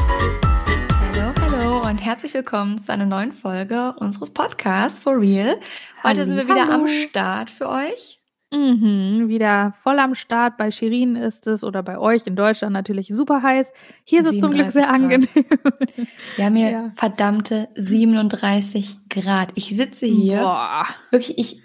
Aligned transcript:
Hallo, 0.00 1.32
hallo 1.40 1.80
und 1.88 1.98
herzlich 1.98 2.34
willkommen 2.34 2.78
zu 2.78 2.92
einer 2.92 3.06
neuen 3.06 3.32
Folge 3.32 3.94
unseres 3.98 4.30
Podcasts 4.30 5.00
For 5.00 5.18
Real. 5.20 5.56
Heute 5.56 6.20
Halli, 6.20 6.24
sind 6.24 6.36
wir 6.36 6.44
wieder 6.44 6.66
hallo. 6.68 6.82
am 6.84 6.88
Start 6.88 7.50
für 7.50 7.68
euch. 7.68 8.18
Mhm, 8.52 9.28
wieder 9.28 9.74
voll 9.82 9.98
am 9.98 10.14
Start. 10.14 10.56
Bei 10.56 10.70
Shirin 10.70 11.16
ist 11.16 11.46
es 11.46 11.64
oder 11.64 11.82
bei 11.82 11.98
euch 11.98 12.26
in 12.26 12.36
Deutschland 12.36 12.72
natürlich 12.72 13.08
super 13.08 13.42
heiß. 13.42 13.72
Hier 14.04 14.20
ist 14.20 14.26
es 14.26 14.38
zum 14.38 14.52
Glück 14.52 14.70
37 14.70 14.72
sehr 14.72 14.84
Grad. 14.86 14.94
angenehm. 14.94 16.06
Wir 16.36 16.44
haben 16.44 16.56
hier 16.56 16.70
Ja. 16.70 16.92
verdammte 16.96 17.68
37 17.74 19.08
Grad. 19.10 19.50
Ich 19.54 19.74
sitze 19.76 20.06
hier, 20.06 20.40
Boah. 20.40 20.86
wirklich, 21.10 21.36
ich 21.38 21.62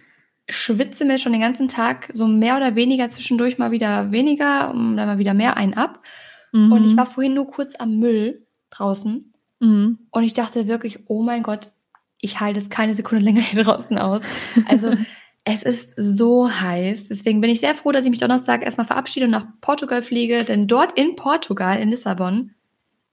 schwitze 0.49 1.05
mir 1.05 1.17
schon 1.17 1.31
den 1.31 1.41
ganzen 1.41 1.67
Tag 1.67 2.09
so 2.13 2.27
mehr 2.27 2.57
oder 2.57 2.75
weniger 2.75 3.07
zwischendurch 3.09 3.57
mal 3.57 3.71
wieder 3.71 4.11
weniger 4.11 4.71
und 4.71 4.97
dann 4.97 5.07
mal 5.07 5.17
wieder 5.19 5.33
mehr 5.33 5.57
ein 5.57 5.73
ab. 5.73 6.01
Mhm. 6.51 6.71
Und 6.71 6.85
ich 6.85 6.97
war 6.97 7.05
vorhin 7.05 7.33
nur 7.33 7.47
kurz 7.47 7.75
am 7.79 7.97
Müll 7.97 8.45
draußen 8.69 9.33
Mhm. 9.59 9.99
und 10.11 10.23
ich 10.23 10.33
dachte 10.33 10.67
wirklich, 10.67 10.99
oh 11.07 11.23
mein 11.23 11.41
Gott, 11.41 11.69
ich 12.19 12.41
halte 12.41 12.59
es 12.59 12.69
keine 12.69 12.93
Sekunde 12.93 13.23
länger 13.25 13.41
hier 13.41 13.63
draußen 13.63 13.97
aus. 13.97 14.21
Also 14.67 14.93
es 15.45 15.63
ist 15.63 15.93
so 15.95 16.49
heiß. 16.49 17.07
Deswegen 17.07 17.39
bin 17.41 17.49
ich 17.49 17.61
sehr 17.61 17.75
froh, 17.75 17.91
dass 17.91 18.03
ich 18.05 18.11
mich 18.11 18.19
Donnerstag 18.19 18.63
erstmal 18.63 18.87
verabschiede 18.87 19.25
und 19.25 19.31
nach 19.31 19.45
Portugal 19.61 20.01
fliege. 20.01 20.43
Denn 20.43 20.67
dort 20.67 20.97
in 20.97 21.15
Portugal, 21.15 21.79
in 21.79 21.89
Lissabon, 21.89 22.51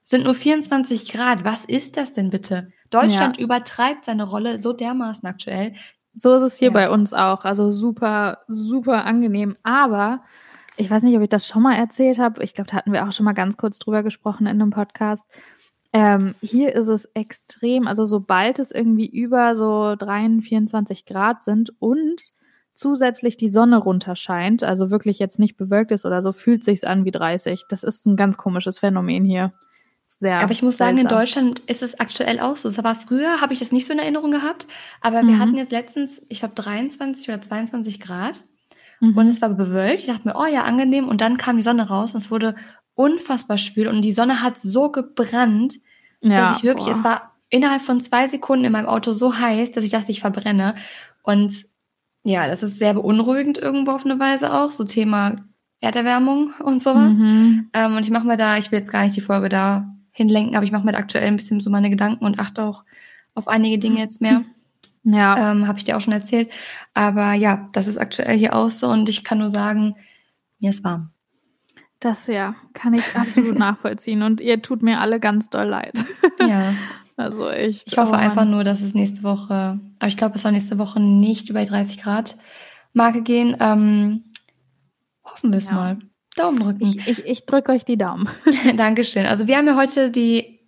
sind 0.02 0.24
nur 0.24 0.34
24 0.34 1.12
Grad. 1.12 1.44
Was 1.44 1.64
ist 1.64 1.96
das 1.96 2.10
denn 2.12 2.30
bitte? 2.30 2.72
Deutschland 2.90 3.38
übertreibt 3.38 4.04
seine 4.04 4.24
Rolle 4.24 4.60
so 4.60 4.72
dermaßen 4.72 5.28
aktuell. 5.28 5.74
So 6.14 6.34
ist 6.34 6.42
es 6.42 6.56
hier 6.56 6.68
Ja. 6.68 6.74
bei 6.74 6.90
uns 6.90 7.12
auch. 7.12 7.44
Also 7.44 7.70
super, 7.70 8.38
super 8.48 9.04
angenehm. 9.04 9.56
Aber 9.62 10.22
ich 10.76 10.90
weiß 10.90 11.02
nicht, 11.02 11.16
ob 11.16 11.22
ich 11.22 11.28
das 11.28 11.46
schon 11.46 11.62
mal 11.62 11.74
erzählt 11.76 12.18
habe. 12.18 12.42
Ich 12.42 12.54
glaube, 12.54 12.70
da 12.70 12.76
hatten 12.76 12.92
wir 12.92 13.06
auch 13.06 13.12
schon 13.12 13.24
mal 13.24 13.32
ganz 13.32 13.56
kurz 13.56 13.78
drüber 13.78 14.02
gesprochen 14.02 14.46
in 14.46 14.60
einem 14.60 14.70
Podcast. 14.70 15.24
Ähm, 15.92 16.34
hier 16.40 16.74
ist 16.74 16.86
es 16.88 17.06
extrem, 17.14 17.88
also 17.88 18.04
sobald 18.04 18.60
es 18.60 18.70
irgendwie 18.70 19.08
über 19.08 19.56
so 19.56 19.96
23, 19.96 20.48
24 20.48 21.04
Grad 21.04 21.42
sind 21.42 21.72
und 21.80 22.22
zusätzlich 22.74 23.36
die 23.36 23.48
Sonne 23.48 23.76
runterscheint, 23.78 24.62
also 24.62 24.92
wirklich 24.92 25.18
jetzt 25.18 25.40
nicht 25.40 25.56
bewölkt 25.56 25.90
ist 25.90 26.06
oder 26.06 26.22
so, 26.22 26.30
fühlt 26.30 26.62
sich's 26.62 26.84
an 26.84 27.04
wie 27.04 27.10
30. 27.10 27.64
Das 27.68 27.82
ist 27.82 28.06
ein 28.06 28.14
ganz 28.14 28.36
komisches 28.36 28.78
Phänomen 28.78 29.24
hier. 29.24 29.52
Sehr. 30.18 30.40
Aber 30.40 30.52
ich 30.52 30.62
muss 30.62 30.76
sagen, 30.76 30.98
in. 30.98 31.08
Deutschland 31.08 31.60
ist 31.60 31.82
es 31.82 31.98
aktuell 31.98 32.40
auch 32.40 32.56
so. 32.56 32.68
Es 32.68 32.82
war 32.82 32.94
früher, 32.94 33.40
habe 33.40 33.52
ich 33.52 33.58
das 33.58 33.72
nicht 33.72 33.86
so 33.86 33.92
in 33.92 33.98
Erinnerung 33.98 34.30
gehabt. 34.30 34.66
Aber 35.00 35.18
wir 35.22 35.34
Mhm. 35.34 35.38
hatten 35.38 35.56
jetzt 35.56 35.72
letztens, 35.72 36.20
ich 36.28 36.40
glaube, 36.40 36.54
23 36.54 37.28
oder 37.28 37.40
22 37.40 38.00
Grad. 38.00 38.40
Mhm. 39.00 39.16
Und 39.16 39.26
es 39.28 39.40
war 39.40 39.48
bewölkt. 39.48 40.00
Ich 40.02 40.08
dachte 40.08 40.28
mir, 40.28 40.36
oh 40.36 40.44
ja, 40.46 40.64
angenehm. 40.64 41.08
Und 41.08 41.20
dann 41.22 41.38
kam 41.38 41.56
die 41.56 41.62
Sonne 41.62 41.88
raus 41.88 42.12
und 42.14 42.20
es 42.20 42.30
wurde 42.30 42.54
unfassbar 42.94 43.56
schwül. 43.56 43.88
Und 43.88 44.02
die 44.02 44.12
Sonne 44.12 44.42
hat 44.42 44.60
so 44.60 44.90
gebrannt, 44.90 45.76
dass 46.20 46.58
ich 46.58 46.64
wirklich, 46.64 46.86
boah. 46.86 46.94
es 46.94 47.04
war 47.04 47.32
innerhalb 47.48 47.80
von 47.80 48.02
zwei 48.02 48.28
Sekunden 48.28 48.66
in 48.66 48.72
meinem 48.72 48.86
Auto 48.86 49.12
so 49.12 49.38
heiß, 49.38 49.72
dass 49.72 49.84
ich 49.84 49.90
dachte, 49.90 50.10
ich 50.12 50.20
verbrenne. 50.20 50.74
Und 51.22 51.64
ja, 52.24 52.46
das 52.46 52.62
ist 52.62 52.78
sehr 52.78 52.92
beunruhigend 52.92 53.56
irgendwo 53.56 53.92
auf 53.92 54.04
eine 54.04 54.18
Weise 54.20 54.52
auch. 54.52 54.70
So 54.70 54.84
Thema 54.84 55.36
Erderwärmung 55.80 56.52
und 56.62 56.82
sowas. 56.82 57.14
Mhm. 57.14 57.70
Ähm, 57.72 57.96
und 57.96 58.02
ich 58.02 58.10
mache 58.10 58.26
mir 58.26 58.36
da, 58.36 58.58
ich 58.58 58.70
will 58.70 58.78
jetzt 58.78 58.92
gar 58.92 59.04
nicht 59.04 59.16
die 59.16 59.22
Folge 59.22 59.48
da 59.48 59.88
hinlenken, 60.20 60.54
aber 60.56 60.64
ich 60.64 60.72
mache 60.72 60.84
mir 60.84 60.94
aktuell 60.94 61.26
ein 61.28 61.36
bisschen 61.36 61.60
so 61.60 61.70
meine 61.70 61.90
Gedanken 61.90 62.24
und 62.24 62.38
achte 62.38 62.62
auch 62.62 62.84
auf 63.34 63.48
einige 63.48 63.78
Dinge 63.78 63.98
jetzt 63.98 64.20
mehr. 64.20 64.42
Ja. 65.02 65.52
Ähm, 65.52 65.66
Habe 65.66 65.78
ich 65.78 65.84
dir 65.84 65.96
auch 65.96 66.02
schon 66.02 66.12
erzählt. 66.12 66.50
Aber 66.92 67.32
ja, 67.32 67.70
das 67.72 67.86
ist 67.86 67.96
aktuell 67.96 68.36
hier 68.36 68.54
aus 68.54 68.80
so 68.80 68.88
und 68.90 69.08
ich 69.08 69.24
kann 69.24 69.38
nur 69.38 69.48
sagen, 69.48 69.96
mir 70.58 70.68
ist 70.68 70.84
warm. 70.84 71.08
Das 72.00 72.26
ja, 72.26 72.54
kann 72.74 72.92
ich 72.92 73.16
absolut 73.16 73.58
nachvollziehen. 73.58 74.22
Und 74.22 74.42
ihr 74.42 74.60
tut 74.60 74.82
mir 74.82 75.00
alle 75.00 75.18
ganz 75.18 75.48
doll 75.48 75.64
leid. 75.64 76.04
Ja, 76.46 76.74
Also 77.16 77.48
echt. 77.48 77.90
ich 77.90 77.96
hoffe 77.96 78.12
oh 78.12 78.14
einfach 78.16 78.44
nur, 78.44 78.62
dass 78.62 78.82
es 78.82 78.92
nächste 78.92 79.22
Woche, 79.22 79.80
aber 79.98 80.08
ich 80.08 80.18
glaube, 80.18 80.34
es 80.34 80.42
soll 80.42 80.52
nächste 80.52 80.76
Woche 80.76 81.00
nicht 81.00 81.48
über 81.48 81.60
die 81.60 81.70
30 81.70 82.02
Grad 82.02 82.36
Marke 82.92 83.22
gehen. 83.22 83.56
Ähm, 83.58 84.24
hoffen 85.24 85.50
wir 85.50 85.58
es 85.58 85.66
Ja. 85.68 85.72
mal. 85.72 85.98
Daumen 86.36 86.60
drücken. 86.60 86.82
Ich, 86.82 87.06
ich, 87.06 87.24
ich 87.26 87.46
drücke 87.46 87.72
euch 87.72 87.84
die 87.84 87.96
Daumen. 87.96 88.28
Dankeschön. 88.76 89.26
Also 89.26 89.46
wir 89.46 89.56
haben 89.56 89.66
ja 89.66 89.76
heute 89.76 90.10
die 90.10 90.60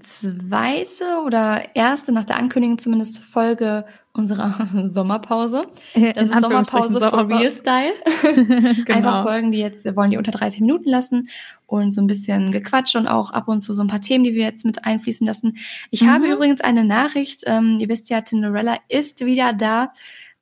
zweite 0.00 1.04
oder 1.24 1.74
erste, 1.74 2.12
nach 2.12 2.24
der 2.24 2.36
Ankündigung 2.36 2.78
zumindest, 2.78 3.18
Folge 3.20 3.86
unserer 4.12 4.66
Sommerpause. 4.90 5.62
Das 5.94 6.28
ist 6.28 6.40
Sommerpause 6.40 6.98
for 7.08 7.28
Real 7.28 7.50
Style. 7.50 7.92
genau. 8.84 8.96
Einfach 8.96 9.22
Folgen, 9.22 9.52
die 9.52 9.58
jetzt, 9.58 9.84
wir 9.84 9.94
wollen 9.94 10.10
die 10.10 10.16
unter 10.16 10.32
30 10.32 10.60
Minuten 10.62 10.88
lassen 10.88 11.28
und 11.66 11.92
so 11.92 12.00
ein 12.00 12.06
bisschen 12.06 12.50
Gequatscht 12.50 12.96
und 12.96 13.06
auch 13.06 13.30
ab 13.30 13.46
und 13.48 13.60
zu 13.60 13.72
so 13.72 13.82
ein 13.82 13.88
paar 13.88 14.00
Themen, 14.00 14.24
die 14.24 14.34
wir 14.34 14.44
jetzt 14.44 14.64
mit 14.64 14.84
einfließen 14.84 15.26
lassen. 15.26 15.58
Ich 15.90 16.02
Mhm. 16.02 16.10
habe 16.10 16.26
übrigens 16.32 16.60
eine 16.62 16.84
Nachricht, 16.84 17.42
ähm, 17.46 17.78
ihr 17.78 17.88
wisst 17.88 18.10
ja, 18.10 18.22
Tinderella 18.22 18.78
ist 18.88 19.24
wieder 19.24 19.52
da. 19.52 19.92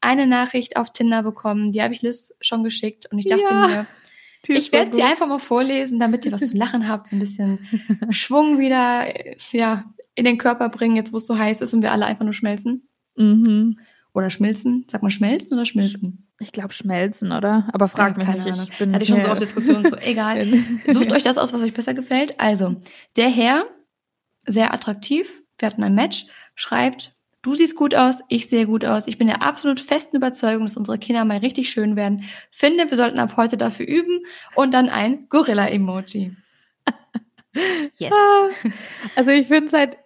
Eine 0.01 0.27
Nachricht 0.27 0.77
auf 0.77 0.93
Tinder 0.93 1.23
bekommen, 1.23 1.73
die 1.73 1.83
habe 1.83 1.95
ich 1.95 2.03
Liz 2.03 2.35
schon 2.41 2.63
geschickt 2.63 3.07
und 3.11 3.19
ich 3.19 3.27
dachte 3.27 3.45
Ja, 3.51 3.67
mir, 3.67 3.87
Ich 4.49 4.67
so 4.67 4.73
werde 4.73 4.95
sie 4.95 5.03
einfach 5.03 5.27
mal 5.27 5.39
vorlesen, 5.39 5.99
damit 5.99 6.25
ihr 6.27 6.33
was 6.33 6.51
zu 6.51 6.57
lachen 6.57 6.89
habt, 6.89 7.09
so 7.09 7.17
ein 7.17 7.21
bisschen 7.21 7.59
Schwung 8.11 8.59
wieder 8.59 9.07
ja, 9.53 9.85
in 10.15 10.25
den 10.25 10.39
Körper 10.39 10.69
bringen, 10.69 10.97
jetzt 10.97 11.13
wo 11.13 11.17
es 11.17 11.27
so 11.27 11.39
heiß 11.39 11.61
ist 11.61 11.75
und 11.75 11.83
wir 11.83 11.93
alle 11.93 12.07
einfach 12.07 12.25
nur 12.25 12.33
schmelzen. 12.33 12.89
Mhm. 13.17 13.79
Oder 14.13 14.31
schmilzen. 14.31 14.87
Sag 14.89 15.03
mal 15.03 15.11
schmelzen 15.11 15.55
oder 15.55 15.67
schmilzen? 15.67 16.29
Ich 16.41 16.53
glaube 16.53 16.73
schmelzen, 16.73 17.33
oder? 17.33 17.69
Aber 17.73 17.89
frag 17.89 18.13
Ja, 18.13 18.19
mich 18.19 18.27
keine 18.27 18.45
nicht. 18.45 18.55
Ahnung. 18.55 18.69
Ich 18.71 18.79
bin 18.79 18.93
Hatte 18.93 19.03
ich 19.03 19.09
schon 19.09 19.23
so 19.23 19.29
oft 19.29 19.41
Diskussionen 19.41 19.87
so, 19.89 19.97
egal. 19.97 20.47
Sucht 20.89 21.13
euch 21.13 21.23
das 21.23 21.39
aus, 21.39 21.53
was 21.53 21.63
euch 21.63 21.75
besser 21.75 21.95
gefällt. 21.95 22.39
Also, 22.39 22.77
der 23.17 23.29
Herr, 23.29 23.65
sehr 24.47 24.73
attraktiv, 24.75 25.43
wir 25.59 25.67
hatten 25.67 25.83
ein 25.83 25.95
Match, 25.95 26.27
schreibt, 26.55 27.13
du 27.45 27.55
siehst 27.55 27.77
gut 27.77 27.95
aus, 27.95 28.21
ich 28.29 28.49
sehe 28.49 28.67
gut 28.67 28.85
aus, 28.85 29.07
ich 29.07 29.19
bin 29.19 29.29
der 29.29 29.43
absolut 29.43 29.79
festen 29.81 30.17
Überzeugung, 30.17 30.65
dass 30.67 30.77
unsere 30.77 30.99
Kinder 30.99 31.25
mal 31.25 31.39
richtig 31.39 31.71
schön 31.71 31.95
werden. 31.95 32.25
Finde, 32.51 32.89
wir 32.91 32.97
sollten 32.97 33.19
ab 33.21 33.37
heute 33.37 33.57
dafür 33.57 33.87
üben 33.87 34.25
und 34.57 34.75
dann 34.75 34.89
ein 34.89 35.29
Gorilla-Emoji. 35.29 36.35
Yes. 37.99 38.13
Ah, 38.13 38.49
Also 39.15 39.31
ich 39.31 39.47
finde 39.47 39.67
es 39.67 39.73
halt, 39.73 39.97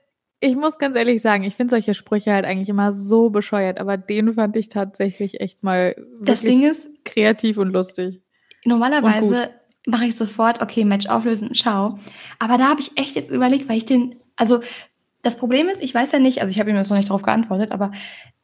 ich 0.41 0.54
muss 0.54 0.78
ganz 0.78 0.94
ehrlich 0.97 1.22
sagen, 1.22 1.44
ich 1.44 1.56
finde 1.56 1.71
solche 1.71 1.94
Sprüche 1.94 2.31
halt 2.32 2.44
eigentlich 2.44 2.69
immer 2.69 2.93
so 2.93 3.31
bescheuert, 3.31 3.81
aber 3.81 3.97
den 3.97 4.34
fand 4.34 4.55
ich 4.56 4.69
tatsächlich 4.69 5.41
echt 5.41 5.62
mal 5.62 5.97
Das 6.20 6.43
Ding 6.43 6.62
ist, 6.62 6.91
kreativ 7.06 7.56
und 7.56 7.70
lustig. 7.72 8.20
normalerweise 8.66 9.49
mache 9.87 10.05
ich 10.05 10.15
sofort, 10.16 10.60
okay, 10.60 10.84
Match 10.84 11.06
auflösen, 11.09 11.55
schau. 11.55 11.99
Aber 12.38 12.59
da 12.59 12.69
habe 12.69 12.81
ich 12.81 12.99
echt 12.99 13.16
jetzt 13.16 13.31
überlegt, 13.31 13.66
weil 13.69 13.78
ich 13.78 13.87
den, 13.87 14.15
also 14.37 14.60
das 15.23 15.37
Problem 15.37 15.69
ist, 15.69 15.83
ich 15.83 15.95
weiß 15.95 16.12
ja 16.12 16.19
nicht, 16.19 16.41
also 16.41 16.51
ich 16.51 16.61
habe 16.61 16.71
ihm 16.71 16.77
jetzt 16.77 16.91
noch 16.91 16.97
nicht 16.97 17.09
darauf 17.09 17.23
geantwortet, 17.23 17.73
aber 17.73 17.91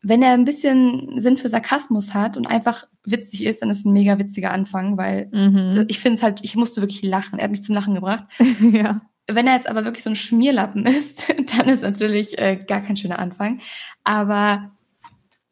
wenn 0.02 0.22
er 0.22 0.32
ein 0.32 0.44
bisschen 0.44 1.18
Sinn 1.18 1.36
für 1.36 1.48
Sarkasmus 1.48 2.14
hat 2.14 2.36
und 2.36 2.46
einfach 2.46 2.86
witzig 3.04 3.44
ist, 3.44 3.62
dann 3.62 3.70
ist 3.70 3.78
es 3.78 3.84
ein 3.84 3.92
mega 3.92 4.18
witziger 4.18 4.50
Anfang, 4.50 4.96
weil 4.96 5.28
Mhm. 5.32 5.84
ich 5.88 6.00
finde 6.00 6.16
es 6.16 6.22
halt, 6.22 6.40
ich 6.42 6.56
musste 6.56 6.80
wirklich 6.82 7.02
lachen. 7.02 7.38
Er 7.38 7.44
hat 7.44 7.50
mich 7.52 7.62
zum 7.62 7.74
Lachen 7.74 7.94
gebracht. 7.94 8.24
ja. 8.72 9.02
Wenn 9.26 9.46
er 9.46 9.54
jetzt 9.54 9.68
aber 9.68 9.84
wirklich 9.84 10.02
so 10.02 10.10
ein 10.10 10.16
Schmierlappen 10.16 10.84
ist, 10.86 11.32
dann 11.56 11.68
ist 11.68 11.82
natürlich 11.82 12.38
äh, 12.38 12.56
gar 12.56 12.80
kein 12.80 12.96
schöner 12.96 13.18
Anfang. 13.18 13.60
Aber 14.02 14.64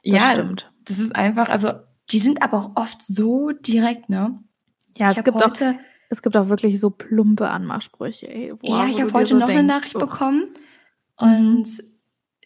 Das 0.04 0.14
ja, 0.14 0.32
stimmt. 0.32 0.70
das 0.84 0.98
ist 0.98 1.14
einfach, 1.14 1.48
also 1.48 1.72
die 2.10 2.18
sind 2.18 2.42
aber 2.42 2.58
auch 2.58 2.70
oft 2.74 3.00
so 3.00 3.52
direkt, 3.52 4.10
ne? 4.10 4.38
Ja, 4.98 5.12
ich 5.12 5.18
es 5.18 5.24
gibt, 5.24 5.36
auch, 5.36 5.44
heute, 5.44 5.78
es 6.10 6.20
gibt 6.20 6.36
auch 6.36 6.48
wirklich 6.50 6.78
so 6.80 6.90
plumpe 6.90 7.48
Anmachsprüche. 7.48 8.28
Ey. 8.28 8.52
Boah, 8.52 8.84
ja, 8.84 8.88
ich 8.88 9.00
habe 9.00 9.12
heute 9.14 9.30
so 9.30 9.38
noch 9.38 9.48
eine 9.48 9.58
denkst, 9.60 9.74
Nachricht 9.74 9.96
oh. 9.96 10.00
bekommen 10.00 10.48
Mhm. 11.22 11.56
und 11.56 11.82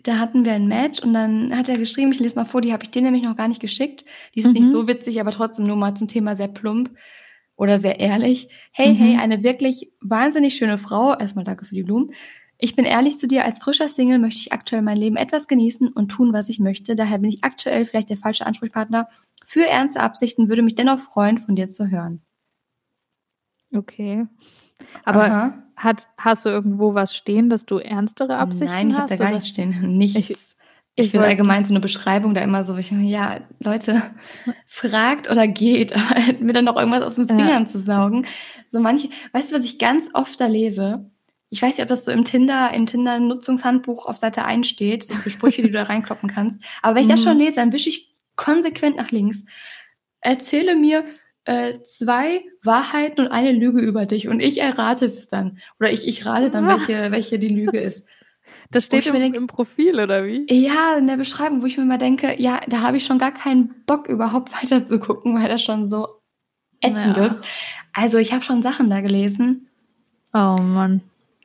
da 0.04 0.18
hatten 0.18 0.44
wir 0.44 0.52
ein 0.52 0.68
Match 0.68 1.00
und 1.02 1.12
dann 1.14 1.56
hat 1.56 1.68
er 1.68 1.78
geschrieben, 1.78 2.12
ich 2.12 2.20
lese 2.20 2.36
mal 2.36 2.44
vor, 2.44 2.60
die 2.60 2.72
habe 2.72 2.84
ich 2.84 2.90
dir 2.90 3.02
nämlich 3.02 3.24
noch 3.24 3.36
gar 3.36 3.48
nicht 3.48 3.60
geschickt. 3.60 4.04
Die 4.34 4.40
ist 4.40 4.52
nicht 4.52 4.66
Mhm. 4.66 4.70
so 4.70 4.86
witzig, 4.88 5.20
aber 5.20 5.32
trotzdem 5.32 5.66
nur 5.66 5.76
mal 5.76 5.94
zum 5.96 6.06
Thema 6.06 6.36
sehr 6.36 6.48
plump 6.48 6.90
oder 7.56 7.78
sehr 7.78 7.98
ehrlich. 7.98 8.48
Hey, 8.72 8.92
Mhm. 8.92 8.96
hey, 8.98 9.16
eine 9.16 9.42
wirklich 9.42 9.90
wahnsinnig 10.00 10.54
schöne 10.54 10.78
Frau. 10.78 11.16
Erstmal 11.18 11.44
danke 11.44 11.64
für 11.64 11.74
die 11.74 11.82
Blumen. 11.82 12.12
Ich 12.58 12.76
bin 12.76 12.84
ehrlich 12.84 13.18
zu 13.18 13.26
dir, 13.26 13.44
als 13.44 13.58
frischer 13.58 13.88
Single 13.88 14.18
möchte 14.18 14.40
ich 14.40 14.52
aktuell 14.52 14.82
mein 14.82 14.96
Leben 14.96 15.16
etwas 15.16 15.48
genießen 15.48 15.88
und 15.88 16.08
tun, 16.08 16.32
was 16.32 16.48
ich 16.48 16.58
möchte. 16.60 16.94
Daher 16.94 17.18
bin 17.18 17.28
ich 17.30 17.42
aktuell 17.42 17.84
vielleicht 17.84 18.08
der 18.10 18.16
falsche 18.16 18.46
Ansprechpartner 18.46 19.08
für 19.44 19.66
ernste 19.66 20.00
Absichten, 20.00 20.48
würde 20.48 20.62
mich 20.62 20.74
dennoch 20.76 20.98
freuen, 21.00 21.36
von 21.38 21.56
dir 21.56 21.68
zu 21.68 21.90
hören. 21.90 22.22
Okay. 23.74 24.26
Aber 25.04 25.24
Aha. 25.24 25.54
hat, 25.76 26.08
hast 26.18 26.44
du 26.46 26.48
irgendwo 26.50 26.94
was 26.94 27.14
stehen, 27.14 27.48
dass 27.50 27.66
du 27.66 27.78
ernstere 27.78 28.36
Absichten 28.38 28.74
Nein, 28.74 28.88
ich 28.90 28.94
habe 28.94 29.02
hast? 29.04 29.10
da 29.20 29.24
gar 29.24 29.30
nichts 29.32 29.48
stehen. 29.48 29.70
Nichts. 29.98 30.18
Ich- 30.18 30.30
Ich, 30.98 31.06
ich 31.06 31.10
finde 31.10 31.26
allgemein 31.26 31.62
so 31.66 31.74
eine 31.74 31.80
Beschreibung 31.80 32.32
da 32.32 32.40
immer 32.40 32.64
so, 32.64 32.74
ich 32.78 32.88
denke 32.88 33.04
mir, 33.04 33.10
ja, 33.10 33.40
Leute, 33.60 34.00
fragt 34.66 35.30
oder 35.30 35.46
geht, 35.46 35.92
aber 35.96 36.32
mir 36.40 36.54
dann 36.54 36.64
noch 36.64 36.76
irgendwas 36.76 37.02
aus 37.02 37.16
den 37.16 37.28
Ja. 37.28 37.34
Fingern 37.36 37.66
zu 37.68 37.78
saugen. 37.78 38.26
So 38.70 38.80
manche, 38.80 39.10
weißt 39.32 39.52
du, 39.52 39.56
was 39.56 39.64
ich 39.64 39.78
ganz 39.78 40.08
oft 40.14 40.40
da 40.40 40.46
lese? 40.46 41.10
Ich 41.50 41.60
weiß 41.62 41.76
nicht, 41.76 41.82
ob 41.82 41.88
das 41.88 42.04
so 42.06 42.10
im 42.12 42.24
Tinder, 42.24 42.72
im 42.72 42.86
Tinder-Nutzungshandbuch 42.86 44.06
auf 44.06 44.16
Seite 44.16 44.44
1 44.46 44.66
steht, 44.66 45.04
so 45.04 45.14
für 45.14 45.28
Sprüche, 45.30 45.60
die 45.62 45.68
du 45.68 45.74
da 45.78 45.82
reinkloppen 45.84 46.28
kannst. 46.30 46.62
Aber 46.82 46.94
wenn 46.94 47.02
ich 47.02 47.08
das 47.08 47.20
Mhm. 47.20 47.24
schon 47.24 47.38
lese, 47.38 47.56
dann 47.56 47.72
wische 47.74 47.90
ich 47.90 48.16
konsequent 48.36 48.96
nach 48.96 49.10
links. 49.10 49.44
Erzähle 50.22 50.76
mir 50.76 51.04
äh, 51.46 51.80
zwei 51.82 52.44
Wahrheiten 52.62 53.20
und 53.20 53.28
eine 53.28 53.52
Lüge 53.52 53.80
über 53.80 54.04
dich 54.04 54.28
und 54.28 54.40
ich 54.40 54.60
errate 54.60 55.04
es 55.04 55.28
dann. 55.28 55.58
Oder 55.78 55.92
ich, 55.92 56.06
ich 56.06 56.26
rate 56.26 56.50
dann, 56.50 56.66
welche, 56.66 57.10
welche 57.10 57.38
die 57.38 57.48
Lüge 57.48 57.78
ist. 57.78 58.08
Das 58.72 58.86
steht 58.86 59.06
im, 59.06 59.14
denk, 59.14 59.36
im, 59.36 59.46
Profil, 59.46 60.00
oder 60.00 60.26
wie? 60.26 60.44
Ja, 60.50 60.96
in 60.98 61.06
der 61.06 61.16
Beschreibung, 61.16 61.62
wo 61.62 61.66
ich 61.66 61.78
mir 61.78 61.84
mal 61.84 61.98
denke, 61.98 62.34
ja, 62.40 62.60
da 62.66 62.80
habe 62.80 62.96
ich 62.96 63.04
schon 63.04 63.18
gar 63.18 63.32
keinen 63.32 63.84
Bock, 63.86 64.08
überhaupt 64.08 64.52
weiter 64.62 64.84
zu 64.84 64.98
gucken, 64.98 65.34
weil 65.34 65.48
das 65.48 65.62
schon 65.62 65.86
so 65.86 66.08
ätzend 66.80 67.16
ja. 67.16 67.26
ist. 67.26 67.40
Also 67.92 68.18
ich 68.18 68.32
habe 68.32 68.42
schon 68.42 68.60
Sachen 68.60 68.90
da 68.90 69.00
gelesen. 69.00 69.68
Oh 70.34 70.60
Mann. 70.60 71.00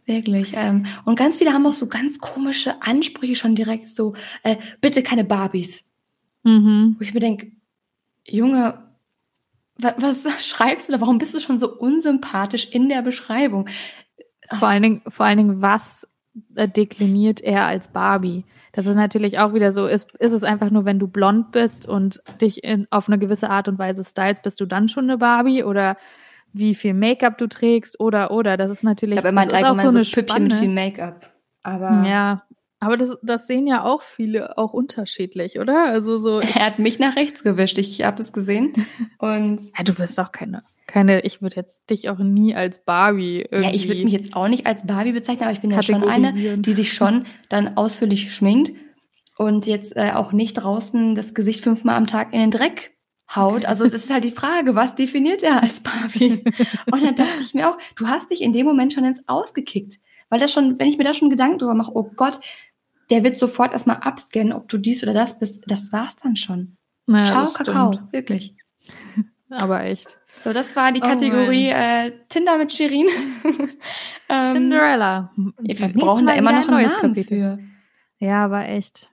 Wirklich. 0.08 0.54
Ähm, 0.56 0.88
und 1.06 1.18
ganz 1.18 1.38
viele 1.38 1.54
haben 1.54 1.66
auch 1.68 1.74
so 1.74 1.88
ganz 1.88 2.20
komische 2.20 2.82
Ansprüche 2.82 3.36
schon 3.36 3.54
direkt 3.54 3.88
so, 3.88 4.16
äh, 4.42 4.58
bitte 4.82 5.04
keine 5.04 5.24
Barbies. 5.24 5.86
Mhm. 6.44 6.96
Wo 6.98 7.04
ich 7.04 7.14
mir 7.14 7.20
denke, 7.20 7.52
Junge, 8.28 8.91
was, 9.82 10.24
schreibst 10.48 10.90
du 10.90 10.94
da? 10.94 11.02
Warum 11.02 11.18
bist 11.18 11.34
du 11.34 11.40
schon 11.40 11.60
so 11.60 11.72
unsympathisch 11.72 12.68
in 12.72 12.90
der 12.90 13.02
Beschreibung? 13.02 13.68
Vor 14.60 14.68
allen 14.68 14.84
Dingen, 14.84 15.02
vor 15.08 15.26
allen 15.26 15.38
Dingen, 15.38 15.62
was 15.62 16.08
äh, 16.56 16.68
dekliniert 16.68 17.42
er 17.42 17.66
als 17.66 17.90
Barbie? 17.90 18.46
Das 18.74 18.86
ist 18.86 18.96
natürlich 18.96 19.40
auch 19.40 19.54
wieder 19.54 19.72
so, 19.74 19.86
ist, 19.86 20.12
ist 20.20 20.32
es 20.32 20.44
einfach 20.44 20.72
nur, 20.72 20.86
wenn 20.86 21.00
du 21.00 21.08
blond 21.08 21.52
bist 21.52 21.88
und 21.88 22.22
dich 22.40 22.64
in, 22.64 22.88
auf 22.90 23.10
eine 23.10 23.20
gewisse 23.20 23.50
Art 23.50 23.68
und 23.68 23.78
Weise 23.80 24.04
stylst, 24.04 24.44
bist 24.44 24.60
du 24.62 24.66
dann 24.66 24.88
schon 24.88 25.06
eine 25.06 25.18
Barbie? 25.18 25.64
Oder 25.64 25.98
wie 26.54 26.76
viel 26.76 26.94
Make-up 26.94 27.38
du 27.38 27.48
trägst? 27.48 28.00
Oder, 28.00 28.32
oder, 28.32 28.58
das 28.58 28.72
ist 28.72 28.84
natürlich 28.84 29.18
ich 29.18 29.24
das 29.24 29.48
ist 29.48 29.64
auch 29.64 29.76
so 29.76 29.90
eine 29.90 30.04
so 30.04 30.12
Püppchen 30.12 30.44
mit 30.44 30.54
viel 30.54 30.70
Make-up. 30.70 31.30
Aber 31.64 32.08
ja, 32.08 32.44
aber 32.82 32.98
das, 32.98 33.16
das 33.22 33.46
sehen 33.46 33.68
ja 33.68 33.84
auch 33.84 34.02
viele 34.02 34.58
auch 34.58 34.74
unterschiedlich, 34.74 35.60
oder? 35.60 35.86
Also 35.86 36.18
so. 36.18 36.42
Er 36.62 36.66
hat 36.66 36.80
mich 36.80 36.98
nach 36.98 37.16
rechts 37.16 37.44
gewischt. 37.44 37.78
Ich 37.78 38.04
habe 38.04 38.18
das 38.18 38.34
gesehen. 38.34 38.74
Und 39.20 39.62
ja, 39.78 39.84
du 39.84 39.94
bist 39.94 40.20
auch 40.20 40.32
keine, 40.32 40.64
keine. 40.88 41.22
Ich 41.22 41.44
würde 41.44 41.58
jetzt 41.58 41.90
dich 41.92 42.10
auch 42.10 42.18
nie 42.18 42.56
als 42.56 42.84
Barbie. 42.84 43.46
Irgendwie 43.50 43.70
ja, 43.70 43.74
ich 43.76 43.88
würde 43.88 44.04
mich 44.04 44.14
jetzt 44.14 44.36
auch 44.36 44.48
nicht 44.48 44.66
als 44.66 44.86
Barbie 44.88 45.12
bezeichnen, 45.12 45.44
aber 45.44 45.54
ich 45.54 45.62
bin 45.62 45.70
ja 45.70 45.84
schon 45.84 46.04
eine, 46.04 46.58
die 46.58 46.74
sich 46.74 46.94
schon 46.94 47.26
dann 47.50 47.78
ausführlich 47.78 48.34
schminkt 48.34 48.72
und 49.38 49.68
jetzt 49.68 49.96
äh, 49.96 50.14
auch 50.14 50.32
nicht 50.32 50.56
draußen 50.56 51.14
das 51.14 51.36
Gesicht 51.36 51.62
fünfmal 51.62 51.96
am 51.96 52.08
Tag 52.08 52.34
in 52.34 52.40
den 52.40 52.52
Dreck 52.52 52.98
haut. 53.34 53.66
Also 53.66 53.86
das 53.86 54.06
ist 54.06 54.12
halt 54.12 54.24
die 54.24 54.32
Frage, 54.32 54.74
was 54.74 54.96
definiert 54.96 55.44
er 55.44 55.62
als 55.62 55.82
Barbie? 55.82 56.44
Und 56.92 57.04
dann 57.04 57.16
dachte 57.16 57.42
ich 57.42 57.54
mir 57.54 57.70
auch, 57.70 57.78
du 57.96 58.08
hast 58.08 58.32
dich 58.32 58.42
in 58.42 58.54
dem 58.54 58.66
Moment 58.66 58.92
schon 58.92 59.06
ins 59.06 59.28
Ausgekickt. 59.28 60.00
Weil 60.32 60.40
das 60.40 60.54
schon, 60.54 60.80
wenn 60.80 60.88
ich 60.88 60.98
mir 60.98 61.04
da 61.04 61.14
schon 61.14 61.30
Gedanken 61.30 61.60
drüber 61.60 61.76
mache, 61.76 61.92
oh 61.94 62.10
Gott, 62.16 62.40
der 63.12 63.24
wird 63.24 63.38
sofort 63.38 63.74
erstmal 63.74 63.98
abscannen, 63.98 64.54
ob 64.54 64.70
du 64.70 64.78
dies 64.78 65.04
oder 65.04 65.14
das 65.14 65.38
bist. 65.38 65.64
Das 65.68 65.92
war's 65.92 66.16
dann 66.16 66.36
schon. 66.36 66.78
Naja, 67.06 67.26
Ciao, 67.26 67.52
Kakao, 67.52 67.94
stimmt. 67.94 68.14
wirklich. 68.14 68.56
Aber 69.50 69.84
echt. 69.84 70.18
So, 70.44 70.54
das 70.54 70.76
war 70.78 70.94
die 70.94 71.02
oh 71.02 71.06
Kategorie 71.06 71.72
oh 71.72 71.76
äh, 71.76 72.12
Tinder 72.30 72.58
mit 72.58 72.72
Shirin. 72.72 73.08
ähm, 74.30 74.54
Tinderella. 74.54 75.34
Wir 75.60 75.76
brauchen 75.90 76.26
da 76.26 76.34
immer 76.34 76.54
noch 76.54 76.68
ein 76.68 76.74
neues 76.74 76.94
Namen 77.02 77.16
für. 77.16 77.60
Ja, 78.20 78.46
aber 78.46 78.70
echt. 78.70 79.10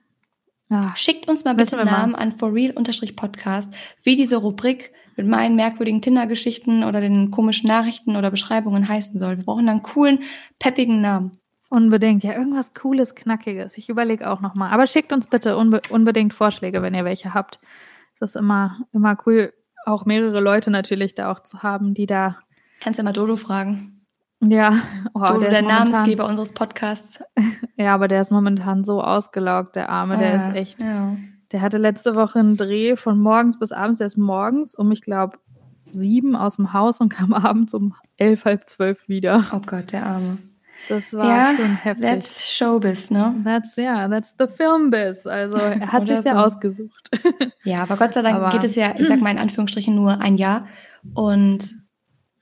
Ach, 0.69 0.95
Schickt 0.95 1.27
uns 1.27 1.43
mal 1.43 1.55
bitte 1.55 1.83
Namen 1.83 2.15
an 2.15 2.31
forreal-podcast, 2.31 3.73
wie 4.03 4.15
diese 4.15 4.37
Rubrik 4.37 4.93
mit 5.17 5.27
meinen 5.27 5.57
merkwürdigen 5.57 6.01
Tinder-Geschichten 6.01 6.85
oder 6.85 7.01
den 7.01 7.31
komischen 7.31 7.67
Nachrichten 7.67 8.15
oder 8.15 8.31
Beschreibungen 8.31 8.87
heißen 8.87 9.19
soll. 9.19 9.37
Wir 9.37 9.43
brauchen 9.43 9.65
dann 9.65 9.77
einen 9.77 9.83
coolen, 9.83 10.19
peppigen 10.57 11.01
Namen. 11.01 11.37
Unbedingt, 11.69 12.23
ja, 12.23 12.33
irgendwas 12.33 12.73
Cooles, 12.73 13.13
Knackiges. 13.13 13.77
Ich 13.77 13.89
überlege 13.89 14.29
auch 14.29 14.41
nochmal. 14.41 14.71
Aber 14.71 14.87
schickt 14.87 15.13
uns 15.13 15.27
bitte 15.27 15.55
unbe 15.55 15.81
unbedingt 15.89 16.33
Vorschläge, 16.33 16.81
wenn 16.81 16.95
ihr 16.95 17.05
welche 17.05 17.35
habt. 17.35 17.59
Es 18.13 18.21
ist 18.21 18.35
immer, 18.35 18.79
immer 18.91 19.15
cool, 19.25 19.53
auch 19.85 20.05
mehrere 20.05 20.39
Leute 20.39 20.71
natürlich 20.71 21.13
da 21.13 21.31
auch 21.31 21.41
zu 21.41 21.61
haben, 21.61 21.93
die 21.93 22.07
da. 22.07 22.37
Kannst 22.81 22.97
ja 22.97 23.03
mal 23.03 23.13
Dodo 23.13 23.35
fragen. 23.35 24.05
Ja, 24.41 24.73
oh, 25.13 25.19
Dodo, 25.19 25.41
der, 25.41 25.51
der 25.51 25.61
Namensgeber 25.61 26.25
unseres 26.25 26.53
Podcasts. 26.53 27.23
ja, 27.77 27.93
aber 27.93 28.07
der 28.07 28.21
ist 28.21 28.31
momentan 28.31 28.83
so 28.83 29.03
ausgelaugt, 29.03 29.75
der 29.75 29.89
Arme, 29.89 30.17
der 30.17 30.29
ja, 30.29 30.47
ist 30.47 30.55
echt. 30.55 30.81
Ja. 30.81 31.15
Der 31.51 31.61
hatte 31.61 31.77
letzte 31.77 32.15
Woche 32.15 32.39
einen 32.39 32.57
Dreh 32.57 32.95
von 32.95 33.19
morgens 33.19 33.59
bis 33.59 33.71
abends. 33.71 33.97
Der 33.99 34.07
ist 34.07 34.17
morgens 34.17 34.75
um, 34.75 34.91
ich 34.91 35.01
glaube, 35.01 35.37
sieben 35.91 36.35
aus 36.35 36.55
dem 36.55 36.73
Haus 36.73 36.99
und 36.99 37.09
kam 37.09 37.33
abends 37.33 37.73
um 37.73 37.95
elf, 38.17 38.45
halb 38.45 38.67
zwölf 38.69 39.07
wieder. 39.07 39.45
Oh 39.53 39.61
Gott, 39.65 39.91
der 39.91 40.05
Arme. 40.05 40.37
Das 40.87 41.13
war 41.13 41.25
ja, 41.25 41.55
schon 41.55 41.75
heftig. 41.75 42.07
That's 42.07 42.51
Showbiz, 42.51 43.11
ne? 43.11 43.35
That's, 43.43 43.77
yeah, 43.77 44.07
that's 44.07 44.35
the 44.39 44.47
Filmbiz. 44.47 45.27
Also 45.27 45.57
er 45.57 45.91
hat 45.91 46.07
sich 46.07 46.23
ja 46.23 46.33
so. 46.33 46.39
ausgesucht. 46.39 47.09
ja, 47.63 47.83
aber 47.83 47.97
Gott 47.97 48.13
sei 48.13 48.21
Dank 48.21 48.37
aber, 48.37 48.49
geht 48.49 48.63
es 48.63 48.75
ja, 48.75 48.95
ich 48.97 49.07
sag 49.07 49.21
mal 49.21 49.31
in 49.31 49.37
Anführungsstrichen, 49.37 49.93
nur 49.93 50.19
ein 50.19 50.37
Jahr. 50.37 50.67
Und 51.13 51.69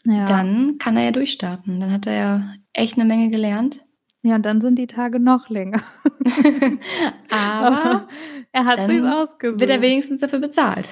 ja. 0.06 0.25
dann 0.25 0.78
kann 0.78 0.95
er 0.98 1.04
ja 1.04 1.12
durchstarten. 1.12 1.80
Dann 1.80 1.92
hat 1.92 2.07
er 2.07 2.13
ja 2.13 2.54
echt 2.74 2.98
eine 2.98 3.06
Menge 3.06 3.30
gelernt. 3.30 3.84
Ja, 4.24 4.36
und 4.36 4.45
dann 4.45 4.62
sind 4.62 4.78
die 4.78 4.88
Tage 4.88 5.19
noch 5.19 5.50
länger. 5.50 5.81
aber 7.30 8.07
er 8.51 8.66
hat 8.66 8.86
sich 8.86 9.01
ausgesucht. 9.01 9.60
Wird 9.60 9.69
er 9.69 9.81
wenigstens 9.81 10.22
dafür 10.22 10.39
bezahlt. 10.39 10.89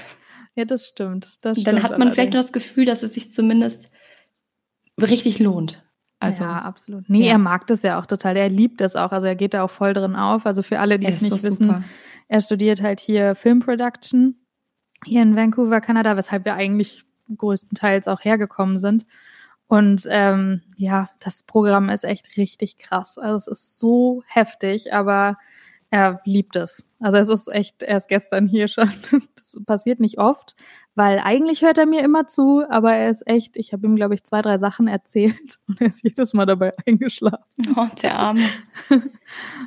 Ja, 0.55 0.65
das 0.65 0.87
stimmt. 0.87 1.37
Das 1.41 1.61
dann 1.63 1.83
hat 1.83 1.91
man 1.91 1.93
allerdings. 1.93 2.15
vielleicht 2.15 2.33
nur 2.33 2.41
das 2.41 2.53
Gefühl, 2.53 2.85
dass 2.85 3.03
es 3.03 3.13
sich 3.13 3.31
zumindest 3.31 3.89
richtig 5.01 5.39
lohnt. 5.39 5.83
Also, 6.19 6.43
ja, 6.43 6.61
absolut. 6.61 7.09
Nee, 7.09 7.25
ja. 7.25 7.33
er 7.33 7.37
mag 7.37 7.67
das 7.67 7.83
ja 7.83 7.99
auch 7.99 8.05
total. 8.05 8.37
Er 8.37 8.49
liebt 8.49 8.81
das 8.81 8.95
auch. 8.95 9.11
Also 9.11 9.27
er 9.27 9.35
geht 9.35 9.53
da 9.53 9.63
auch 9.63 9.71
voll 9.71 9.93
drin 9.93 10.15
auf. 10.15 10.45
Also 10.45 10.63
für 10.63 10.79
alle, 10.79 10.97
die 10.97 11.07
es 11.07 11.21
nicht 11.21 11.43
wissen, 11.43 11.67
super. 11.67 11.83
er 12.27 12.41
studiert 12.41 12.81
halt 12.81 12.99
hier 12.99 13.35
Film 13.35 13.59
Production 13.59 14.35
hier 15.03 15.21
in 15.21 15.35
Vancouver, 15.35 15.81
Kanada, 15.81 16.15
weshalb 16.17 16.45
wir 16.45 16.55
eigentlich 16.55 17.03
größtenteils 17.35 18.07
auch 18.07 18.23
hergekommen 18.23 18.79
sind. 18.79 19.05
Und 19.67 20.07
ähm, 20.09 20.61
ja, 20.75 21.09
das 21.19 21.43
Programm 21.43 21.89
ist 21.89 22.03
echt 22.03 22.37
richtig 22.37 22.77
krass. 22.77 23.17
Also 23.17 23.35
es 23.35 23.47
ist 23.47 23.79
so 23.79 24.23
heftig, 24.27 24.93
aber 24.93 25.37
er 25.89 26.21
liebt 26.25 26.55
es. 26.55 26.87
Also 26.99 27.17
es 27.17 27.29
ist 27.29 27.47
echt 27.47 27.83
erst 27.83 28.09
gestern 28.09 28.47
hier 28.47 28.67
schon. 28.69 28.91
Das 29.35 29.59
passiert 29.65 29.99
nicht 29.99 30.19
oft, 30.19 30.55
weil 30.95 31.19
eigentlich 31.19 31.61
hört 31.61 31.77
er 31.77 31.85
mir 31.85 32.01
immer 32.03 32.25
zu, 32.25 32.63
aber 32.69 32.95
er 32.95 33.09
ist 33.09 33.27
echt, 33.27 33.57
ich 33.57 33.73
habe 33.73 33.85
ihm, 33.85 33.97
glaube 33.97 34.15
ich, 34.15 34.23
zwei, 34.23 34.41
drei 34.41 34.57
Sachen 34.57 34.87
erzählt 34.87 35.59
und 35.67 35.81
er 35.81 35.87
ist 35.87 36.03
jedes 36.03 36.33
Mal 36.33 36.45
dabei 36.45 36.73
eingeschlafen. 36.85 37.45
Oh, 37.75 37.87
der 38.01 38.17
Arme. 38.17 38.47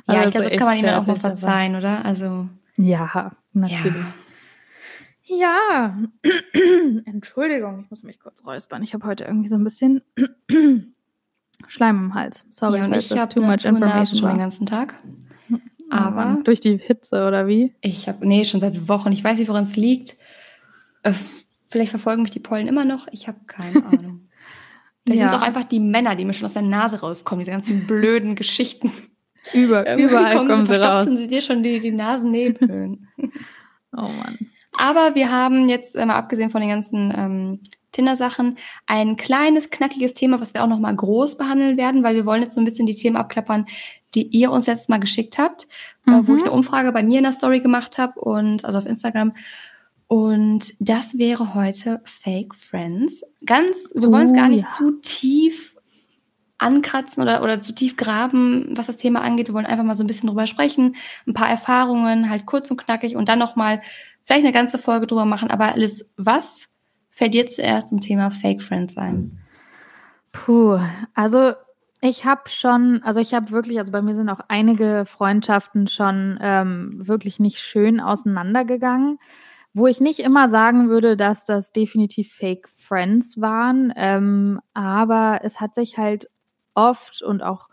ja, 0.07 0.25
ich 0.25 0.31
glaube, 0.31 0.49
das 0.49 0.57
kann 0.57 0.67
man 0.67 0.77
ihm 0.77 0.85
dann 0.85 1.01
auch 1.01 1.07
mal 1.07 1.15
verzeihen, 1.15 1.75
oder? 1.75 2.03
Also. 2.03 2.49
Ja, 2.77 3.31
natürlich. 3.53 4.03
Ja. 5.25 5.93
ja. 5.93 5.97
Entschuldigung, 7.05 7.81
ich 7.83 7.89
muss 7.91 8.03
mich 8.03 8.19
kurz 8.19 8.43
räuspern. 8.43 8.81
Ich 8.81 8.93
habe 8.93 9.05
heute 9.05 9.25
irgendwie 9.25 9.49
so 9.49 9.55
ein 9.55 9.63
bisschen 9.63 10.01
Schleim 11.67 11.97
im 11.97 12.13
Hals. 12.15 12.47
Sorry, 12.49 12.79
ja, 12.79 12.85
und 12.85 12.95
ich 12.95 13.11
habe 13.11 13.33
too 13.33 13.41
much 13.41 13.65
information 13.65 14.19
schon 14.19 14.29
den 14.29 14.39
ganzen 14.39 14.65
Tag. 14.65 14.95
Aber 15.89 16.37
oh 16.39 16.43
durch 16.43 16.59
die 16.59 16.77
Hitze 16.77 17.27
oder 17.27 17.47
wie? 17.47 17.73
Ich 17.81 18.07
habe 18.07 18.25
nee 18.25 18.45
schon 18.45 18.59
seit 18.59 18.87
Wochen. 18.87 19.11
Ich 19.11 19.23
weiß 19.23 19.39
nicht, 19.39 19.47
woran 19.47 19.63
es 19.63 19.75
liegt. 19.75 20.17
Äh, 21.03 21.13
vielleicht 21.69 21.91
verfolgen 21.91 22.21
mich 22.21 22.31
die 22.31 22.39
Pollen 22.39 22.67
immer 22.67 22.85
noch. 22.85 23.07
Ich 23.11 23.27
habe 23.27 23.39
keine 23.47 23.85
Ahnung. 23.85 24.29
Vielleicht 25.05 25.21
ja. 25.21 25.29
sind 25.29 25.37
es 25.37 25.41
auch 25.41 25.45
einfach 25.45 25.63
die 25.63 25.79
Männer, 25.79 26.15
die 26.15 26.25
mir 26.25 26.33
schon 26.33 26.45
aus 26.45 26.53
der 26.53 26.61
Nase 26.61 26.99
rauskommen, 26.99 27.39
diese 27.39 27.51
ganzen 27.51 27.87
blöden 27.87 28.35
Geschichten. 28.35 28.91
Über, 29.53 29.97
überall 29.97 30.35
kommen, 30.35 30.49
kommen 30.49 30.67
sie, 30.67 30.75
sie 30.75 30.81
raus. 30.81 31.09
sie 31.09 31.27
dir 31.27 31.41
schon 31.41 31.63
die, 31.63 31.79
die 31.79 31.91
Nasennebenhöhlen. 31.91 33.07
oh 33.97 34.01
Mann. 34.01 34.37
Aber 34.77 35.15
wir 35.15 35.31
haben 35.31 35.67
jetzt, 35.67 35.95
äh, 35.95 36.05
mal 36.05 36.15
abgesehen 36.15 36.49
von 36.49 36.61
den 36.61 36.69
ganzen 36.69 37.13
ähm, 37.15 37.59
Tinder-Sachen, 37.91 38.57
ein 38.85 39.17
kleines, 39.17 39.71
knackiges 39.71 40.13
Thema, 40.13 40.39
was 40.39 40.53
wir 40.53 40.63
auch 40.63 40.67
nochmal 40.67 40.95
groß 40.95 41.37
behandeln 41.37 41.77
werden, 41.77 42.03
weil 42.03 42.15
wir 42.15 42.25
wollen 42.25 42.43
jetzt 42.43 42.53
so 42.53 42.61
ein 42.61 42.65
bisschen 42.65 42.85
die 42.85 42.95
Themen 42.95 43.15
abklappern, 43.15 43.65
die 44.15 44.27
ihr 44.27 44.51
uns 44.51 44.67
jetzt 44.67 44.89
mal 44.89 44.99
geschickt 44.99 45.37
habt, 45.37 45.67
mhm. 46.05 46.13
äh, 46.13 46.27
wo 46.27 46.35
ich 46.35 46.41
mhm. 46.41 46.47
eine 46.47 46.51
Umfrage 46.51 46.91
bei 46.91 47.03
mir 47.03 47.17
in 47.17 47.23
der 47.23 47.33
Story 47.33 47.61
gemacht 47.61 47.97
habe 47.97 48.19
und 48.19 48.65
also 48.65 48.77
auf 48.77 48.85
Instagram 48.85 49.33
und 50.09 50.73
das 50.79 51.19
wäre 51.19 51.53
heute 51.53 52.01
Fake 52.03 52.55
Friends. 52.55 53.21
Ganz, 53.45 53.91
wir 53.93 54.11
wollen 54.11 54.25
es 54.25 54.33
gar 54.33 54.49
nicht 54.49 54.63
ja. 54.63 54.73
zu 54.73 54.99
tief 55.01 55.77
ankratzen 56.57 57.21
oder, 57.21 57.43
oder 57.43 57.61
zu 57.61 57.75
tief 57.75 57.95
graben, 57.95 58.75
was 58.75 58.87
das 58.87 58.97
Thema 58.97 59.21
angeht. 59.21 59.49
Wir 59.49 59.53
wollen 59.53 59.67
einfach 59.67 59.83
mal 59.83 59.93
so 59.93 60.03
ein 60.03 60.07
bisschen 60.07 60.27
drüber 60.27 60.47
sprechen, 60.47 60.95
ein 61.27 61.35
paar 61.35 61.47
Erfahrungen, 61.47 62.27
halt 62.27 62.47
kurz 62.47 62.71
und 62.71 62.77
knackig 62.77 63.17
und 63.17 63.29
dann 63.29 63.37
nochmal 63.37 63.83
vielleicht 64.23 64.45
eine 64.45 64.51
ganze 64.51 64.79
Folge 64.79 65.05
drüber 65.05 65.25
machen. 65.25 65.51
Aber 65.51 65.73
Alice, 65.73 66.09
was 66.17 66.69
fällt 67.11 67.35
dir 67.35 67.45
zuerst 67.45 67.89
zum 67.89 67.99
Thema 67.99 68.31
Fake 68.31 68.63
Friends 68.63 68.97
ein? 68.97 69.37
Puh, 70.31 70.79
also 71.13 71.53
ich 72.01 72.25
habe 72.25 72.49
schon, 72.49 73.03
also 73.03 73.19
ich 73.19 73.35
habe 73.35 73.51
wirklich, 73.51 73.77
also 73.77 73.91
bei 73.91 74.01
mir 74.01 74.15
sind 74.15 74.29
auch 74.29 74.41
einige 74.47 75.03
Freundschaften 75.05 75.85
schon 75.85 76.39
ähm, 76.41 76.93
wirklich 76.97 77.39
nicht 77.39 77.59
schön 77.59 77.99
auseinandergegangen 77.99 79.19
wo 79.73 79.87
ich 79.87 80.01
nicht 80.01 80.19
immer 80.19 80.47
sagen 80.47 80.89
würde, 80.89 81.15
dass 81.15 81.45
das 81.45 81.71
definitiv 81.71 82.33
Fake 82.33 82.67
Friends 82.69 83.39
waren, 83.39 83.93
ähm, 83.95 84.59
aber 84.73 85.39
es 85.43 85.59
hat 85.59 85.75
sich 85.75 85.97
halt 85.97 86.29
oft 86.73 87.21
und 87.21 87.43
auch 87.43 87.69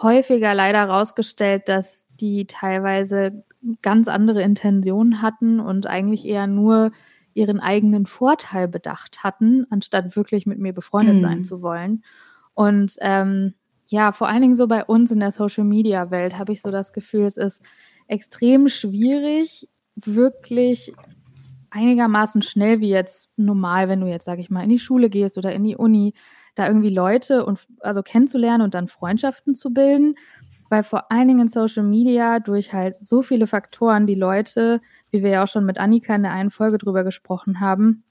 häufiger 0.00 0.54
leider 0.54 0.80
herausgestellt, 0.80 1.68
dass 1.68 2.08
die 2.20 2.46
teilweise 2.46 3.44
ganz 3.82 4.08
andere 4.08 4.42
Intentionen 4.42 5.22
hatten 5.22 5.58
und 5.58 5.86
eigentlich 5.86 6.26
eher 6.26 6.46
nur 6.46 6.92
ihren 7.34 7.60
eigenen 7.60 8.06
Vorteil 8.06 8.68
bedacht 8.68 9.24
hatten, 9.24 9.66
anstatt 9.70 10.16
wirklich 10.16 10.46
mit 10.46 10.58
mir 10.58 10.72
befreundet 10.72 11.16
mhm. 11.16 11.20
sein 11.20 11.44
zu 11.44 11.60
wollen. 11.62 12.02
Und 12.54 12.96
ähm, 13.00 13.54
ja, 13.86 14.12
vor 14.12 14.28
allen 14.28 14.42
Dingen 14.42 14.56
so 14.56 14.66
bei 14.66 14.84
uns 14.84 15.10
in 15.10 15.20
der 15.20 15.30
Social-Media-Welt 15.30 16.38
habe 16.38 16.52
ich 16.52 16.62
so 16.62 16.70
das 16.70 16.92
Gefühl, 16.92 17.24
es 17.24 17.36
ist 17.36 17.62
extrem 18.06 18.68
schwierig, 18.68 19.68
wirklich 19.96 20.94
einigermaßen 21.76 22.42
schnell 22.42 22.80
wie 22.80 22.88
jetzt 22.88 23.30
normal, 23.36 23.88
wenn 23.88 24.00
du 24.00 24.06
jetzt, 24.06 24.24
sag 24.24 24.38
ich 24.38 24.50
mal, 24.50 24.64
in 24.64 24.70
die 24.70 24.78
Schule 24.78 25.10
gehst 25.10 25.36
oder 25.36 25.52
in 25.52 25.62
die 25.62 25.76
Uni, 25.76 26.14
da 26.54 26.66
irgendwie 26.66 26.90
Leute 26.90 27.44
und 27.44 27.66
also 27.80 28.02
kennenzulernen 28.02 28.62
und 28.62 28.74
dann 28.74 28.88
Freundschaften 28.88 29.54
zu 29.54 29.74
bilden, 29.74 30.14
weil 30.70 30.82
vor 30.82 31.12
allen 31.12 31.28
Dingen 31.28 31.40
in 31.40 31.48
Social 31.48 31.84
Media 31.84 32.40
durch 32.40 32.72
halt 32.72 32.96
so 33.00 33.20
viele 33.20 33.46
Faktoren 33.46 34.06
die 34.06 34.14
Leute, 34.14 34.80
wie 35.10 35.22
wir 35.22 35.30
ja 35.30 35.44
auch 35.44 35.48
schon 35.48 35.66
mit 35.66 35.78
Annika 35.78 36.14
in 36.14 36.22
der 36.22 36.32
einen 36.32 36.50
Folge 36.50 36.78
drüber 36.78 37.04
gesprochen 37.04 37.60
haben, 37.60 38.04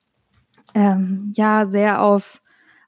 ähm, 0.76 1.32
ja 1.36 1.66
sehr 1.66 2.02
auf 2.02 2.42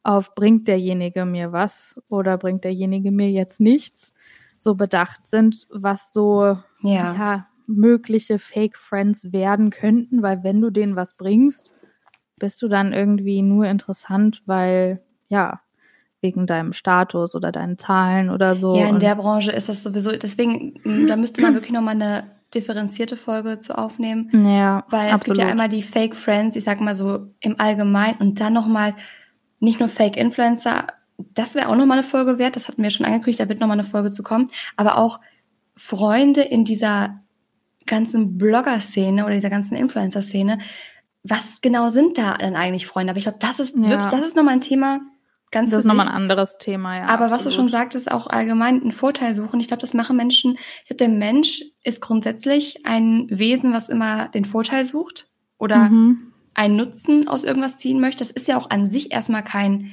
auf 0.04 0.36
bringt 0.36 0.70
derjenige 0.70 1.26
mir 1.26 1.52
was 1.52 2.00
oder 2.08 2.38
bringt 2.38 2.64
derjenige 2.64 3.12
mir 3.12 3.30
jetzt 3.30 3.60
nichts 3.60 4.14
so 4.58 4.76
bedacht 4.76 5.28
sind, 5.28 5.68
was 5.70 6.14
so 6.14 6.58
ja. 6.82 7.14
ja 7.14 7.48
mögliche 7.68 8.40
Fake 8.40 8.78
Friends 8.78 9.32
werden 9.32 9.70
könnten, 9.70 10.22
weil 10.22 10.44
wenn 10.44 10.62
du 10.62 10.70
denen 10.70 10.96
was 10.96 11.16
bringst, 11.16 11.76
bist 12.38 12.62
du 12.62 12.68
dann 12.68 12.94
irgendwie 12.94 13.42
nur 13.42 13.66
interessant, 13.66 14.42
weil 14.46 15.02
ja, 15.28 15.62
wegen 16.22 16.48
deinem 16.48 16.74
Status 16.74 17.36
oder 17.36 17.52
deinen 17.52 17.78
Zahlen 17.78 18.30
oder 18.30 18.56
so. 18.56 18.76
Ja, 18.76 18.90
in 18.90 19.00
der 19.00 19.16
Branche 19.16 19.52
ist 19.52 19.70
das 19.70 19.84
sowieso, 19.84 20.12
deswegen, 20.12 21.08
da 21.08 21.16
müsste 21.16 21.42
man 21.42 21.54
wirklich 21.54 21.74
nochmal 21.74 21.96
eine 21.96 22.32
differenzierte 22.54 23.16
Folge 23.16 23.60
zu 23.60 23.78
aufnehmen. 23.78 24.30
Ja, 24.34 24.86
Weil 24.90 25.08
es 25.08 25.14
absolut. 25.14 25.38
gibt 25.38 25.46
ja 25.46 25.52
einmal 25.52 25.70
die 25.70 25.84
Fake 25.84 26.16
Friends, 26.16 26.56
ich 26.56 26.64
sag 26.64 26.80
mal 26.80 26.96
so 26.96 27.28
im 27.40 27.60
Allgemeinen 27.60 28.18
und 28.20 28.40
dann 28.40 28.54
nochmal 28.54 28.96
nicht 29.60 29.80
nur 29.80 29.90
Fake 29.90 30.18
Influencer, 30.18 30.88
das 31.18 31.56
wäre 31.56 31.70
auch 31.70 31.76
nochmal 31.76 31.98
eine 31.98 32.08
Folge 32.08 32.38
wert, 32.38 32.56
das 32.56 32.68
hatten 32.68 32.84
wir 32.84 32.90
schon 32.90 33.06
angekündigt, 33.06 33.40
da 33.40 33.50
wird 33.50 33.60
nochmal 33.60 33.78
eine 33.78 33.88
Folge 33.88 34.12
zu 34.12 34.24
kommen, 34.24 34.50
aber 34.76 34.98
auch 34.98 35.20
Freunde 35.76 36.42
in 36.42 36.64
dieser 36.64 37.22
ganzen 37.88 38.38
Blogger-Szene 38.38 39.26
oder 39.26 39.34
dieser 39.34 39.50
ganzen 39.50 39.76
Influencer-Szene, 39.76 40.60
was 41.24 41.62
genau 41.62 41.90
sind 41.90 42.18
da 42.18 42.36
denn 42.38 42.56
eigentlich 42.56 42.88
Freunde? 42.88 43.12
Aber 43.12 43.18
ich 43.18 43.26
glaube, 43.26 43.40
das 43.40 43.60
ist 43.60 43.76
ja. 43.76 43.90
wirklich, 43.90 44.08
das 44.08 44.26
ist 44.26 44.36
nochmal 44.36 44.56
ein 44.56 44.62
Thema, 44.62 45.02
ganz 45.52 45.72
Das 45.72 45.80
ist 45.80 45.86
nochmal 45.86 46.08
ein 46.08 46.14
anderes 46.14 46.58
Thema, 46.58 46.98
ja. 46.98 47.04
Aber 47.04 47.26
absolut. 47.26 47.32
was 47.32 47.44
du 47.44 47.52
schon 47.52 47.70
sagtest, 47.70 48.12
auch 48.12 48.28
allgemein 48.28 48.82
einen 48.82 48.92
Vorteil 48.92 49.34
suchen. 49.34 49.60
Ich 49.60 49.68
glaube, 49.68 49.82
das 49.82 49.94
machen 49.94 50.16
Menschen. 50.18 50.58
Ich 50.82 50.88
glaube, 50.88 50.98
der 50.98 51.10
Mensch 51.10 51.64
ist 51.84 52.02
grundsätzlich 52.02 52.86
ein 52.86 53.28
Wesen, 53.30 53.74
was 53.74 53.90
immer 53.90 54.30
den 54.30 54.46
Vorteil 54.46 54.86
sucht 54.86 55.28
oder 55.58 55.90
mhm. 55.90 56.34
einen 56.54 56.76
Nutzen 56.76 57.28
aus 57.28 57.44
irgendwas 57.44 57.78
ziehen 57.78 58.00
möchte. 58.00 58.20
Das 58.20 58.32
ist 58.32 58.48
ja 58.48 58.58
auch 58.58 58.70
an 58.70 58.88
sich 58.88 59.12
erstmal 59.12 59.44
kein 59.44 59.92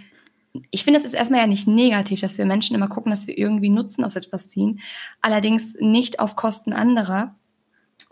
ich 0.70 0.84
finde, 0.84 1.00
es 1.00 1.04
ist 1.04 1.14
erstmal 1.14 1.40
ja 1.40 1.46
nicht 1.46 1.66
negativ, 1.66 2.20
dass 2.20 2.38
wir 2.38 2.44
Menschen 2.44 2.76
immer 2.76 2.88
gucken, 2.88 3.10
dass 3.10 3.26
wir 3.26 3.36
irgendwie 3.36 3.70
Nutzen 3.70 4.04
aus 4.04 4.14
etwas 4.14 4.50
ziehen. 4.50 4.80
Allerdings 5.20 5.74
nicht 5.80 6.20
auf 6.20 6.36
Kosten 6.36 6.72
anderer. 6.72 7.34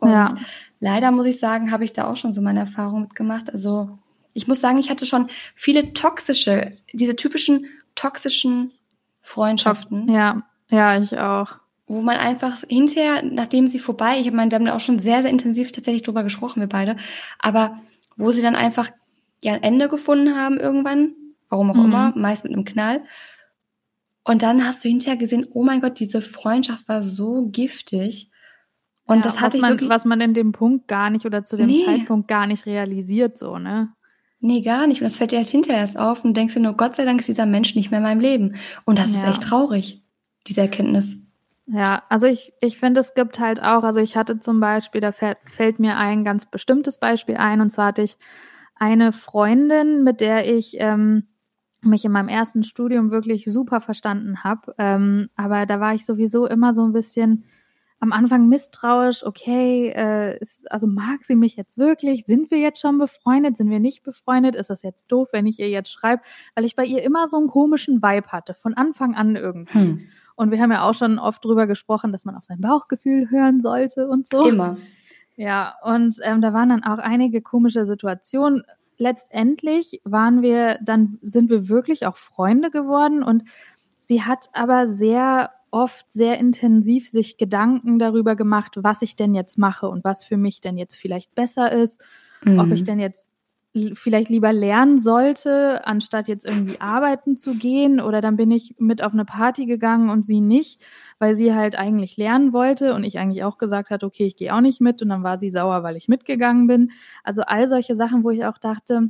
Und 0.02 0.11
ja. 0.11 0.35
leider 0.80 1.12
muss 1.12 1.26
ich 1.26 1.38
sagen, 1.38 1.71
habe 1.71 1.85
ich 1.85 1.92
da 1.92 2.11
auch 2.11 2.16
schon 2.16 2.32
so 2.32 2.42
meine 2.42 2.61
Erfahrung 2.61 3.02
mitgemacht. 3.02 3.50
Also 3.50 3.99
ich 4.35 4.49
muss 4.49 4.61
sagen, 4.61 4.78
ich 4.78 4.90
hatte 4.90 5.06
schon 5.06 5.28
viele 5.54 5.92
toxische, 5.92 6.73
diese 6.92 7.14
typischen 7.14 7.66
toxischen 7.94 8.73
Freundschaften. 9.21 10.09
Ja, 10.12 10.42
ja, 10.68 10.99
ich 10.99 11.16
auch. 11.18 11.56
Wo 11.87 12.02
man 12.02 12.16
einfach 12.16 12.59
hinterher, 12.68 13.23
nachdem 13.23 13.68
sie 13.68 13.78
vorbei, 13.78 14.18
ich 14.18 14.32
meine, 14.32 14.50
wir 14.50 14.56
haben 14.56 14.64
da 14.64 14.75
auch 14.75 14.80
schon 14.80 14.99
sehr, 14.99 15.23
sehr 15.23 15.30
intensiv 15.30 15.71
tatsächlich 15.71 16.02
drüber 16.02 16.25
gesprochen, 16.25 16.61
wir 16.61 16.68
beide, 16.68 16.97
aber 17.38 17.78
wo 18.16 18.32
sie 18.32 18.42
dann 18.42 18.56
einfach 18.56 18.90
ja 19.40 19.52
ein 19.52 19.62
Ende 19.62 19.88
gefunden 19.88 20.35
haben 20.35 20.59
irgendwann, 20.59 21.14
warum 21.49 21.71
auch 21.71 21.76
mhm. 21.76 21.85
immer, 21.85 22.12
meist 22.16 22.44
mit 22.44 22.52
einem 22.52 22.64
Knall. 22.64 23.04
Und 24.25 24.42
dann 24.42 24.66
hast 24.66 24.82
du 24.82 24.88
hinterher 24.88 25.16
gesehen, 25.16 25.47
oh 25.52 25.62
mein 25.62 25.80
Gott, 25.80 26.00
diese 26.00 26.23
Freundschaft 26.23 26.88
war 26.88 27.02
so 27.04 27.49
giftig. 27.52 28.32
Und 29.04 29.16
ja, 29.16 29.23
das 29.23 29.40
hat 29.40 29.54
man, 29.54 29.73
wirklich, 29.73 29.90
was 29.90 30.04
man 30.04 30.21
in 30.21 30.35
dem 30.35 30.52
Punkt 30.52 30.88
gar 30.88 31.11
nicht 31.11 31.26
oder 31.26 31.42
zu 31.44 31.56
dem 31.56 31.66
nee. 31.66 31.85
Zeitpunkt 31.85 32.28
gar 32.28 32.47
nicht 32.47 32.66
realisiert, 32.66 33.37
so, 33.37 33.59
ne? 33.59 33.92
Nee, 34.40 34.61
gar 34.61 34.87
nicht. 34.87 35.00
Und 35.00 35.04
das 35.04 35.16
fällt 35.16 35.30
dir 35.30 35.38
halt 35.38 35.49
hinterher 35.49 35.80
erst 35.80 35.99
auf 35.99 36.25
und 36.25 36.37
denkst 36.37 36.54
dir 36.54 36.61
nur, 36.61 36.76
Gott 36.76 36.97
sei 36.97 37.04
Dank 37.04 37.21
ist 37.21 37.28
dieser 37.28 37.47
Mensch 37.47 37.75
nicht 37.76 37.90
mehr 37.90 37.99
in 37.99 38.04
meinem 38.04 38.21
Leben. 38.21 38.56
Und 38.85 38.99
das 38.99 39.12
ja. 39.12 39.23
ist 39.23 39.28
echt 39.28 39.42
traurig, 39.44 40.02
diese 40.47 40.62
Erkenntnis. 40.62 41.16
Ja, 41.66 42.02
also 42.09 42.26
ich, 42.26 42.52
ich 42.61 42.78
finde, 42.78 43.00
es 43.00 43.14
gibt 43.14 43.38
halt 43.38 43.62
auch, 43.62 43.85
also 43.85 44.00
ich 44.00 44.16
hatte 44.16 44.40
zum 44.40 44.59
Beispiel, 44.59 45.00
da 45.00 45.12
fällt, 45.12 45.38
fällt 45.47 45.78
mir 45.78 45.97
ein 45.97 46.25
ganz 46.25 46.50
bestimmtes 46.50 46.99
Beispiel 46.99 47.37
ein, 47.37 47.61
und 47.61 47.71
zwar 47.71 47.87
hatte 47.87 48.02
ich 48.02 48.18
eine 48.75 49.12
Freundin, 49.12 50.02
mit 50.02 50.21
der 50.21 50.52
ich 50.52 50.75
ähm, 50.80 51.28
mich 51.82 52.04
in 52.04 52.12
meinem 52.12 52.28
ersten 52.28 52.64
Studium 52.64 53.11
wirklich 53.12 53.44
super 53.44 53.80
verstanden 53.80 54.42
habe. 54.42 54.75
Ähm, 54.78 55.28
aber 55.37 55.66
da 55.66 55.78
war 55.78 55.94
ich 55.94 56.04
sowieso 56.04 56.47
immer 56.47 56.73
so 56.73 56.85
ein 56.85 56.92
bisschen 56.92 57.44
am 58.02 58.11
Anfang 58.11 58.49
misstrauisch, 58.49 59.25
okay, 59.25 59.92
äh, 59.94 60.37
ist, 60.40 60.71
also 60.73 60.88
mag 60.88 61.23
sie 61.23 61.37
mich 61.37 61.54
jetzt 61.54 61.78
wirklich? 61.78 62.25
Sind 62.25 62.50
wir 62.50 62.59
jetzt 62.59 62.80
schon 62.80 62.99
befreundet? 62.99 63.56
Sind 63.56 63.71
wir 63.71 63.78
nicht 63.78 64.02
befreundet? 64.02 64.56
Ist 64.56 64.71
das 64.71 64.82
jetzt 64.82 65.06
doof, 65.12 65.28
wenn 65.30 65.47
ich 65.47 65.61
ihr 65.61 65.68
jetzt 65.68 65.92
schreibe? 65.92 66.21
Weil 66.56 66.64
ich 66.64 66.75
bei 66.75 66.85
ihr 66.85 67.04
immer 67.04 67.28
so 67.28 67.37
einen 67.37 67.47
komischen 67.47 68.02
Vibe 68.02 68.26
hatte, 68.32 68.54
von 68.54 68.75
Anfang 68.75 69.14
an 69.14 69.37
irgendwie. 69.37 69.78
Hm. 69.78 70.09
Und 70.35 70.50
wir 70.50 70.61
haben 70.61 70.73
ja 70.73 70.82
auch 70.82 70.94
schon 70.94 71.21
oft 71.21 71.44
drüber 71.44 71.68
gesprochen, 71.68 72.11
dass 72.11 72.25
man 72.25 72.35
auf 72.35 72.42
sein 72.42 72.61
Bauchgefühl 72.61 73.30
hören 73.30 73.61
sollte 73.61 74.09
und 74.09 74.26
so. 74.26 74.49
Immer. 74.49 74.78
Ja, 75.37 75.76
und 75.85 76.16
ähm, 76.25 76.40
da 76.40 76.52
waren 76.52 76.71
dann 76.71 76.82
auch 76.82 76.99
einige 76.99 77.40
komische 77.40 77.87
Situationen. 77.87 78.64
Letztendlich 78.99 80.00
waren 80.02 80.42
wir, 80.42 80.80
dann 80.82 81.18
sind 81.23 81.50
wir 81.50 81.68
wirklich 81.68 82.04
auch 82.04 82.16
Freunde 82.16 82.73
geworden 82.73 83.23
und 83.23 83.44
sie 84.00 84.23
hat 84.23 84.49
aber 84.54 84.88
sehr 84.88 85.52
oft 85.73 86.12
sehr 86.12 86.38
intensiv 86.38 87.11
sich 87.11 87.37
Gedanken 87.37 87.99
darüber 87.99 88.37
gemacht, 88.37 88.76
was 88.76 89.02
ich 89.02 89.17
denn 89.17 89.35
jetzt 89.35 89.59
mache 89.59 89.88
und 89.88 90.05
was 90.05 90.25
für 90.25 90.37
mich 90.37 90.61
denn 90.61 90.79
jetzt 90.79 90.95
vielleicht 90.97 91.35
besser 91.35 91.73
ist, 91.73 92.05
mhm. 92.45 92.61
ob 92.61 92.71
ich 92.71 92.85
denn 92.85 93.00
jetzt 93.00 93.29
vielleicht 93.95 94.29
lieber 94.29 94.52
lernen 94.52 94.99
sollte, 94.99 95.87
anstatt 95.87 96.29
jetzt 96.29 96.45
irgendwie 96.45 96.79
arbeiten 96.81 97.38
zu 97.38 97.55
gehen. 97.55 98.00
Oder 98.00 98.21
dann 98.21 98.37
bin 98.37 98.50
ich 98.50 98.75
mit 98.79 99.02
auf 99.02 99.14
eine 99.14 99.25
Party 99.25 99.64
gegangen 99.64 100.11
und 100.11 100.26
sie 100.26 100.41
nicht, 100.41 100.83
weil 101.19 101.35
sie 101.35 101.55
halt 101.55 101.76
eigentlich 101.76 102.19
lernen 102.19 102.52
wollte 102.52 102.95
und 102.95 103.02
ich 103.02 103.19
eigentlich 103.19 103.45
auch 103.45 103.57
gesagt 103.57 103.91
hatte, 103.91 104.05
okay, 104.05 104.26
ich 104.26 104.37
gehe 104.37 104.55
auch 104.55 104.61
nicht 104.61 104.83
mit. 104.83 105.00
Und 105.00 105.09
dann 105.09 105.23
war 105.23 105.38
sie 105.38 105.50
sauer, 105.50 105.83
weil 105.83 105.97
ich 105.97 106.09
mitgegangen 106.09 106.67
bin. 106.67 106.91
Also 107.25 107.43
all 107.43 107.67
solche 107.67 107.97
Sachen, 107.97 108.25
wo 108.25 108.31
ich 108.31 108.45
auch 108.45 108.59
dachte, 108.59 109.09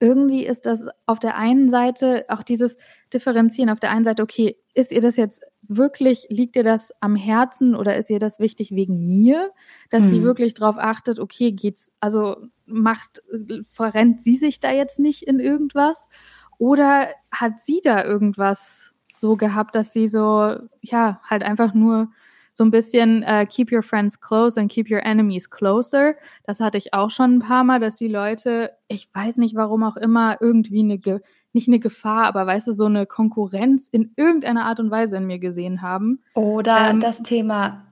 irgendwie 0.00 0.46
ist 0.46 0.64
das 0.64 0.88
auf 1.04 1.18
der 1.18 1.36
einen 1.36 1.68
Seite 1.68 2.24
auch 2.28 2.42
dieses 2.42 2.78
Differenzieren. 3.12 3.68
Auf 3.68 3.80
der 3.80 3.90
einen 3.90 4.04
Seite, 4.04 4.22
okay, 4.22 4.56
ist 4.74 4.92
ihr 4.92 5.02
das 5.02 5.16
jetzt 5.16 5.42
wirklich, 5.62 6.26
liegt 6.30 6.56
ihr 6.56 6.64
das 6.64 6.92
am 7.00 7.14
Herzen 7.14 7.76
oder 7.76 7.96
ist 7.96 8.08
ihr 8.08 8.18
das 8.18 8.40
wichtig 8.40 8.72
wegen 8.72 9.06
mir, 9.06 9.50
dass 9.90 10.04
hm. 10.04 10.08
sie 10.08 10.22
wirklich 10.22 10.54
darauf 10.54 10.78
achtet, 10.78 11.20
okay, 11.20 11.52
geht's, 11.52 11.92
also 12.00 12.36
macht, 12.64 13.22
verrennt 13.70 14.22
sie 14.22 14.36
sich 14.36 14.58
da 14.58 14.72
jetzt 14.72 14.98
nicht 14.98 15.22
in 15.22 15.38
irgendwas? 15.38 16.08
Oder 16.56 17.08
hat 17.30 17.60
sie 17.60 17.80
da 17.84 18.02
irgendwas 18.02 18.92
so 19.16 19.36
gehabt, 19.36 19.74
dass 19.74 19.92
sie 19.92 20.08
so, 20.08 20.56
ja, 20.80 21.20
halt 21.24 21.42
einfach 21.42 21.74
nur 21.74 22.10
so 22.60 22.64
ein 22.66 22.70
bisschen 22.70 23.24
uh, 23.26 23.46
keep 23.46 23.72
your 23.72 23.82
friends 23.82 24.20
close 24.20 24.60
and 24.60 24.70
keep 24.70 24.90
your 24.90 25.02
enemies 25.02 25.48
closer. 25.48 26.14
Das 26.44 26.60
hatte 26.60 26.76
ich 26.76 26.92
auch 26.92 27.08
schon 27.08 27.36
ein 27.36 27.38
paar 27.38 27.64
Mal, 27.64 27.80
dass 27.80 27.96
die 27.96 28.06
Leute, 28.06 28.72
ich 28.86 29.08
weiß 29.14 29.38
nicht 29.38 29.54
warum 29.54 29.82
auch 29.82 29.96
immer, 29.96 30.36
irgendwie 30.40 30.80
eine, 30.80 30.98
Ge 30.98 31.20
nicht 31.54 31.68
eine 31.68 31.78
Gefahr, 31.78 32.24
aber 32.24 32.46
weißt 32.46 32.66
du, 32.66 32.72
so 32.72 32.84
eine 32.84 33.06
Konkurrenz 33.06 33.88
in 33.90 34.12
irgendeiner 34.16 34.66
Art 34.66 34.78
und 34.78 34.90
Weise 34.90 35.16
in 35.16 35.26
mir 35.26 35.38
gesehen 35.38 35.80
haben. 35.80 36.20
Oder 36.34 36.90
ähm, 36.90 37.00
das 37.00 37.22
Thema, 37.22 37.86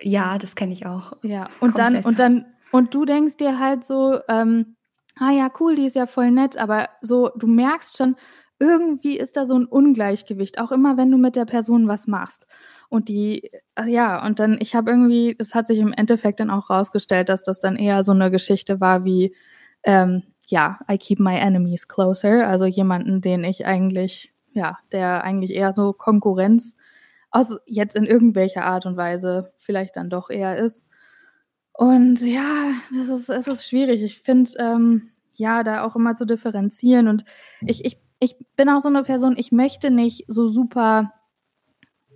ja, 0.00 0.38
das 0.38 0.56
kenne 0.56 0.72
ich 0.72 0.86
auch. 0.86 1.12
Ja, 1.22 1.46
und 1.60 1.78
dann, 1.78 2.02
und 2.02 2.18
dann, 2.18 2.46
und 2.72 2.92
du 2.92 3.04
denkst 3.04 3.36
dir 3.36 3.60
halt 3.60 3.84
so, 3.84 4.18
ähm, 4.28 4.74
ah 5.20 5.30
ja, 5.30 5.52
cool, 5.60 5.76
die 5.76 5.84
ist 5.84 5.94
ja 5.94 6.06
voll 6.06 6.32
nett, 6.32 6.56
aber 6.56 6.88
so, 7.00 7.30
du 7.36 7.46
merkst 7.46 7.96
schon, 7.96 8.16
irgendwie 8.58 9.18
ist 9.18 9.36
da 9.36 9.44
so 9.44 9.56
ein 9.56 9.66
Ungleichgewicht, 9.66 10.58
auch 10.58 10.72
immer 10.72 10.96
wenn 10.96 11.12
du 11.12 11.16
mit 11.16 11.36
der 11.36 11.44
Person 11.46 11.86
was 11.86 12.08
machst. 12.08 12.48
Und 12.90 13.08
die, 13.08 13.50
ja, 13.86 14.24
und 14.26 14.40
dann, 14.40 14.58
ich 14.60 14.74
habe 14.74 14.90
irgendwie, 14.90 15.36
es 15.38 15.54
hat 15.54 15.68
sich 15.68 15.78
im 15.78 15.92
Endeffekt 15.92 16.40
dann 16.40 16.50
auch 16.50 16.70
rausgestellt, 16.70 17.28
dass 17.28 17.42
das 17.42 17.60
dann 17.60 17.76
eher 17.76 18.02
so 18.02 18.10
eine 18.12 18.32
Geschichte 18.32 18.80
war 18.80 19.04
wie, 19.04 19.34
ähm, 19.84 20.24
ja, 20.48 20.80
I 20.90 20.98
keep 20.98 21.20
my 21.20 21.36
enemies 21.36 21.86
closer, 21.86 22.48
also 22.48 22.66
jemanden, 22.66 23.20
den 23.20 23.44
ich 23.44 23.64
eigentlich, 23.64 24.34
ja, 24.52 24.78
der 24.90 25.22
eigentlich 25.22 25.54
eher 25.54 25.72
so 25.72 25.92
Konkurrenz 25.92 26.76
aus 27.30 27.58
jetzt 27.64 27.94
in 27.94 28.06
irgendwelcher 28.06 28.64
Art 28.64 28.86
und 28.86 28.96
Weise 28.96 29.52
vielleicht 29.56 29.94
dann 29.94 30.10
doch 30.10 30.28
eher 30.28 30.58
ist. 30.58 30.84
Und 31.72 32.20
ja, 32.22 32.72
das 32.92 33.08
ist, 33.08 33.30
es 33.30 33.46
ist 33.46 33.68
schwierig. 33.68 34.02
Ich 34.02 34.20
finde, 34.20 34.50
ähm, 34.58 35.10
ja, 35.34 35.62
da 35.62 35.84
auch 35.84 35.94
immer 35.94 36.16
zu 36.16 36.26
differenzieren. 36.26 37.06
Und 37.06 37.24
ich, 37.64 37.84
ich, 37.84 38.00
ich 38.18 38.36
bin 38.56 38.68
auch 38.68 38.80
so 38.80 38.88
eine 38.88 39.04
Person, 39.04 39.36
ich 39.38 39.52
möchte 39.52 39.92
nicht 39.92 40.24
so 40.26 40.48
super 40.48 41.12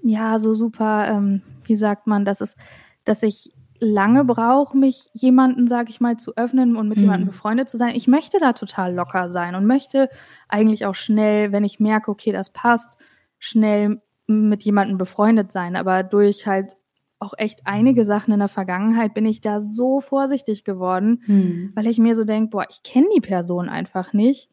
ja, 0.05 0.39
so 0.39 0.55
super, 0.55 1.09
ähm, 1.09 1.43
wie 1.65 1.77
sagt 1.77 2.07
man, 2.07 2.25
dass 2.25 2.41
es, 2.41 2.57
dass 3.05 3.23
ich 3.23 3.51
lange 3.81 4.25
brauche, 4.25 4.77
mich 4.77 5.07
jemanden, 5.15 5.67
sag 5.67 5.91
ich 5.91 6.01
mal, 6.01 6.17
zu 6.17 6.37
öffnen 6.37 6.77
und 6.77 6.89
mit 6.89 6.99
Mhm. 6.99 7.05
jemandem 7.05 7.27
befreundet 7.27 7.69
zu 7.69 7.77
sein. 7.77 7.95
Ich 7.97 8.07
möchte 8.07 8.39
da 8.39 8.53
total 8.53 8.95
locker 8.95 9.31
sein 9.31 9.55
und 9.57 9.67
möchte 9.67 10.09
eigentlich 10.49 10.87
auch 10.87 10.95
schnell, 10.95 11.51
wenn 11.53 11.65
ich 11.65 11.81
merke, 11.81 12.11
okay, 12.11 12.33
das 12.33 12.51
passt, 12.51 12.99
schnell 13.39 14.01
mit 14.27 14.63
jemandem 14.63 14.97
befreundet 14.97 15.51
sein. 15.53 15.75
Aber 15.77 16.03
durch 16.03 16.47
halt 16.47 16.77
auch 17.19 17.35
echt 17.37 17.67
einige 17.67 18.05
Sachen 18.05 18.33
in 18.33 18.39
der 18.41 18.49
Vergangenheit 18.49 19.13
bin 19.15 19.27
ich 19.27 19.41
da 19.41 19.59
so 19.61 20.01
vorsichtig 20.01 20.65
geworden, 20.65 21.23
Hm. 21.27 21.73
weil 21.75 21.87
ich 21.87 21.99
mir 21.99 22.15
so 22.15 22.25
denke, 22.25 22.51
boah, 22.51 22.67
ich 22.71 22.83
kenne 22.83 23.09
die 23.17 23.21
Person 23.21 23.69
einfach 23.69 24.13
nicht. 24.13 24.51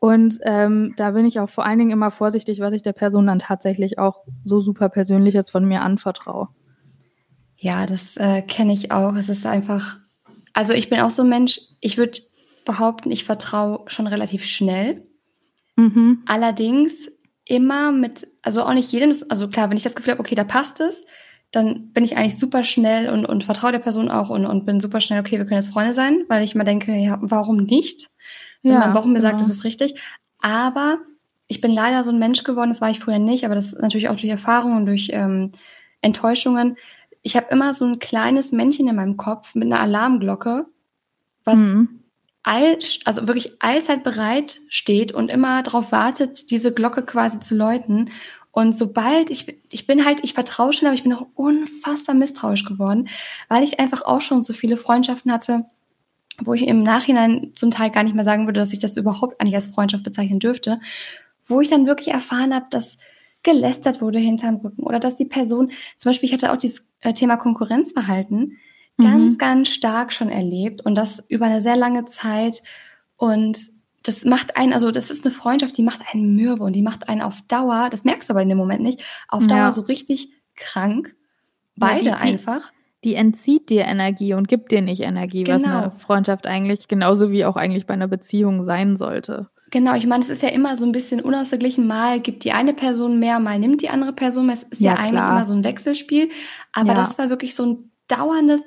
Und 0.00 0.38
ähm, 0.44 0.94
da 0.96 1.10
bin 1.10 1.26
ich 1.26 1.40
auch 1.40 1.48
vor 1.48 1.66
allen 1.66 1.78
Dingen 1.78 1.90
immer 1.90 2.10
vorsichtig, 2.10 2.60
was 2.60 2.72
ich 2.72 2.80
der 2.82 2.94
Person 2.94 3.26
dann 3.26 3.38
tatsächlich 3.38 3.98
auch 3.98 4.24
so 4.42 4.58
super 4.58 4.88
Persönliches 4.88 5.50
von 5.50 5.66
mir 5.66 5.82
anvertraue. 5.82 6.48
Ja, 7.56 7.84
das 7.84 8.16
äh, 8.16 8.40
kenne 8.40 8.72
ich 8.72 8.90
auch. 8.92 9.14
Es 9.14 9.28
ist 9.28 9.44
einfach, 9.44 9.98
also 10.54 10.72
ich 10.72 10.88
bin 10.88 11.00
auch 11.00 11.10
so 11.10 11.22
ein 11.22 11.28
Mensch, 11.28 11.60
ich 11.80 11.98
würde 11.98 12.18
behaupten, 12.64 13.10
ich 13.10 13.24
vertraue 13.24 13.82
schon 13.88 14.06
relativ 14.06 14.46
schnell. 14.46 15.02
Mhm. 15.76 16.22
Allerdings 16.26 17.08
immer 17.44 17.92
mit, 17.92 18.26
also 18.40 18.62
auch 18.62 18.72
nicht 18.72 18.90
jedem, 18.90 19.12
also 19.28 19.48
klar, 19.48 19.68
wenn 19.68 19.76
ich 19.76 19.82
das 19.82 19.96
Gefühl 19.96 20.12
habe, 20.12 20.20
okay, 20.20 20.34
da 20.34 20.44
passt 20.44 20.80
es, 20.80 21.04
dann 21.52 21.92
bin 21.92 22.04
ich 22.04 22.16
eigentlich 22.16 22.38
super 22.38 22.64
schnell 22.64 23.10
und, 23.10 23.26
und 23.26 23.44
vertraue 23.44 23.72
der 23.72 23.80
Person 23.80 24.10
auch 24.10 24.30
und, 24.30 24.46
und 24.46 24.64
bin 24.64 24.80
super 24.80 25.02
schnell, 25.02 25.20
okay, 25.20 25.36
wir 25.36 25.44
können 25.44 25.60
jetzt 25.60 25.72
Freunde 25.72 25.92
sein, 25.92 26.24
weil 26.28 26.42
ich 26.42 26.54
immer 26.54 26.64
denke, 26.64 26.94
ja, 26.94 27.18
warum 27.20 27.58
nicht? 27.58 28.08
Wenn 28.62 28.78
mein 28.78 28.92
Bauch 28.92 29.04
mir 29.04 29.20
sagt, 29.20 29.38
genau. 29.38 29.48
das 29.48 29.56
ist 29.56 29.64
richtig. 29.64 30.00
Aber 30.38 30.98
ich 31.46 31.60
bin 31.60 31.72
leider 31.72 32.04
so 32.04 32.10
ein 32.10 32.18
Mensch 32.18 32.44
geworden, 32.44 32.70
das 32.70 32.80
war 32.80 32.90
ich 32.90 33.00
früher 33.00 33.18
nicht, 33.18 33.44
aber 33.44 33.54
das 33.54 33.72
ist 33.72 33.80
natürlich 33.80 34.08
auch 34.08 34.16
durch 34.16 34.28
Erfahrungen 34.28 34.76
und 34.76 34.86
durch 34.86 35.08
ähm, 35.12 35.50
Enttäuschungen. 36.00 36.76
Ich 37.22 37.36
habe 37.36 37.48
immer 37.50 37.74
so 37.74 37.84
ein 37.84 37.98
kleines 37.98 38.52
Männchen 38.52 38.88
in 38.88 38.96
meinem 38.96 39.16
Kopf 39.16 39.54
mit 39.54 39.66
einer 39.66 39.80
Alarmglocke, 39.80 40.66
was 41.44 41.58
Mhm. 41.58 42.00
all, 42.42 42.78
also 43.04 43.26
wirklich 43.28 43.54
allzeit 43.60 44.04
bereit 44.04 44.60
steht 44.68 45.12
und 45.12 45.28
immer 45.30 45.62
darauf 45.62 45.92
wartet, 45.92 46.50
diese 46.50 46.72
Glocke 46.72 47.04
quasi 47.04 47.40
zu 47.40 47.54
läuten. 47.54 48.10
Und 48.52 48.74
sobald 48.74 49.30
ich, 49.30 49.58
ich 49.70 49.86
bin 49.86 50.04
halt, 50.04 50.24
ich 50.24 50.34
vertraue 50.34 50.72
schon, 50.72 50.86
aber 50.86 50.94
ich 50.94 51.02
bin 51.02 51.12
auch 51.12 51.26
unfassbar 51.34 52.14
misstrauisch 52.14 52.64
geworden, 52.64 53.08
weil 53.48 53.62
ich 53.62 53.78
einfach 53.78 54.02
auch 54.02 54.20
schon 54.20 54.42
so 54.42 54.52
viele 54.52 54.76
Freundschaften 54.76 55.32
hatte, 55.32 55.66
wo 56.42 56.54
ich 56.54 56.66
im 56.66 56.82
Nachhinein 56.82 57.52
zum 57.54 57.70
Teil 57.70 57.90
gar 57.90 58.02
nicht 58.02 58.14
mehr 58.14 58.24
sagen 58.24 58.46
würde, 58.46 58.60
dass 58.60 58.72
ich 58.72 58.78
das 58.78 58.96
überhaupt 58.96 59.40
eigentlich 59.40 59.54
als 59.54 59.68
Freundschaft 59.68 60.04
bezeichnen 60.04 60.38
dürfte, 60.40 60.80
wo 61.46 61.60
ich 61.60 61.68
dann 61.70 61.86
wirklich 61.86 62.08
erfahren 62.08 62.54
habe, 62.54 62.66
dass 62.70 62.98
gelästert 63.42 64.02
wurde 64.02 64.18
hinterm 64.18 64.56
Rücken 64.56 64.82
oder 64.82 65.00
dass 65.00 65.16
die 65.16 65.24
Person, 65.24 65.70
zum 65.96 66.10
Beispiel, 66.10 66.28
ich 66.28 66.32
hatte 66.34 66.52
auch 66.52 66.56
dieses 66.58 66.86
äh, 67.00 67.12
Thema 67.14 67.36
Konkurrenzverhalten, 67.38 68.58
ganz, 68.98 69.32
Mhm. 69.32 69.38
ganz 69.38 69.68
stark 69.68 70.12
schon 70.12 70.28
erlebt 70.28 70.82
und 70.84 70.94
das 70.94 71.24
über 71.28 71.46
eine 71.46 71.60
sehr 71.62 71.76
lange 71.76 72.04
Zeit. 72.04 72.62
Und 73.16 73.58
das 74.02 74.24
macht 74.26 74.56
einen, 74.58 74.72
also 74.74 74.90
das 74.90 75.10
ist 75.10 75.24
eine 75.24 75.32
Freundschaft, 75.34 75.76
die 75.78 75.82
macht 75.82 76.00
einen 76.12 76.36
mürbe 76.36 76.62
und 76.64 76.74
die 76.74 76.82
macht 76.82 77.08
einen 77.08 77.22
auf 77.22 77.40
Dauer, 77.48 77.88
das 77.90 78.04
merkst 78.04 78.28
du 78.28 78.34
aber 78.34 78.42
in 78.42 78.48
dem 78.50 78.58
Moment 78.58 78.82
nicht, 78.82 79.02
auf 79.28 79.46
Dauer 79.46 79.58
Ja. 79.58 79.72
so 79.72 79.82
richtig 79.82 80.30
krank. 80.56 81.14
Ja, 81.76 81.86
Beide 81.86 82.00
die- 82.00 82.04
die- 82.06 82.12
einfach. 82.12 82.72
Die 83.04 83.14
entzieht 83.14 83.70
dir 83.70 83.84
Energie 83.86 84.34
und 84.34 84.46
gibt 84.48 84.72
dir 84.72 84.82
nicht 84.82 85.00
Energie, 85.00 85.46
was 85.46 85.62
Genau. 85.62 85.78
eine 85.78 85.90
Freundschaft 85.90 86.46
eigentlich 86.46 86.86
genauso 86.88 87.30
wie 87.30 87.44
auch 87.44 87.56
eigentlich 87.56 87.86
bei 87.86 87.94
einer 87.94 88.08
Beziehung 88.08 88.62
sein 88.62 88.96
sollte. 88.96 89.48
Genau, 89.70 89.94
ich 89.94 90.06
meine, 90.06 90.22
es 90.24 90.30
ist 90.30 90.42
ja 90.42 90.48
immer 90.48 90.76
so 90.76 90.84
ein 90.84 90.92
bisschen 90.92 91.20
unausgeglichen. 91.20 91.86
Mal 91.86 92.20
gibt 92.20 92.44
die 92.44 92.52
eine 92.52 92.74
Person 92.74 93.18
mehr, 93.20 93.38
mal 93.38 93.58
nimmt 93.58 93.82
die 93.82 93.88
andere 93.88 94.12
Person 94.12 94.46
mehr. 94.46 94.54
Es 94.56 94.64
ist 94.64 94.80
ja, 94.82 94.92
Ja, 94.94 94.98
eigentlich 94.98 95.24
immer 95.24 95.44
so 95.44 95.52
ein 95.54 95.62
Wechselspiel. 95.64 96.28
Aber 96.72 96.88
Ja. 96.88 96.94
das 96.94 97.16
war 97.18 97.30
wirklich 97.30 97.54
so 97.54 97.64
ein 97.66 97.90
dauerndes, 98.08 98.64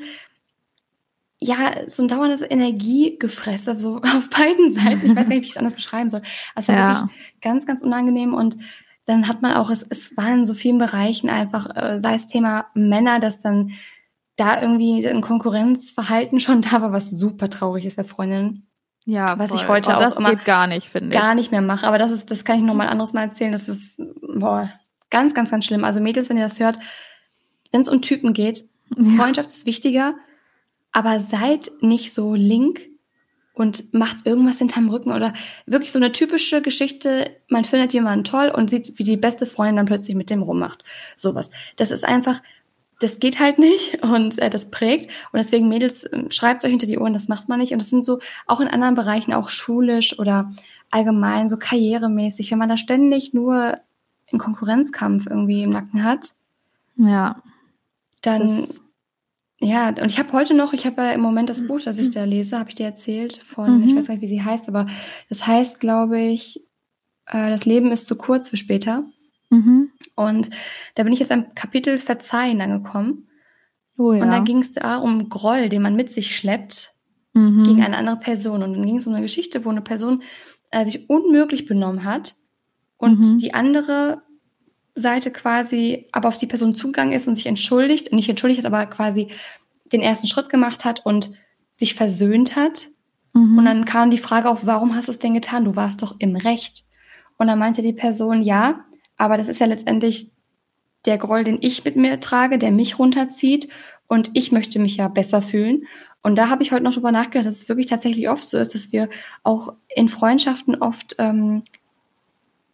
ja, 1.39 1.71
so 1.87 2.03
ein 2.03 2.07
dauerndes 2.07 2.41
Energiegefresse, 2.41 3.77
so 3.77 3.97
auf 4.03 4.29
beiden 4.29 4.71
Seiten. 4.71 5.05
Ich 5.07 5.15
weiß 5.15 5.27
gar 5.27 5.35
nicht, 5.35 5.41
wie 5.41 5.45
ich 5.45 5.51
es 5.51 5.57
anders 5.57 5.73
beschreiben 5.73 6.09
soll. 6.09 6.21
Es 6.55 6.67
war 6.69 6.75
Ja. 6.75 6.87
wirklich 7.01 7.15
ganz, 7.41 7.65
ganz 7.65 7.81
unangenehm 7.83 8.33
und 8.33 8.57
dann 9.05 9.27
hat 9.27 9.41
man 9.41 9.53
auch, 9.53 9.69
es, 9.69 9.85
es 9.89 10.15
war 10.15 10.31
in 10.33 10.45
so 10.45 10.53
vielen 10.53 10.77
Bereichen 10.77 11.29
einfach, 11.29 11.75
äh, 11.75 11.99
sei 11.99 12.13
es 12.13 12.27
Thema 12.27 12.67
Männer, 12.73 13.19
dass 13.19 13.41
dann 13.41 13.71
da 14.35 14.61
irgendwie 14.61 15.07
ein 15.07 15.21
Konkurrenzverhalten 15.21 16.39
schon 16.39 16.61
da 16.61 16.81
war, 16.81 16.91
was 16.91 17.09
super 17.09 17.49
traurig 17.49 17.85
ist 17.85 17.97
bei 17.97 18.03
Freundinnen 18.03 18.67
Ja, 19.05 19.37
Was 19.37 19.51
ich 19.51 19.63
voll. 19.63 19.75
heute 19.75 19.91
Und 19.91 19.95
auch 19.97 20.01
das 20.01 20.17
immer 20.17 20.31
geht 20.31 20.45
gar 20.45 20.67
nicht, 20.67 20.89
finde 20.89 21.09
ich. 21.09 21.13
gar 21.13 21.35
nicht 21.35 21.51
mehr 21.51 21.61
mache. 21.61 21.87
Aber 21.87 21.97
das 21.97 22.11
ist, 22.11 22.31
das 22.31 22.45
kann 22.45 22.57
ich 22.57 22.63
noch 22.63 22.73
mal 22.73 22.87
anderes 22.87 23.13
Mal 23.13 23.23
erzählen. 23.23 23.51
Das 23.51 23.69
ist 23.69 24.01
boah, 24.35 24.69
ganz, 25.09 25.33
ganz, 25.33 25.51
ganz 25.51 25.65
schlimm. 25.65 25.83
Also 25.83 25.99
Mädels, 25.99 26.29
wenn 26.29 26.37
ihr 26.37 26.43
das 26.43 26.59
hört, 26.59 26.79
wenn 27.71 27.81
es 27.81 27.89
um 27.89 28.01
Typen 28.01 28.33
geht, 28.33 28.63
Freundschaft 29.17 29.51
ist 29.51 29.65
wichtiger, 29.65 30.15
aber 30.91 31.19
seid 31.19 31.71
nicht 31.81 32.13
so 32.13 32.35
link 32.35 32.81
und 33.53 33.93
macht 33.93 34.17
irgendwas 34.25 34.57
hinterm 34.57 34.89
Rücken 34.89 35.11
oder 35.11 35.33
wirklich 35.65 35.91
so 35.91 35.99
eine 35.99 36.11
typische 36.11 36.61
Geschichte, 36.61 37.29
man 37.49 37.65
findet 37.65 37.93
jemanden 37.93 38.23
toll 38.23 38.51
und 38.55 38.69
sieht, 38.69 38.97
wie 38.97 39.03
die 39.03 39.17
beste 39.17 39.45
Freundin 39.45 39.77
dann 39.77 39.85
plötzlich 39.85 40.15
mit 40.15 40.29
dem 40.29 40.41
rummacht. 40.41 40.83
Sowas. 41.15 41.51
Das 41.75 41.91
ist 41.91 42.03
einfach, 42.03 42.41
das 43.03 43.19
geht 43.19 43.39
halt 43.39 43.59
nicht 43.59 44.01
und 44.03 44.39
äh, 44.39 44.49
das 44.49 44.71
prägt. 44.71 45.07
Und 45.31 45.37
deswegen, 45.37 45.67
Mädels, 45.67 46.03
äh, 46.05 46.31
schreibt 46.31 46.63
euch 46.63 46.71
hinter 46.71 46.87
die 46.87 46.97
Ohren, 46.97 47.13
das 47.13 47.27
macht 47.27 47.49
man 47.49 47.59
nicht. 47.59 47.71
Und 47.73 47.79
das 47.81 47.89
sind 47.89 48.03
so 48.05 48.19
auch 48.47 48.59
in 48.61 48.67
anderen 48.67 48.95
Bereichen, 48.95 49.33
auch 49.33 49.49
schulisch 49.49 50.17
oder 50.19 50.51
allgemein, 50.89 51.49
so 51.49 51.57
karrieremäßig, 51.57 52.51
wenn 52.51 52.59
man 52.59 52.69
da 52.69 52.77
ständig 52.77 53.33
nur 53.33 53.77
einen 54.31 54.39
Konkurrenzkampf 54.39 55.27
irgendwie 55.27 55.63
im 55.63 55.69
Nacken 55.71 56.03
hat, 56.03 56.29
Ja. 56.95 57.41
dann 58.21 58.65
ja, 59.59 59.89
und 59.89 60.11
ich 60.11 60.19
habe 60.19 60.33
heute 60.33 60.53
noch, 60.53 60.73
ich 60.73 60.85
habe 60.85 61.01
ja 61.01 61.11
im 61.11 61.21
Moment 61.21 61.47
das 61.49 61.65
Buch, 61.67 61.79
das 61.81 61.97
ich 61.97 62.11
da 62.11 62.23
lese, 62.25 62.59
habe 62.59 62.69
ich 62.69 62.75
dir 62.75 62.85
erzählt 62.85 63.37
von, 63.37 63.77
Mhm. 63.79 63.83
ich 63.87 63.95
weiß 63.95 64.07
gar 64.07 64.13
nicht, 64.15 64.23
wie 64.23 64.27
sie 64.27 64.41
heißt, 64.43 64.67
aber 64.67 64.87
das 65.29 65.45
heißt, 65.47 65.79
glaube 65.79 66.19
ich, 66.19 66.63
äh, 67.27 67.49
das 67.49 67.65
Leben 67.65 67.91
ist 67.91 68.07
zu 68.07 68.15
kurz 68.17 68.49
für 68.49 68.57
später. 68.57 69.03
Mhm. 69.49 69.91
Und 70.15 70.49
da 70.95 71.03
bin 71.03 71.13
ich 71.13 71.19
jetzt 71.19 71.31
am 71.31 71.55
Kapitel 71.55 71.97
Verzeihen 71.97 72.61
angekommen. 72.61 73.27
Oh 73.97 74.13
ja. 74.13 74.23
Und 74.23 74.31
da 74.31 74.39
ging 74.39 74.59
es 74.59 74.71
da 74.71 74.97
um 74.97 75.29
Groll, 75.29 75.69
den 75.69 75.81
man 75.81 75.95
mit 75.95 76.09
sich 76.09 76.35
schleppt 76.35 76.91
mhm. 77.33 77.63
gegen 77.63 77.83
eine 77.83 77.97
andere 77.97 78.17
Person. 78.17 78.63
Und 78.63 78.73
dann 78.73 78.85
ging 78.85 78.97
es 78.97 79.07
um 79.07 79.13
eine 79.13 79.21
Geschichte, 79.21 79.65
wo 79.65 79.69
eine 79.69 79.81
Person 79.81 80.23
äh, 80.71 80.85
sich 80.85 81.09
unmöglich 81.09 81.65
benommen 81.65 82.03
hat 82.03 82.35
und 82.97 83.19
Mhm. 83.19 83.37
die 83.37 83.53
andere 83.53 84.21
Seite 84.95 85.31
quasi 85.31 86.07
aber 86.11 86.27
auf 86.27 86.37
die 86.37 86.47
Person 86.47 86.75
zugegangen 86.75 87.13
ist 87.13 87.27
und 87.27 87.35
sich 87.35 87.47
entschuldigt, 87.47 88.13
nicht 88.13 88.29
entschuldigt 88.29 88.59
hat, 88.59 88.71
aber 88.71 88.85
quasi 88.85 89.29
den 89.91 90.01
ersten 90.01 90.27
Schritt 90.27 90.49
gemacht 90.49 90.85
hat 90.85 91.05
und 91.05 91.31
sich 91.73 91.95
versöhnt 91.95 92.55
hat. 92.55 92.89
Mhm. 93.33 93.57
Und 93.57 93.65
dann 93.65 93.85
kam 93.85 94.09
die 94.09 94.17
Frage 94.17 94.49
auf, 94.49 94.65
warum 94.65 94.95
hast 94.95 95.07
du 95.07 95.11
es 95.11 95.19
denn 95.19 95.33
getan? 95.33 95.65
Du 95.65 95.75
warst 95.75 96.01
doch 96.01 96.15
im 96.19 96.35
Recht. 96.35 96.85
Und 97.37 97.47
dann 97.47 97.59
meinte 97.59 97.81
die 97.81 97.93
Person, 97.93 98.41
ja, 98.41 98.85
aber 99.23 99.37
das 99.37 99.47
ist 99.47 99.59
ja 99.59 99.65
letztendlich 99.65 100.31
der 101.05 101.17
Groll, 101.17 101.43
den 101.43 101.57
ich 101.61 101.83
mit 101.85 101.95
mir 101.95 102.19
trage, 102.19 102.57
der 102.57 102.71
mich 102.71 102.99
runterzieht 102.99 103.69
und 104.07 104.31
ich 104.33 104.51
möchte 104.51 104.79
mich 104.79 104.97
ja 104.97 105.07
besser 105.07 105.41
fühlen. 105.41 105.83
Und 106.21 106.35
da 106.37 106.49
habe 106.49 106.63
ich 106.63 106.71
heute 106.71 106.83
noch 106.83 106.93
drüber 106.93 107.11
nachgedacht, 107.11 107.45
dass 107.45 107.57
es 107.57 107.67
wirklich 107.69 107.87
tatsächlich 107.87 108.29
oft 108.29 108.43
so 108.47 108.57
ist, 108.57 108.73
dass 108.73 108.91
wir 108.93 109.09
auch 109.43 109.73
in 109.93 110.07
Freundschaften 110.07 110.75
oft 110.75 111.15
ähm, 111.19 111.63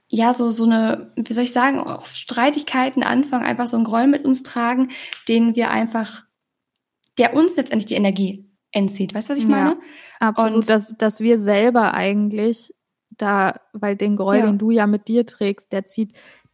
ja 0.09 0.33
so 0.33 0.51
so 0.51 0.65
eine, 0.65 1.11
wie 1.15 1.33
soll 1.33 1.43
ich 1.43 1.53
sagen, 1.53 1.79
auch 1.79 2.05
Streitigkeiten 2.07 3.03
anfangen, 3.03 3.45
einfach 3.45 3.67
so 3.67 3.77
einen 3.77 3.85
Groll 3.85 4.07
mit 4.07 4.25
uns 4.25 4.43
tragen, 4.43 4.89
den 5.27 5.55
wir 5.55 5.71
einfach, 5.71 6.23
der 7.17 7.35
uns 7.35 7.55
letztendlich 7.55 7.87
die 7.87 7.95
Energie 7.95 8.45
entzieht. 8.71 9.13
Weißt 9.15 9.29
du, 9.29 9.31
was 9.31 9.37
ich 9.39 9.43
Ja. 9.45 9.49
meine? 9.49 9.77
Absolut, 10.19 10.53
Und- 10.55 10.69
dass, 10.69 10.95
dass 10.97 11.19
wir 11.19 11.39
selber 11.39 11.93
eigentlich 11.93 12.73
da, 13.17 13.59
weil 13.73 13.95
den 13.95 14.15
Groll, 14.15 14.37
Ja. 14.37 14.45
den 14.45 14.57
du 14.59 14.69
ja 14.71 14.85
mit 14.87 15.07
dir 15.07 15.25
trägst, 15.25 15.73
der 15.73 15.85
zieht 15.85 16.13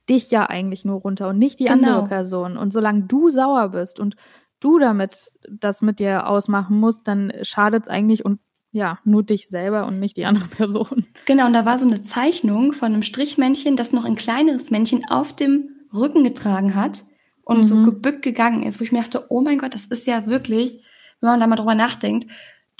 dich 0.09 0.31
ja 0.31 0.45
eigentlich 0.49 0.85
nur 0.85 0.99
runter 1.01 1.27
und 1.29 1.37
nicht 1.37 1.59
die 1.59 1.65
Genau. 1.65 1.73
andere 1.99 2.07
Person. 2.07 2.57
Und 2.57 2.71
solange 2.71 3.03
du 3.03 3.29
sauer 3.29 3.69
bist 3.69 3.99
und 3.99 4.15
du 4.59 4.79
damit 4.79 5.31
das 5.49 5.81
mit 5.81 5.99
dir 5.99 6.27
ausmachen 6.27 6.79
musst, 6.79 7.07
dann 7.07 7.31
schadet 7.41 7.83
es 7.83 7.89
eigentlich 7.89 8.23
und 8.25 8.39
ja, 8.71 8.99
nur 9.05 9.23
dich 9.23 9.47
selber 9.47 9.87
und 9.87 9.99
nicht 9.99 10.17
die 10.17 10.25
andere 10.25 10.47
Person. 10.49 11.05
Genau, 11.25 11.45
und 11.47 11.53
da 11.53 11.65
war 11.65 11.77
so 11.77 11.87
eine 11.87 12.01
Zeichnung 12.01 12.73
von 12.73 12.93
einem 12.93 13.03
Strichmännchen, 13.03 13.75
das 13.77 13.93
noch 13.93 14.05
ein 14.05 14.15
kleineres 14.15 14.69
Männchen 14.71 15.05
auf 15.09 15.33
dem 15.33 15.69
Rücken 15.93 16.23
getragen 16.23 16.75
hat 16.75 17.03
und 17.43 17.63
so 17.63 17.75
Mhm. 17.77 17.83
gebückt 17.85 18.21
gegangen 18.21 18.63
ist, 18.63 18.79
wo 18.79 18.83
ich 18.83 18.91
mir 18.91 18.99
dachte, 19.01 19.27
oh 19.29 19.41
mein 19.41 19.59
Gott, 19.59 19.73
das 19.73 19.85
ist 19.85 20.07
ja 20.07 20.25
wirklich, 20.27 20.83
wenn 21.21 21.29
man 21.29 21.39
da 21.39 21.47
mal 21.47 21.55
drüber 21.55 21.75
nachdenkt, 21.75 22.27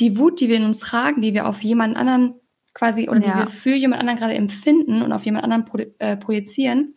die 0.02 0.18
Wut, 0.18 0.42
die 0.42 0.50
wir 0.50 0.58
in 0.58 0.66
uns 0.66 0.80
tragen, 0.80 1.22
die 1.22 1.34
wir 1.34 1.48
auf 1.48 1.62
jemand 1.62 1.96
anderen 1.96 2.34
quasi 2.74 3.08
oder 3.08 3.22
Ja. 3.22 3.34
die 3.34 3.40
wir 3.40 3.48
für 3.48 3.74
jemand 3.76 4.02
anderen 4.02 4.20
gerade 4.20 4.34
empfinden 4.34 5.02
und 5.02 5.14
auf 5.14 5.24
jemand 5.24 5.46
anderen 5.46 5.64
pro, 5.64 5.78
äh, 6.00 6.18
projizieren, 6.18 6.94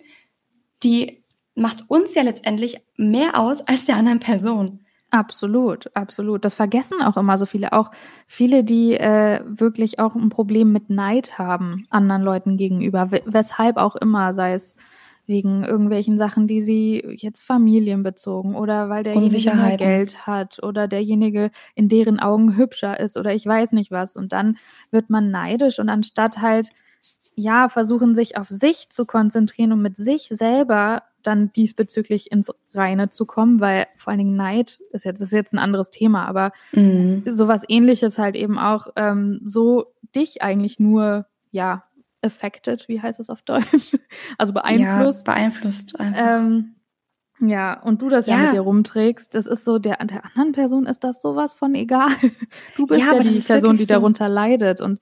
die 0.82 1.24
macht 1.54 1.84
uns 1.88 2.14
ja 2.14 2.22
letztendlich 2.22 2.80
mehr 2.96 3.38
aus 3.38 3.62
als 3.66 3.86
der 3.86 3.96
anderen 3.96 4.20
Person. 4.20 4.80
Absolut, 5.10 5.90
absolut. 5.94 6.44
Das 6.44 6.54
vergessen 6.54 7.00
auch 7.02 7.16
immer 7.16 7.38
so 7.38 7.46
viele. 7.46 7.72
Auch 7.72 7.90
viele, 8.26 8.62
die 8.62 8.92
äh, 8.92 9.40
wirklich 9.46 9.98
auch 9.98 10.14
ein 10.14 10.28
Problem 10.28 10.70
mit 10.70 10.90
Neid 10.90 11.38
haben 11.38 11.86
anderen 11.88 12.22
Leuten 12.22 12.56
gegenüber, 12.58 13.10
we- 13.10 13.22
weshalb 13.24 13.78
auch 13.78 13.96
immer, 13.96 14.34
sei 14.34 14.52
es 14.52 14.76
wegen 15.26 15.64
irgendwelchen 15.64 16.16
Sachen, 16.18 16.46
die 16.46 16.60
sie 16.60 17.02
jetzt 17.16 17.42
familienbezogen 17.42 18.54
oder 18.54 18.88
weil 18.88 19.02
derjenige 19.02 19.54
mehr 19.54 19.76
Geld 19.76 20.26
hat 20.26 20.62
oder 20.62 20.88
derjenige 20.88 21.50
in 21.74 21.88
deren 21.88 22.18
Augen 22.20 22.56
hübscher 22.56 22.98
ist 23.00 23.16
oder 23.16 23.34
ich 23.34 23.44
weiß 23.46 23.72
nicht 23.72 23.90
was. 23.90 24.16
Und 24.16 24.32
dann 24.32 24.56
wird 24.90 25.10
man 25.10 25.30
neidisch 25.30 25.78
und 25.78 25.88
anstatt 25.88 26.40
halt, 26.40 26.68
ja, 27.38 27.68
versuchen 27.68 28.16
sich 28.16 28.36
auf 28.36 28.48
sich 28.48 28.90
zu 28.90 29.06
konzentrieren 29.06 29.70
und 29.70 29.80
mit 29.80 29.96
sich 29.96 30.22
selber 30.28 31.04
dann 31.22 31.52
diesbezüglich 31.52 32.32
ins 32.32 32.50
Reine 32.74 33.10
zu 33.10 33.26
kommen, 33.26 33.60
weil 33.60 33.86
vor 33.96 34.10
allen 34.10 34.18
Dingen 34.18 34.36
Neid 34.36 34.80
ist 34.90 35.04
jetzt, 35.04 35.20
ist 35.20 35.32
jetzt 35.32 35.52
ein 35.52 35.60
anderes 35.60 35.90
Thema, 35.90 36.26
aber 36.26 36.50
mhm. 36.72 37.22
sowas 37.26 37.62
ähnliches 37.68 38.18
halt 38.18 38.34
eben 38.34 38.58
auch 38.58 38.88
ähm, 38.96 39.40
so 39.44 39.92
dich 40.16 40.42
eigentlich 40.42 40.80
nur, 40.80 41.26
ja, 41.52 41.84
affected, 42.22 42.88
wie 42.88 43.00
heißt 43.00 43.20
das 43.20 43.30
auf 43.30 43.42
Deutsch? 43.42 43.96
Also 44.36 44.52
beeinflusst. 44.52 45.28
Ja, 45.28 45.34
beeinflusst. 45.34 45.94
Ähm, 46.00 46.74
ja, 47.38 47.80
und 47.80 48.02
du 48.02 48.08
das 48.08 48.26
ja. 48.26 48.36
ja. 48.36 48.42
mit 48.44 48.52
dir 48.54 48.60
rumträgst, 48.62 49.32
das 49.36 49.46
ist 49.46 49.64
so, 49.64 49.78
der, 49.78 50.04
der 50.04 50.24
anderen 50.24 50.50
Person 50.50 50.86
ist 50.86 51.04
das 51.04 51.22
sowas 51.22 51.52
von 51.52 51.76
egal. 51.76 52.08
Du 52.76 52.86
bist 52.86 53.00
ja, 53.00 53.14
ja 53.14 53.22
die 53.22 53.38
Person, 53.38 53.76
die 53.76 53.84
so. 53.84 53.94
darunter 53.94 54.28
leidet. 54.28 54.80
Und 54.80 54.98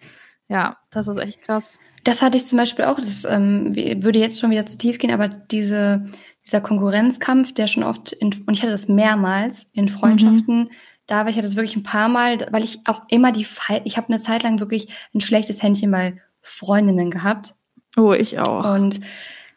ja, 0.48 0.76
das 0.90 1.08
ist 1.08 1.18
echt 1.18 1.42
krass. 1.42 1.78
Das 2.04 2.22
hatte 2.22 2.36
ich 2.36 2.46
zum 2.46 2.58
Beispiel 2.58 2.84
auch, 2.84 2.96
das 2.96 3.24
ähm, 3.24 3.74
würde 3.74 4.18
jetzt 4.18 4.40
schon 4.40 4.50
wieder 4.50 4.66
zu 4.66 4.78
tief 4.78 4.98
gehen, 4.98 5.10
aber 5.10 5.28
diese, 5.28 6.06
dieser 6.44 6.60
Konkurrenzkampf, 6.60 7.52
der 7.52 7.66
schon 7.66 7.82
oft, 7.82 8.12
in, 8.12 8.32
und 8.46 8.54
ich 8.54 8.62
hatte 8.62 8.72
das 8.72 8.88
mehrmals 8.88 9.66
in 9.72 9.88
Freundschaften, 9.88 10.58
mhm. 10.58 10.70
da 11.06 11.20
war 11.20 11.28
ich 11.28 11.36
hatte 11.36 11.46
das 11.46 11.56
wirklich 11.56 11.76
ein 11.76 11.82
paar 11.82 12.08
Mal, 12.08 12.46
weil 12.52 12.62
ich 12.62 12.80
auch 12.84 13.02
immer 13.08 13.32
die, 13.32 13.46
ich 13.84 13.96
habe 13.96 14.08
eine 14.08 14.20
Zeit 14.20 14.44
lang 14.44 14.60
wirklich 14.60 14.88
ein 15.14 15.20
schlechtes 15.20 15.62
Händchen 15.62 15.90
bei 15.90 16.20
Freundinnen 16.42 17.10
gehabt. 17.10 17.54
Oh, 17.96 18.12
ich 18.12 18.38
auch. 18.38 18.74
Und 18.74 19.00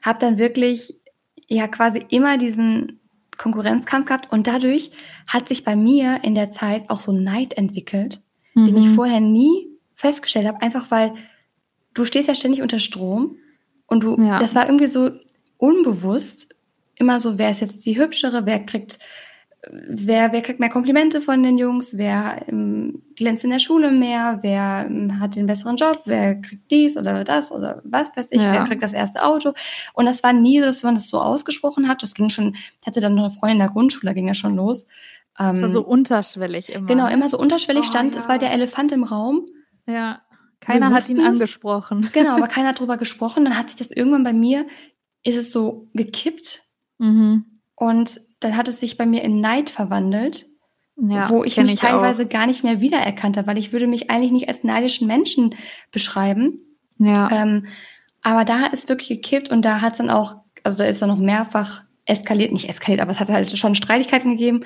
habe 0.02 0.18
dann 0.20 0.38
wirklich 0.40 1.00
ja 1.48 1.68
quasi 1.68 2.04
immer 2.10 2.38
diesen 2.38 3.00
Konkurrenzkampf 3.38 4.08
gehabt 4.08 4.32
und 4.32 4.48
dadurch 4.48 4.92
hat 5.28 5.48
sich 5.48 5.64
bei 5.64 5.76
mir 5.76 6.24
in 6.24 6.36
der 6.36 6.50
Zeit 6.50 6.90
auch 6.90 7.00
so 7.00 7.12
Neid 7.12 7.54
entwickelt, 7.54 8.22
mhm. 8.56 8.66
den 8.66 8.78
ich 8.78 8.86
mhm. 8.88 8.96
vorher 8.96 9.20
nie 9.20 9.69
festgestellt 10.00 10.48
habe, 10.48 10.62
einfach 10.62 10.92
weil 10.92 11.14
du 11.94 12.06
stehst 12.06 12.30
ja 12.30 12.36
ständig 12.36 12.62
unter 12.62 12.80
Strom 12.80 13.36
und 13.86 14.02
du, 14.02 14.18
ja. 14.22 14.40
das 14.40 14.56
war 14.56 14.66
irgendwie 14.66 14.88
so 14.88 15.12
unbewusst 15.58 16.56
immer 16.96 17.20
so, 17.20 17.38
wer 17.38 17.50
ist 17.50 17.60
jetzt 17.60 17.86
die 17.86 17.98
hübschere, 17.98 18.46
wer 18.46 18.66
kriegt 18.66 19.00
wer, 19.90 20.32
wer 20.32 20.42
kriegt 20.42 20.62
mehr 20.62 20.70
Komplimente 20.70 21.20
von 21.20 21.44
den 21.44 21.58
Jungs, 21.58 21.98
wer 21.98 22.46
ähm, 22.48 23.02
glänzt 23.18 23.44
in 23.44 23.50
der 23.50 23.60
Schule 23.60 23.92
mehr, 23.92 24.40
wer 24.42 24.86
ähm, 24.88 25.20
hat 25.20 25.36
den 25.36 25.48
besseren 25.48 25.76
Job, 25.76 26.04
wer 26.06 26.36
kriegt 26.36 26.72
dies 26.72 26.96
oder 26.96 27.26
das 27.26 27.52
oder 27.52 27.82
was 27.84 28.16
weiß 28.16 28.32
ich, 28.32 28.42
ja. 28.42 28.54
wer 28.54 28.64
kriegt 28.64 28.82
das 28.82 28.94
erste 28.94 29.26
Auto. 29.26 29.52
Und 29.94 30.06
das 30.06 30.24
war 30.24 30.32
nie 30.32 30.62
so, 30.62 30.66
dass 30.66 30.84
man 30.84 30.96
das 30.96 31.10
so 31.10 31.20
ausgesprochen 31.20 31.90
hat. 31.90 32.02
Das 32.04 32.14
ging 32.14 32.30
schon, 32.30 32.56
hatte 32.86 33.02
dann 33.02 33.16
noch 33.16 33.26
eine 33.26 33.34
Freundin 33.34 33.58
in 33.58 33.64
der 33.64 33.70
Grundschule, 33.70 34.14
ging 34.14 34.30
ja 34.30 34.34
schon 34.34 34.56
los. 34.56 34.88
Das 35.38 35.58
war 35.58 35.64
ähm, 35.64 35.68
so 35.68 35.82
unterschwellig 35.82 36.72
immer. 36.72 36.88
Genau, 36.88 37.08
immer 37.10 37.28
so 37.28 37.38
unterschwellig 37.38 37.84
oh, 37.84 37.90
stand, 37.90 38.14
ja. 38.14 38.22
es 38.22 38.30
war 38.30 38.38
der 38.38 38.54
Elefant 38.54 38.94
im 38.94 39.04
Raum. 39.04 39.46
Ja, 39.90 40.22
keiner 40.60 40.92
hat 40.92 41.10
ihn 41.10 41.22
angesprochen. 41.22 42.10
Genau, 42.14 42.36
aber 42.36 42.48
keiner 42.48 42.70
hat 42.70 42.80
drüber 42.80 42.98
gesprochen. 42.98 43.46
Dann 43.46 43.58
hat 43.58 43.70
sich 43.70 43.78
das 43.78 43.92
irgendwann 43.92 44.24
bei 44.24 44.34
mir, 44.34 44.66
ist 45.24 45.38
es 45.38 45.52
so 45.52 45.90
gekippt. 45.94 46.62
Mhm. 46.98 47.46
Und 47.76 48.20
dann 48.40 48.58
hat 48.58 48.68
es 48.68 48.80
sich 48.80 48.98
bei 48.98 49.06
mir 49.06 49.24
in 49.24 49.40
Neid 49.40 49.70
verwandelt, 49.70 50.46
ja, 50.98 51.30
wo 51.30 51.44
ich 51.44 51.58
mich 51.58 51.74
ich 51.74 51.80
teilweise 51.80 52.26
auch. 52.26 52.30
gar 52.30 52.46
nicht 52.46 52.64
mehr 52.64 52.82
wiedererkannt 52.82 53.38
habe, 53.38 53.48
weil 53.48 53.58
ich 53.58 53.72
würde 53.72 53.88
mich 53.88 54.10
eigentlich 54.10 54.32
nicht 54.32 54.48
als 54.50 54.64
neidischen 54.64 55.08
Menschen 55.08 55.56
beschreiben. 55.92 56.60
Ja. 56.98 57.32
Ähm, 57.32 57.68
aber 58.22 58.44
da 58.44 58.68
ist 58.68 58.90
wirklich 58.90 59.10
gekippt 59.10 59.50
und 59.50 59.64
da 59.64 59.82
hat 59.82 59.94
es 59.94 59.98
dann 60.00 60.10
auch, 60.10 60.36
also 60.64 60.78
da 60.78 60.86
ist 60.86 61.02
dann 61.02 61.10
noch 61.10 61.18
mehrfach 61.18 61.84
eskaliert, 62.04 62.52
nicht 62.52 62.68
eskaliert, 62.68 63.02
aber 63.02 63.12
es 63.12 63.20
hat 63.20 63.30
halt 63.30 63.58
schon 63.58 63.76
Streitigkeiten 63.76 64.32
gegeben. 64.32 64.66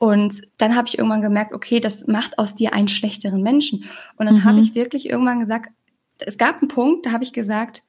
Und 0.00 0.40
dann 0.56 0.76
habe 0.76 0.88
ich 0.88 0.96
irgendwann 0.96 1.20
gemerkt, 1.20 1.52
okay, 1.52 1.78
das 1.78 2.06
macht 2.06 2.38
aus 2.38 2.54
dir 2.54 2.72
einen 2.72 2.88
schlechteren 2.88 3.42
Menschen. 3.42 3.84
Und 4.16 4.24
dann 4.24 4.36
mhm. 4.36 4.44
habe 4.44 4.58
ich 4.58 4.74
wirklich 4.74 5.10
irgendwann 5.10 5.40
gesagt, 5.40 5.68
es 6.16 6.38
gab 6.38 6.62
einen 6.62 6.68
Punkt, 6.68 7.04
da 7.04 7.12
habe 7.12 7.22
ich 7.22 7.34
gesagt, 7.34 7.82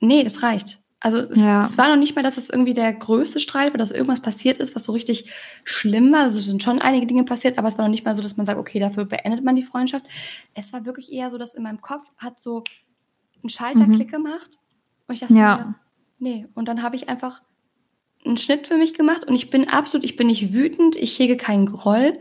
nee, 0.00 0.24
das 0.24 0.42
reicht. 0.42 0.80
Also 0.98 1.18
es, 1.18 1.36
ja. 1.36 1.60
es, 1.60 1.76
war 1.76 1.90
noch 1.90 1.98
nicht 1.98 2.16
mal, 2.16 2.22
dass 2.22 2.38
es 2.38 2.48
irgendwie 2.48 2.72
der 2.72 2.94
größte 2.94 3.38
Streit 3.38 3.74
war, 3.74 3.76
dass 3.76 3.90
irgendwas 3.90 4.20
passiert 4.20 4.56
ist, 4.56 4.74
was 4.74 4.84
so 4.84 4.92
richtig 4.92 5.30
schlimm 5.62 6.10
war. 6.10 6.20
Also 6.20 6.38
es 6.38 6.46
sind 6.46 6.62
schon 6.62 6.80
einige 6.80 7.06
Dinge 7.06 7.24
passiert, 7.24 7.58
aber 7.58 7.68
es 7.68 7.76
war 7.76 7.84
noch 7.84 7.90
nicht 7.90 8.06
mal 8.06 8.14
so, 8.14 8.22
dass 8.22 8.38
man 8.38 8.46
sagt, 8.46 8.58
okay, 8.58 8.78
dafür 8.78 9.04
beendet 9.04 9.44
man 9.44 9.56
die 9.56 9.62
Freundschaft. 9.62 10.06
Es 10.54 10.72
war 10.72 10.86
wirklich 10.86 11.12
eher 11.12 11.30
so, 11.30 11.36
dass 11.36 11.54
in 11.54 11.62
meinem 11.62 11.82
Kopf 11.82 12.06
hat 12.16 12.40
so 12.40 12.64
ein 13.44 13.50
Schalterklick 13.50 14.08
mhm. 14.08 14.24
gemacht. 14.24 14.58
Und 15.06 15.14
ich 15.14 15.20
dachte 15.20 15.34
ja. 15.34 15.56
mir, 15.56 15.74
nee. 16.18 16.46
Und 16.54 16.66
dann 16.66 16.82
habe 16.82 16.96
ich 16.96 17.10
einfach 17.10 17.42
einen 18.24 18.36
Schnitt 18.36 18.66
für 18.66 18.76
mich 18.76 18.94
gemacht 18.94 19.24
und 19.24 19.34
ich 19.34 19.50
bin 19.50 19.68
absolut, 19.68 20.04
ich 20.04 20.16
bin 20.16 20.26
nicht 20.26 20.52
wütend, 20.52 20.96
ich 20.96 21.18
hege 21.18 21.36
keinen 21.36 21.66
Groll. 21.66 22.18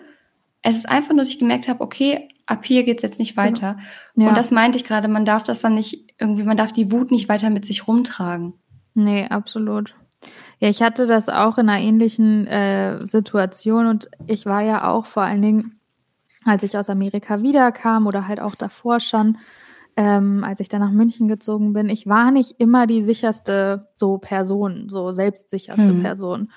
Es 0.61 0.77
ist 0.77 0.89
einfach 0.89 1.09
nur, 1.09 1.19
dass 1.19 1.29
ich 1.29 1.39
gemerkt 1.39 1.67
habe, 1.67 1.81
okay, 1.81 2.29
ab 2.45 2.65
hier 2.65 2.83
geht's 2.83 3.03
jetzt 3.03 3.19
nicht 3.19 3.37
weiter. 3.37 3.77
Ja. 4.15 4.29
Und 4.29 4.35
das 4.35 4.51
meinte 4.51 4.77
ich 4.77 4.83
gerade, 4.83 5.07
man 5.07 5.25
darf 5.25 5.43
das 5.43 5.61
dann 5.61 5.75
nicht 5.75 6.13
irgendwie, 6.17 6.43
man 6.43 6.57
darf 6.57 6.71
die 6.71 6.91
Wut 6.91 7.11
nicht 7.11 7.29
weiter 7.29 7.49
mit 7.49 7.65
sich 7.65 7.87
rumtragen. 7.87 8.53
Nee, 8.93 9.27
absolut. 9.27 9.95
Ja, 10.59 10.67
ich 10.67 10.81
hatte 10.81 11.07
das 11.07 11.29
auch 11.29 11.57
in 11.57 11.69
einer 11.69 11.81
ähnlichen 11.81 12.45
äh, 12.47 13.05
Situation 13.05 13.87
und 13.87 14.09
ich 14.27 14.45
war 14.45 14.61
ja 14.61 14.89
auch 14.89 15.05
vor 15.05 15.23
allen 15.23 15.41
Dingen, 15.41 15.79
als 16.43 16.63
ich 16.63 16.77
aus 16.77 16.89
Amerika 16.89 17.41
wiederkam 17.41 18.07
oder 18.07 18.27
halt 18.27 18.39
auch 18.39 18.55
davor 18.55 18.99
schon, 18.99 19.37
ähm, 19.95 20.43
als 20.43 20.59
ich 20.59 20.69
dann 20.69 20.81
nach 20.81 20.91
München 20.91 21.27
gezogen 21.27 21.73
bin, 21.73 21.89
ich 21.89 22.07
war 22.07 22.31
nicht 22.31 22.55
immer 22.59 22.87
die 22.87 23.01
sicherste 23.01 23.87
so 23.95 24.17
Person, 24.17 24.87
so 24.89 25.11
selbstsicherste 25.11 25.89
hm. 25.89 26.01
Person. 26.01 26.51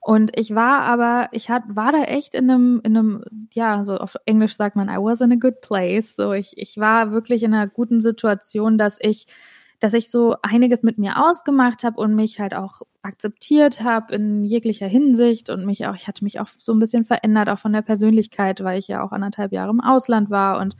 Und 0.00 0.38
ich 0.38 0.54
war 0.54 0.82
aber, 0.82 1.28
ich 1.32 1.50
hat, 1.50 1.64
war 1.68 1.92
da 1.92 2.02
echt 2.04 2.34
in 2.34 2.50
einem, 2.50 2.80
in 2.84 2.96
einem, 2.96 3.24
ja, 3.52 3.82
so 3.82 3.96
auf 3.96 4.16
Englisch 4.24 4.56
sagt 4.56 4.76
man, 4.76 4.88
I 4.88 4.96
was 4.96 5.20
in 5.20 5.32
a 5.32 5.36
good 5.36 5.60
place. 5.60 6.16
So, 6.16 6.32
ich, 6.32 6.56
ich 6.56 6.78
war 6.78 7.12
wirklich 7.12 7.42
in 7.42 7.52
einer 7.52 7.66
guten 7.66 8.00
Situation, 8.00 8.78
dass 8.78 8.98
ich 9.00 9.26
dass 9.80 9.94
ich 9.94 10.10
so 10.10 10.34
einiges 10.42 10.82
mit 10.82 10.98
mir 10.98 11.24
ausgemacht 11.24 11.84
habe 11.84 12.00
und 12.00 12.14
mich 12.14 12.40
halt 12.40 12.54
auch 12.54 12.82
akzeptiert 13.02 13.82
habe 13.82 14.14
in 14.14 14.44
jeglicher 14.44 14.88
Hinsicht 14.88 15.50
und 15.50 15.64
mich 15.64 15.86
auch, 15.86 15.94
ich 15.94 16.08
hatte 16.08 16.24
mich 16.24 16.40
auch 16.40 16.48
so 16.58 16.72
ein 16.72 16.80
bisschen 16.80 17.04
verändert, 17.04 17.48
auch 17.48 17.58
von 17.58 17.72
der 17.72 17.82
Persönlichkeit, 17.82 18.62
weil 18.64 18.78
ich 18.78 18.88
ja 18.88 19.04
auch 19.04 19.12
anderthalb 19.12 19.52
Jahre 19.52 19.70
im 19.70 19.80
Ausland 19.80 20.30
war 20.30 20.58
und 20.58 20.76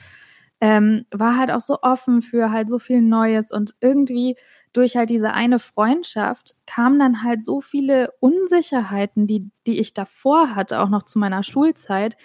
ähm, 0.60 1.04
war 1.10 1.36
halt 1.36 1.50
auch 1.50 1.60
so 1.60 1.78
offen 1.82 2.20
für 2.20 2.50
halt 2.50 2.68
so 2.68 2.78
viel 2.78 3.00
Neues 3.00 3.52
und 3.52 3.74
irgendwie 3.80 4.36
durch 4.72 4.96
halt 4.96 5.10
diese 5.10 5.32
eine 5.32 5.58
Freundschaft 5.58 6.56
kamen 6.66 6.98
dann 6.98 7.22
halt 7.22 7.42
so 7.42 7.60
viele 7.60 8.12
Unsicherheiten, 8.20 9.26
die, 9.26 9.50
die 9.66 9.78
ich 9.78 9.94
davor 9.94 10.54
hatte, 10.54 10.80
auch 10.80 10.88
noch 10.88 11.04
zu 11.04 11.18
meiner 11.18 11.42
Schulzeit, 11.42 12.16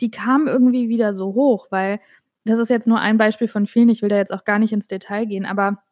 die 0.00 0.10
kamen 0.10 0.48
irgendwie 0.48 0.88
wieder 0.88 1.12
so 1.12 1.34
hoch, 1.34 1.68
weil 1.70 2.00
das 2.44 2.58
ist 2.58 2.70
jetzt 2.70 2.88
nur 2.88 2.98
ein 2.98 3.18
Beispiel 3.18 3.46
von 3.46 3.66
vielen, 3.66 3.88
ich 3.88 4.02
will 4.02 4.08
da 4.08 4.16
jetzt 4.16 4.32
auch 4.32 4.44
gar 4.44 4.58
nicht 4.58 4.72
ins 4.72 4.88
Detail 4.88 5.26
gehen, 5.26 5.46
aber 5.46 5.82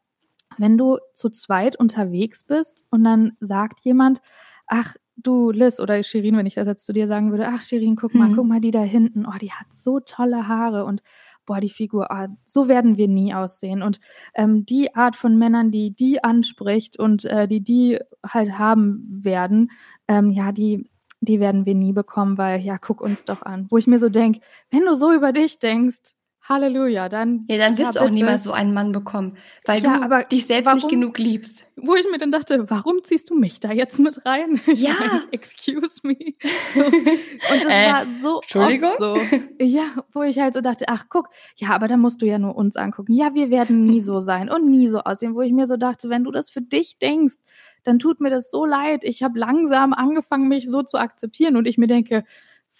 wenn 0.59 0.77
du 0.77 0.99
zu 1.15 1.31
zweit 1.31 1.77
unterwegs 1.77 2.43
bist 2.45 2.85
und 2.91 3.05
dann 3.05 3.37
sagt 3.39 3.81
jemand, 3.85 4.21
ach 4.67 4.97
du 5.17 5.51
Liz 5.51 5.81
oder 5.81 6.03
Shirin, 6.03 6.37
wenn 6.37 6.47
ich 6.47 6.55
das 6.55 6.67
jetzt 6.67 6.87
zu 6.87 6.93
dir 6.93 7.07
sagen 7.07 7.31
würde, 7.31 7.49
ach 7.49 7.63
Shirin, 7.63 7.97
guck 7.97 8.15
mal, 8.15 8.29
mhm. 8.29 8.37
guck 8.37 8.47
mal 8.47 8.61
die 8.61 8.71
da 8.71 8.81
hinten, 8.81 9.27
oh, 9.27 9.39
die 9.41 9.53
hat 9.53 9.67
so 9.71 10.01
tolle 10.01 10.49
Haare 10.49 10.85
und 10.85 11.03
boah, 11.51 11.59
die 11.59 11.69
Figur, 11.69 12.07
oh, 12.13 12.27
so 12.45 12.69
werden 12.69 12.97
wir 12.97 13.09
nie 13.09 13.35
aussehen. 13.35 13.83
Und 13.83 13.99
ähm, 14.37 14.65
die 14.65 14.95
Art 14.95 15.17
von 15.17 15.37
Männern, 15.37 15.73
die 15.73 15.91
die 15.91 16.23
anspricht 16.23 16.97
und 16.97 17.25
äh, 17.25 17.49
die 17.49 17.61
die 17.61 17.99
halt 18.25 18.57
haben 18.57 19.05
werden, 19.13 19.73
ähm, 20.07 20.31
ja, 20.31 20.53
die 20.53 20.89
die 21.21 21.41
werden 21.41 21.67
wir 21.67 21.75
nie 21.75 21.93
bekommen, 21.93 22.39
weil 22.39 22.61
ja, 22.61 22.79
guck 22.79 23.01
uns 23.01 23.25
doch 23.25 23.43
an. 23.43 23.67
Wo 23.69 23.79
ich 23.79 23.89
mir 23.89 23.99
so 23.99 24.09
denke, 24.09 24.41
wenn 24.71 24.85
du 24.85 24.95
so 24.95 25.13
über 25.13 25.33
dich 25.33 25.59
denkst, 25.59 26.15
Halleluja, 26.43 27.09
dann. 27.09 27.45
Ja, 27.49 27.59
dann 27.59 27.77
wirst 27.77 27.95
ja, 27.95 28.01
du 28.01 28.07
auch 28.07 28.11
niemals 28.11 28.45
so 28.45 28.53
einen 28.53 28.73
Mann 28.73 28.93
bekommen, 28.93 29.37
weil 29.67 29.83
ja, 29.83 29.99
du 29.99 30.03
aber 30.03 30.25
dich 30.25 30.47
selbst 30.47 30.67
warum, 30.67 30.79
nicht 30.79 30.89
genug 30.89 31.19
liebst. 31.19 31.69
Wo 31.77 31.95
ich 31.95 32.07
mir 32.11 32.19
dann 32.19 32.31
dachte, 32.31 32.69
warum 32.71 33.05
ziehst 33.05 33.29
du 33.31 33.35
mich 33.35 33.61
da 33.61 33.73
jetzt 33.73 33.99
mit 33.99 34.25
rein? 34.27 34.61
Ja. 34.81 34.95
Meine, 34.99 35.23
excuse 35.33 36.01
me. 36.03 36.15
Und 36.75 37.65
das 37.65 37.67
äh, 37.67 37.93
war 37.93 38.07
so 38.21 38.41
Entschuldigung? 38.41 38.93
so. 38.99 39.19
Ja, 39.61 39.85
wo 40.13 40.23
ich 40.23 40.39
halt 40.39 40.55
so 40.55 40.61
dachte, 40.61 40.87
ach 40.89 41.05
guck, 41.11 41.29
ja, 41.57 41.69
aber 41.71 41.87
da 41.87 41.97
musst 41.97 42.23
du 42.23 42.27
ja 42.27 42.39
nur 42.39 42.57
uns 42.57 42.77
angucken. 42.77 43.13
Ja, 43.13 43.35
wir 43.35 43.51
werden 43.51 43.85
nie 43.85 44.01
so 44.01 44.21
sein 44.21 44.49
und 44.51 44.71
nie 44.71 44.89
so 44.89 45.01
aussehen. 45.01 45.35
Wo 45.35 45.43
ich 45.43 45.53
mir 45.53 45.67
so 45.67 45.77
dachte, 45.77 46.09
wenn 46.09 46.25
du 46.25 46.31
das 46.31 46.49
für 46.49 46.63
dich 46.63 46.99
denkst, 46.99 47.37
dann 47.83 47.99
tut 47.99 48.21
mir 48.21 48.31
das 48.31 48.51
so 48.51 48.65
leid. 48.65 49.05
Ich 49.05 49.23
habe 49.23 49.39
langsam 49.39 49.93
angefangen, 49.93 50.49
mich 50.49 50.71
so 50.71 50.83
zu 50.83 50.99
akzeptieren 50.99 51.57
und 51.57 51.67
ich 51.67 51.77
mir 51.77 51.87
denke, 51.87 52.25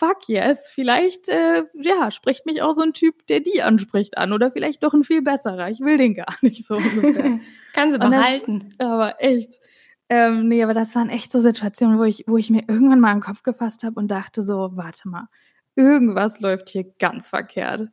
fuck 0.01 0.29
yes, 0.29 0.71
vielleicht 0.71 1.29
äh, 1.29 1.65
ja, 1.75 2.11
spricht 2.11 2.47
mich 2.47 2.63
auch 2.63 2.73
so 2.73 2.83
ein 2.83 2.95
Typ, 2.95 3.27
der 3.27 3.41
die 3.41 3.63
anspricht 3.63 4.17
an 4.17 4.33
oder 4.33 4.51
vielleicht 4.51 4.83
doch 4.83 4.95
ein 4.95 5.05
viel 5.05 5.21
besserer. 5.21 5.69
Ich 5.69 5.81
will 5.81 5.99
den 5.99 6.15
gar 6.15 6.35
nicht 6.41 6.67
so. 6.67 6.77
Kann 7.75 7.93
sie 7.93 7.99
behalten. 7.99 8.75
Das, 8.79 8.89
aber 8.89 9.23
echt. 9.23 9.61
Ähm, 10.09 10.49
nee, 10.49 10.65
aber 10.65 10.75
das 10.75 10.97
waren 10.97 11.11
echt 11.11 11.31
so 11.31 11.39
Situationen, 11.39 11.99
wo 11.99 12.05
ich, 12.05 12.25
wo 12.27 12.39
ich 12.39 12.51
mir 12.51 12.65
irgendwann 12.67 12.99
mal 12.99 13.13
im 13.13 13.21
Kopf 13.21 13.43
gefasst 13.43 13.85
habe 13.85 14.01
und 14.01 14.09
dachte 14.11 14.43
so, 14.43 14.71
warte 14.73 15.09
mal, 15.09 15.29
irgendwas 15.77 16.41
läuft 16.41 16.71
hier 16.71 16.85
ganz 16.99 17.29
verkehrt. 17.29 17.89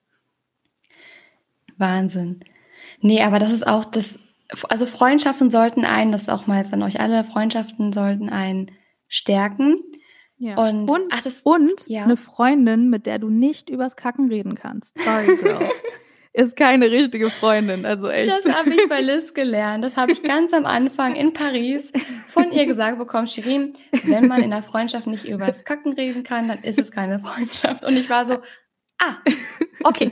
Wahnsinn. 1.78 2.40
Nee, 3.02 3.22
aber 3.22 3.38
das 3.38 3.52
ist 3.52 3.68
auch 3.68 3.86
das, 3.86 4.18
also 4.70 4.86
Freundschaften 4.86 5.52
sollten 5.52 5.86
einen, 5.86 6.12
das 6.12 6.22
ist 6.22 6.30
auch 6.30 6.48
mal 6.48 6.58
jetzt 6.58 6.74
an 6.74 6.82
euch 6.82 7.00
alle, 7.00 7.24
Freundschaften 7.24 7.94
sollten 7.94 8.30
einen 8.30 8.72
stärken. 9.08 9.84
Ja. 10.38 10.56
Und, 10.56 10.90
und, 10.90 11.04
ach, 11.12 11.22
das, 11.22 11.42
und 11.42 11.88
ja. 11.88 12.04
eine 12.04 12.18
Freundin, 12.18 12.90
mit 12.90 13.06
der 13.06 13.20
du 13.20 13.30
nicht 13.30 13.70
übers 13.70 13.96
Kacken 13.96 14.30
reden 14.30 14.56
kannst. 14.56 15.00
Sorry, 15.00 15.36
Girls. 15.36 15.84
ist 16.38 16.56
keine 16.56 16.92
richtige 16.92 17.32
Freundin, 17.32 17.86
also 17.86 18.10
echt. 18.10 18.32
Das 18.32 18.54
habe 18.54 18.70
ich 18.70 18.88
bei 18.88 19.02
Liz 19.02 19.34
gelernt. 19.34 19.84
Das 19.84 19.98
habe 19.98 20.12
ich 20.12 20.22
ganz 20.22 20.54
am 20.54 20.68
Anfang 20.68 21.16
in 21.16 21.34
Paris 21.34 21.92
von 22.28 22.52
ihr 22.52 22.68
gesagt 22.68 23.00
bekommen, 23.00 23.26
Shirin, 23.26 23.74
wenn 24.04 24.28
man 24.28 24.44
in 24.44 24.52
der 24.52 24.62
Freundschaft 24.62 25.08
nicht 25.08 25.28
übers 25.28 25.64
Kacken 25.64 25.94
reden 25.94 26.22
kann, 26.22 26.48
dann 26.48 26.62
ist 26.62 26.78
es 26.78 26.92
keine 26.92 27.20
Freundschaft. 27.20 27.84
Und 27.84 27.98
ich 27.98 28.08
war 28.10 28.26
so, 28.26 28.36
ah, 29.00 29.16
okay. 29.84 30.12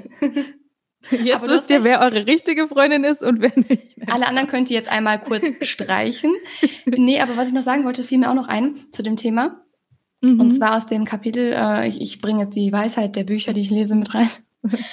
Jetzt 1.11 1.43
Aber 1.43 1.53
wisst 1.53 1.69
ihr, 1.69 1.83
wer 1.83 2.01
eure 2.01 2.25
richtige 2.25 2.65
Freundin 2.65 3.03
ist 3.03 3.21
und 3.21 3.39
wer 3.39 3.53
nicht. 3.55 3.95
Alle 4.07 4.25
anderen 4.25 4.47
könnt 4.47 4.71
ihr 4.71 4.77
jetzt 4.77 4.91
einmal 4.91 5.21
kurz 5.21 5.45
streichen. 5.61 6.33
Nee, 6.87 7.21
aber 7.21 7.37
was 7.37 7.49
ich 7.49 7.53
noch 7.53 7.61
sagen 7.61 7.85
wollte, 7.85 8.03
fiel 8.03 8.17
mir 8.17 8.31
auch 8.31 8.35
noch 8.35 8.47
ein 8.47 8.75
zu 8.91 9.03
dem 9.03 9.15
Thema. 9.15 9.61
Mhm. 10.25 10.39
Und 10.39 10.51
zwar 10.51 10.75
aus 10.75 10.87
dem 10.87 11.05
Kapitel, 11.05 11.53
äh, 11.53 11.87
ich, 11.87 12.01
ich 12.01 12.19
bringe 12.19 12.43
jetzt 12.43 12.55
die 12.55 12.71
Weisheit 12.71 13.15
der 13.15 13.23
Bücher, 13.23 13.53
die 13.53 13.61
ich 13.61 13.69
lese, 13.69 13.95
mit 13.95 14.13
rein. 14.13 14.29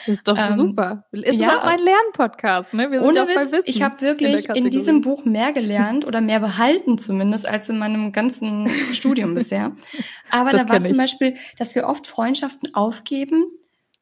Ist 0.06 0.28
doch 0.28 0.36
ähm, 0.36 0.54
super. 0.54 1.04
Ist 1.12 1.40
ja, 1.40 1.58
auch 1.58 1.64
ein 1.64 1.78
Lernpodcast, 1.78 2.74
ne? 2.74 2.90
Wir 2.90 3.00
sind 3.00 3.08
ohne 3.08 3.26
Witz, 3.26 3.52
Wissen 3.52 3.70
ich 3.70 3.80
habe 3.80 4.02
wirklich 4.02 4.48
in, 4.50 4.56
in, 4.56 4.70
diesem 4.70 5.00
Buch 5.00 5.24
mehr 5.24 5.54
gelernt 5.54 6.06
oder 6.06 6.20
mehr 6.20 6.40
behalten 6.40 6.98
zumindest 6.98 7.48
als 7.48 7.70
in 7.70 7.78
meinem 7.78 8.12
ganzen 8.12 8.68
Studium 8.92 9.34
bisher. 9.34 9.72
Aber 10.30 10.50
das 10.50 10.66
da 10.66 10.68
war 10.74 10.80
zum 10.80 10.98
Beispiel, 10.98 11.36
dass 11.58 11.74
wir 11.74 11.86
oft 11.86 12.06
Freundschaften 12.06 12.74
aufgeben 12.74 13.46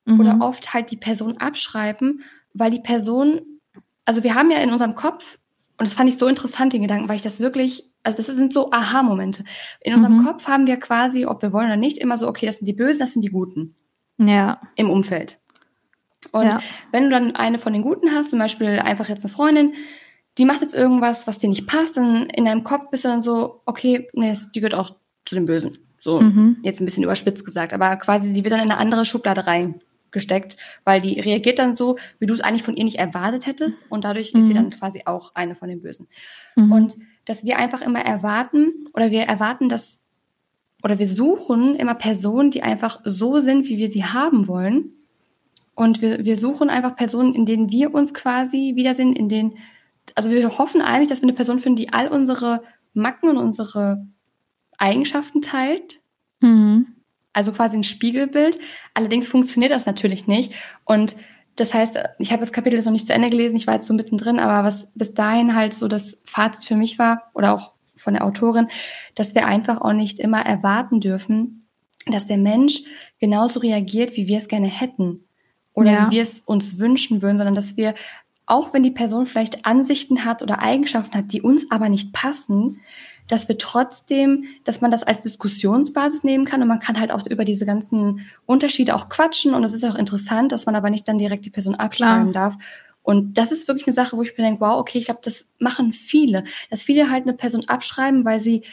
mhm. 0.06 0.18
oder 0.18 0.38
oft 0.40 0.74
halt 0.74 0.90
die 0.90 0.96
Person 0.96 1.38
abschreiben, 1.38 2.24
weil 2.52 2.72
die 2.72 2.80
Person, 2.80 3.40
also 4.04 4.24
wir 4.24 4.34
haben 4.34 4.50
ja 4.50 4.58
in 4.58 4.72
unserem 4.72 4.96
Kopf, 4.96 5.38
und 5.78 5.86
das 5.86 5.94
fand 5.94 6.08
ich 6.08 6.18
so 6.18 6.26
interessant, 6.26 6.72
den 6.72 6.82
Gedanken, 6.82 7.08
weil 7.08 7.16
ich 7.16 7.22
das 7.22 7.38
wirklich 7.38 7.89
also 8.02 8.16
das 8.16 8.26
sind 8.26 8.52
so 8.52 8.70
Aha-Momente. 8.70 9.44
In 9.80 9.94
unserem 9.94 10.18
mhm. 10.18 10.24
Kopf 10.24 10.48
haben 10.48 10.66
wir 10.66 10.78
quasi, 10.78 11.26
ob 11.26 11.42
wir 11.42 11.52
wollen 11.52 11.66
oder 11.66 11.76
nicht, 11.76 11.98
immer 11.98 12.16
so, 12.16 12.28
okay, 12.28 12.46
das 12.46 12.58
sind 12.58 12.66
die 12.66 12.72
Bösen, 12.72 12.98
das 12.98 13.12
sind 13.12 13.22
die 13.22 13.30
Guten. 13.30 13.74
Ja. 14.18 14.60
Im 14.76 14.90
Umfeld. 14.90 15.38
Und 16.32 16.46
ja. 16.46 16.60
wenn 16.92 17.04
du 17.04 17.10
dann 17.10 17.34
eine 17.36 17.58
von 17.58 17.72
den 17.72 17.82
Guten 17.82 18.12
hast, 18.12 18.30
zum 18.30 18.38
Beispiel 18.38 18.78
einfach 18.78 19.08
jetzt 19.08 19.24
eine 19.24 19.32
Freundin, 19.32 19.72
die 20.38 20.44
macht 20.44 20.60
jetzt 20.60 20.74
irgendwas, 20.74 21.26
was 21.26 21.38
dir 21.38 21.48
nicht 21.48 21.66
passt, 21.66 21.96
dann 21.96 22.28
in 22.30 22.44
deinem 22.44 22.62
Kopf 22.62 22.90
bist 22.90 23.04
du 23.04 23.08
dann 23.08 23.22
so, 23.22 23.62
okay, 23.66 24.08
nee, 24.14 24.36
die 24.54 24.60
gehört 24.60 24.74
auch 24.74 24.96
zu 25.24 25.34
den 25.34 25.46
Bösen. 25.46 25.78
So, 25.98 26.20
mhm. 26.20 26.58
jetzt 26.62 26.80
ein 26.80 26.86
bisschen 26.86 27.04
überspitzt 27.04 27.44
gesagt, 27.44 27.72
aber 27.72 27.96
quasi, 27.96 28.32
die 28.32 28.42
wird 28.42 28.52
dann 28.52 28.60
in 28.60 28.70
eine 28.70 28.80
andere 28.80 29.04
Schublade 29.04 29.46
reingesteckt, 29.46 30.56
weil 30.84 31.00
die 31.00 31.20
reagiert 31.20 31.58
dann 31.58 31.74
so, 31.74 31.96
wie 32.18 32.26
du 32.26 32.32
es 32.32 32.40
eigentlich 32.40 32.62
von 32.62 32.76
ihr 32.76 32.84
nicht 32.84 32.98
erwartet 32.98 33.46
hättest 33.46 33.84
und 33.90 34.04
dadurch 34.04 34.32
mhm. 34.32 34.40
ist 34.40 34.46
sie 34.46 34.52
mhm. 34.52 34.56
dann 34.56 34.70
quasi 34.70 35.02
auch 35.04 35.34
eine 35.34 35.54
von 35.54 35.68
den 35.68 35.82
Bösen. 35.82 36.08
Mhm. 36.56 36.72
Und 36.72 36.96
dass 37.30 37.44
wir 37.44 37.58
einfach 37.58 37.80
immer 37.80 38.00
erwarten 38.00 38.88
oder 38.92 39.12
wir 39.12 39.22
erwarten, 39.22 39.68
dass 39.68 40.00
oder 40.82 40.98
wir 40.98 41.06
suchen 41.06 41.76
immer 41.76 41.94
Personen, 41.94 42.50
die 42.50 42.64
einfach 42.64 43.02
so 43.04 43.38
sind, 43.38 43.66
wie 43.66 43.78
wir 43.78 43.88
sie 43.88 44.04
haben 44.04 44.48
wollen. 44.48 44.94
Und 45.76 46.02
wir, 46.02 46.24
wir 46.24 46.36
suchen 46.36 46.70
einfach 46.70 46.96
Personen, 46.96 47.32
in 47.32 47.46
denen 47.46 47.70
wir 47.70 47.94
uns 47.94 48.14
quasi 48.14 48.72
wiedersehen, 48.74 49.12
in 49.12 49.28
denen, 49.28 49.58
also 50.16 50.28
wir 50.28 50.58
hoffen 50.58 50.80
eigentlich, 50.80 51.08
dass 51.08 51.20
wir 51.20 51.28
eine 51.28 51.36
Person 51.36 51.60
finden, 51.60 51.76
die 51.76 51.92
all 51.92 52.08
unsere 52.08 52.64
Macken 52.94 53.28
und 53.28 53.36
unsere 53.36 54.04
Eigenschaften 54.76 55.40
teilt. 55.40 56.00
Mhm. 56.40 56.96
Also 57.32 57.52
quasi 57.52 57.76
ein 57.76 57.84
Spiegelbild. 57.84 58.58
Allerdings 58.92 59.28
funktioniert 59.28 59.70
das 59.70 59.86
natürlich 59.86 60.26
nicht. 60.26 60.52
Und 60.84 61.14
das 61.56 61.74
heißt, 61.74 61.98
ich 62.18 62.32
habe 62.32 62.40
das 62.40 62.52
Kapitel 62.52 62.76
jetzt 62.76 62.86
noch 62.86 62.92
nicht 62.92 63.06
zu 63.06 63.12
Ende 63.12 63.30
gelesen, 63.30 63.56
ich 63.56 63.66
war 63.66 63.74
jetzt 63.74 63.86
so 63.86 63.94
mittendrin, 63.94 64.38
aber 64.38 64.66
was 64.66 64.90
bis 64.94 65.14
dahin 65.14 65.54
halt 65.54 65.74
so 65.74 65.88
das 65.88 66.18
Fazit 66.24 66.66
für 66.66 66.76
mich 66.76 66.98
war 66.98 67.30
oder 67.34 67.52
auch 67.52 67.72
von 67.96 68.14
der 68.14 68.24
Autorin, 68.24 68.68
dass 69.14 69.34
wir 69.34 69.46
einfach 69.46 69.80
auch 69.80 69.92
nicht 69.92 70.18
immer 70.18 70.40
erwarten 70.40 71.00
dürfen, 71.00 71.66
dass 72.06 72.26
der 72.26 72.38
Mensch 72.38 72.82
genauso 73.18 73.60
reagiert, 73.60 74.16
wie 74.16 74.26
wir 74.26 74.38
es 74.38 74.48
gerne 74.48 74.68
hätten 74.68 75.24
oder 75.74 75.92
ja. 75.92 76.06
wie 76.06 76.16
wir 76.16 76.22
es 76.22 76.40
uns 76.40 76.78
wünschen 76.78 77.22
würden, 77.22 77.36
sondern 77.36 77.54
dass 77.54 77.76
wir, 77.76 77.94
auch 78.46 78.72
wenn 78.72 78.82
die 78.82 78.90
Person 78.90 79.26
vielleicht 79.26 79.64
Ansichten 79.66 80.24
hat 80.24 80.42
oder 80.42 80.60
Eigenschaften 80.60 81.16
hat, 81.16 81.32
die 81.32 81.42
uns 81.42 81.70
aber 81.70 81.88
nicht 81.88 82.12
passen, 82.12 82.80
dass 83.30 83.48
wir 83.48 83.58
trotzdem, 83.58 84.44
dass 84.64 84.80
man 84.80 84.90
das 84.90 85.04
als 85.04 85.20
Diskussionsbasis 85.20 86.24
nehmen 86.24 86.44
kann 86.44 86.60
und 86.62 86.68
man 86.68 86.80
kann 86.80 86.98
halt 86.98 87.12
auch 87.12 87.24
über 87.26 87.44
diese 87.44 87.64
ganzen 87.64 88.26
Unterschiede 88.44 88.96
auch 88.96 89.08
quatschen 89.08 89.54
und 89.54 89.62
es 89.62 89.72
ist 89.72 89.84
auch 89.84 89.94
interessant, 89.94 90.50
dass 90.50 90.66
man 90.66 90.74
aber 90.74 90.90
nicht 90.90 91.06
dann 91.06 91.16
direkt 91.16 91.44
die 91.44 91.50
Person 91.50 91.76
abschreiben 91.76 92.32
Klar. 92.32 92.50
darf. 92.50 92.62
Und 93.02 93.38
das 93.38 93.52
ist 93.52 93.68
wirklich 93.68 93.86
eine 93.86 93.94
Sache, 93.94 94.16
wo 94.16 94.22
ich 94.22 94.36
mir 94.36 94.42
denke, 94.44 94.60
wow, 94.60 94.80
okay, 94.80 94.98
ich 94.98 95.04
glaube, 95.04 95.20
das 95.22 95.46
machen 95.60 95.92
viele, 95.92 96.44
dass 96.70 96.82
viele 96.82 97.08
halt 97.08 97.22
eine 97.22 97.32
Person 97.32 97.68
abschreiben, 97.68 98.24
weil 98.24 98.40
sie 98.40 98.64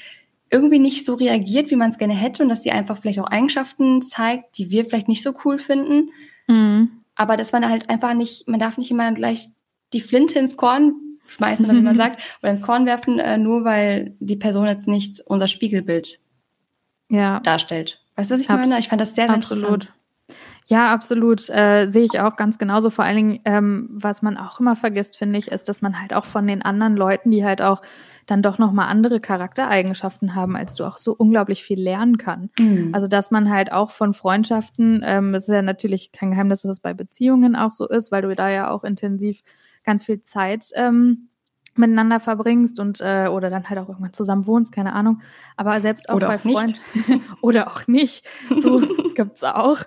irgendwie 0.49 0.79
nicht 0.79 1.05
so 1.05 1.13
reagiert, 1.13 1.69
wie 1.69 1.75
man 1.75 1.91
es 1.91 1.99
gerne 1.99 2.15
hätte 2.15 2.41
und 2.41 2.49
dass 2.49 2.63
sie 2.63 2.71
einfach 2.71 2.97
vielleicht 2.97 3.19
auch 3.19 3.27
Eigenschaften 3.27 4.01
zeigt, 4.01 4.57
die 4.57 4.71
wir 4.71 4.85
vielleicht 4.85 5.07
nicht 5.07 5.21
so 5.21 5.33
cool 5.45 5.59
finden. 5.59 6.09
Mhm. 6.47 7.03
Aber 7.13 7.37
dass 7.37 7.51
man 7.51 7.69
halt 7.69 7.91
einfach 7.91 8.15
nicht, 8.15 8.47
man 8.47 8.59
darf 8.59 8.77
nicht 8.77 8.89
immer 8.89 9.11
gleich 9.11 9.49
die 9.93 10.01
Flinte 10.01 10.39
ins 10.39 10.57
Korn 10.57 10.95
schmeißen, 11.27 11.69
wie 11.69 11.81
man 11.81 11.95
sagt, 11.95 12.21
oder 12.41 12.51
ins 12.51 12.61
Korn 12.61 12.85
werfen, 12.85 13.19
äh, 13.19 13.37
nur 13.37 13.63
weil 13.63 14.15
die 14.19 14.35
Person 14.35 14.65
jetzt 14.65 14.87
nicht 14.87 15.21
unser 15.25 15.47
Spiegelbild 15.47 16.19
ja. 17.09 17.39
darstellt. 17.41 18.01
Weißt 18.15 18.31
du, 18.31 18.33
was 18.33 18.41
ich 18.41 18.49
Abs 18.49 18.61
meine? 18.61 18.79
Ich 18.79 18.87
fand 18.87 19.01
das 19.01 19.15
sehr, 19.15 19.27
sehr 19.27 19.35
absolut. 19.35 19.63
interessant. 19.63 19.93
Ja, 20.65 20.91
absolut. 20.91 21.49
Äh, 21.49 21.85
sehe 21.85 22.03
ich 22.03 22.19
auch 22.19 22.35
ganz 22.35 22.57
genauso. 22.57 22.89
Vor 22.89 23.05
allen 23.05 23.15
Dingen, 23.15 23.39
ähm, 23.45 23.87
was 23.89 24.21
man 24.21 24.35
auch 24.37 24.59
immer 24.59 24.75
vergisst, 24.75 25.17
finde 25.17 25.39
ich, 25.39 25.49
ist, 25.49 25.69
dass 25.69 25.81
man 25.81 26.01
halt 26.01 26.13
auch 26.13 26.25
von 26.25 26.45
den 26.45 26.61
anderen 26.61 26.97
Leuten, 26.97 27.31
die 27.31 27.45
halt 27.45 27.61
auch 27.61 27.81
dann 28.25 28.41
doch 28.41 28.57
nochmal 28.57 28.89
andere 28.89 29.21
Charaktereigenschaften 29.21 30.35
haben, 30.35 30.57
als 30.57 30.75
du 30.75 30.83
auch 30.83 30.97
so 30.97 31.13
unglaublich 31.13 31.63
viel 31.63 31.81
lernen 31.81 32.17
kann. 32.17 32.49
Mhm. 32.59 32.89
Also, 32.93 33.07
dass 33.07 33.31
man 33.31 33.49
halt 33.49 33.71
auch 33.71 33.91
von 33.91 34.13
Freundschaften, 34.13 35.01
ähm, 35.05 35.33
es 35.33 35.47
ist 35.47 35.53
ja 35.53 35.61
natürlich 35.61 36.11
kein 36.11 36.31
Geheimnis, 36.31 36.63
dass 36.63 36.71
es 36.71 36.79
bei 36.81 36.93
Beziehungen 36.93 37.55
auch 37.55 37.71
so 37.71 37.87
ist, 37.87 38.11
weil 38.11 38.23
du 38.23 38.35
da 38.35 38.49
ja 38.49 38.69
auch 38.69 38.83
intensiv 38.83 39.43
ganz 39.87 40.03
viel 40.03 40.21
Zeit 40.21 40.65
ähm, 40.75 41.29
miteinander 41.77 42.19
verbringst 42.19 42.79
und 42.79 43.01
äh, 43.01 43.27
oder 43.27 43.49
dann 43.49 43.69
halt 43.69 43.79
auch 43.79 43.89
irgendwann 43.89 44.13
zusammen 44.13 44.47
wohnst, 44.47 44.71
keine 44.71 44.93
Ahnung. 44.93 45.21
Aber 45.55 45.79
selbst 45.81 46.09
auch 46.09 46.15
oder 46.15 46.27
bei 46.27 46.37
Freunden 46.37 46.75
oder 47.41 47.67
auch 47.67 47.87
nicht, 47.87 48.25
du 48.49 48.79
gibt's 49.15 49.43
auch. 49.43 49.79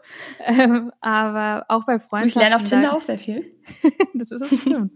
Ähm, 0.44 0.92
aber 1.00 1.64
auch 1.68 1.84
bei 1.84 1.98
Freunden. 1.98 2.28
Ich 2.28 2.34
lerne 2.34 2.56
auf 2.56 2.64
Tinder 2.64 2.94
auch 2.94 3.02
sehr 3.02 3.18
viel. 3.18 3.52
das 4.14 4.30
ist 4.30 4.40
das 4.40 4.58
stimmt. 4.58 4.92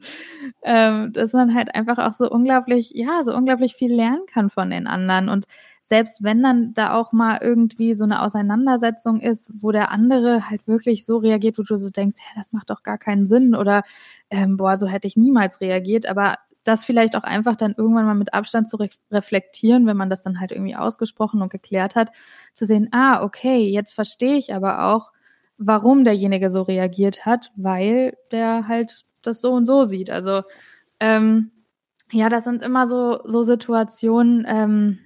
ähm, 0.63 1.13
dass 1.13 1.33
man 1.33 1.55
halt 1.55 1.75
einfach 1.75 1.99
auch 1.99 2.13
so 2.13 2.29
unglaublich, 2.31 2.93
ja, 2.95 3.23
so 3.23 3.35
unglaublich 3.35 3.75
viel 3.75 3.95
lernen 3.95 4.23
kann 4.27 4.51
von 4.51 4.71
den 4.71 4.87
anderen 4.87 5.29
und 5.29 5.47
selbst 5.87 6.25
wenn 6.25 6.43
dann 6.43 6.73
da 6.73 6.95
auch 6.95 7.13
mal 7.13 7.39
irgendwie 7.43 7.93
so 7.93 8.05
eine 8.05 8.23
Auseinandersetzung 8.23 9.21
ist, 9.21 9.53
wo 9.55 9.71
der 9.71 9.91
andere 9.91 10.49
halt 10.49 10.67
wirklich 10.67 11.05
so 11.05 11.19
reagiert, 11.19 11.59
wo 11.59 11.63
du 11.63 11.77
so 11.77 11.91
denkst, 11.91 12.17
hä, 12.19 12.33
das 12.37 12.53
macht 12.53 12.71
doch 12.71 12.83
gar 12.83 12.97
keinen 12.97 13.27
Sinn 13.27 13.55
oder 13.55 13.83
ähm, 14.31 14.57
boah, 14.57 14.77
so 14.77 14.87
hätte 14.87 15.07
ich 15.07 15.19
niemals 15.19 15.61
reagiert, 15.61 16.07
aber 16.07 16.39
das 16.65 16.85
vielleicht 16.85 17.15
auch 17.15 17.25
einfach 17.25 17.57
dann 17.57 17.75
irgendwann 17.77 18.07
mal 18.07 18.15
mit 18.15 18.35
Abstand 18.35 18.69
zu 18.69 18.79
re 18.79 18.89
reflektieren, 19.11 19.87
wenn 19.87 19.97
man 19.97 20.11
das 20.11 20.23
dann 20.23 20.41
halt 20.41 20.51
irgendwie 20.51 20.77
ausgesprochen 20.77 21.43
und 21.43 21.51
geklärt 21.51 21.95
hat, 21.95 22.11
zu 22.53 22.67
sehen, 22.67 22.89
ah, 22.93 23.23
okay, 23.23 23.69
jetzt 23.69 23.93
verstehe 23.93 24.37
ich 24.37 24.55
aber 24.55 24.87
auch, 24.87 25.13
warum 25.59 26.05
derjenige 26.05 26.51
so 26.51 26.63
reagiert 26.63 27.27
hat, 27.27 27.53
weil 27.57 28.17
der 28.33 28.67
halt 28.67 29.05
das 29.23 29.41
so 29.41 29.53
und 29.53 29.67
so 29.67 29.85
sieht. 29.85 30.11
Also 30.11 30.43
ähm, 31.01 31.51
ja, 32.11 32.29
das 32.29 32.45
sind 32.45 32.63
immer 32.63 32.87
so 32.87 33.21
so 33.25 33.43
Situationen, 33.43 34.47
ähm, 34.49 34.99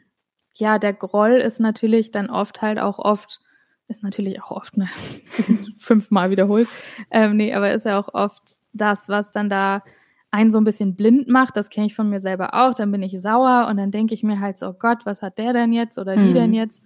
ja, 0.54 0.78
der 0.78 0.92
Groll 0.92 1.32
ist 1.32 1.60
natürlich 1.60 2.10
dann 2.10 2.30
oft 2.30 2.62
halt 2.62 2.78
auch 2.78 2.98
oft, 2.98 3.40
ist 3.86 4.02
natürlich 4.02 4.42
auch 4.42 4.50
oft, 4.50 4.76
ne, 4.76 4.88
fünfmal 5.78 6.30
wiederholt. 6.30 6.68
Ähm, 7.10 7.36
nee, 7.36 7.54
aber 7.54 7.72
ist 7.72 7.84
ja 7.84 7.98
auch 7.98 8.12
oft 8.12 8.42
das, 8.72 9.08
was 9.08 9.30
dann 9.30 9.48
da 9.48 9.82
einen 10.30 10.50
so 10.50 10.58
ein 10.58 10.64
bisschen 10.64 10.94
blind 10.94 11.28
macht. 11.28 11.56
Das 11.56 11.70
kenne 11.70 11.86
ich 11.86 11.94
von 11.94 12.08
mir 12.08 12.20
selber 12.20 12.54
auch. 12.54 12.74
Dann 12.74 12.92
bin 12.92 13.02
ich 13.02 13.20
sauer 13.20 13.66
und 13.68 13.76
dann 13.76 13.90
denke 13.90 14.14
ich 14.14 14.22
mir 14.22 14.40
halt 14.40 14.58
so, 14.58 14.68
oh 14.68 14.74
Gott, 14.78 15.06
was 15.06 15.22
hat 15.22 15.38
der 15.38 15.52
denn 15.52 15.72
jetzt 15.72 15.98
oder 15.98 16.14
die 16.16 16.30
mhm. 16.30 16.34
denn 16.34 16.54
jetzt? 16.54 16.82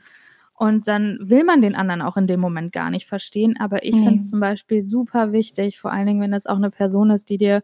Und 0.55 0.87
dann 0.87 1.19
will 1.21 1.43
man 1.43 1.61
den 1.61 1.75
anderen 1.75 2.03
auch 2.03 2.17
in 2.17 2.27
dem 2.27 2.39
Moment 2.39 2.73
gar 2.73 2.91
nicht 2.91 3.07
verstehen. 3.07 3.57
Aber 3.59 3.85
ich 3.85 3.97
mhm. 3.97 4.05
finde 4.05 4.23
es 4.23 4.31
zum 4.31 4.39
Beispiel 4.39 4.83
super 4.83 5.33
wichtig, 5.33 5.81
vor 5.81 5.93
allen 5.93 6.07
Dingen, 6.07 6.21
wenn 6.21 6.31
das 6.31 6.47
auch 6.47 6.57
eine 6.57 6.71
Person 6.71 7.11
ist, 7.11 7.31
die 7.31 7.39
dir 7.39 7.63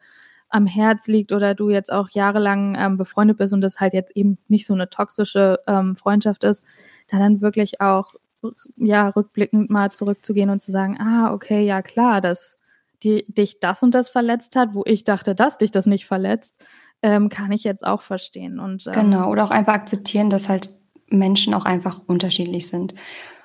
am 0.48 0.66
Herz 0.66 1.06
liegt 1.06 1.32
oder 1.32 1.54
du 1.54 1.70
jetzt 1.70 1.92
auch 1.92 2.08
jahrelang 2.10 2.74
ähm, 2.76 2.96
befreundet 2.96 3.36
bist 3.36 3.52
und 3.52 3.60
das 3.60 3.80
halt 3.80 3.92
jetzt 3.92 4.16
eben 4.16 4.38
nicht 4.48 4.66
so 4.66 4.74
eine 4.74 4.88
toxische 4.88 5.60
ähm, 5.66 5.94
Freundschaft 5.94 6.42
ist, 6.42 6.64
da 7.08 7.18
dann 7.18 7.40
wirklich 7.40 7.80
auch 7.80 8.14
ja 8.76 9.08
rückblickend 9.08 9.68
mal 9.68 9.92
zurückzugehen 9.92 10.50
und 10.50 10.60
zu 10.60 10.70
sagen, 10.70 10.96
ah, 10.98 11.32
okay, 11.32 11.64
ja 11.64 11.82
klar, 11.82 12.20
dass 12.20 12.58
die, 13.02 13.24
dich 13.28 13.60
das 13.60 13.82
und 13.82 13.94
das 13.94 14.08
verletzt 14.08 14.56
hat, 14.56 14.74
wo 14.74 14.82
ich 14.86 15.04
dachte, 15.04 15.34
dass 15.34 15.58
dich 15.58 15.70
das 15.70 15.86
nicht 15.86 16.06
verletzt, 16.06 16.56
ähm, 17.02 17.28
kann 17.28 17.52
ich 17.52 17.64
jetzt 17.64 17.86
auch 17.86 18.00
verstehen. 18.00 18.58
Und, 18.58 18.86
ähm, 18.86 18.92
genau, 18.92 19.30
oder 19.30 19.44
auch 19.44 19.50
einfach 19.50 19.74
akzeptieren, 19.74 20.30
dass 20.30 20.48
halt 20.48 20.70
Menschen 21.10 21.54
auch 21.54 21.64
einfach 21.64 22.00
unterschiedlich 22.06 22.68
sind. 22.68 22.94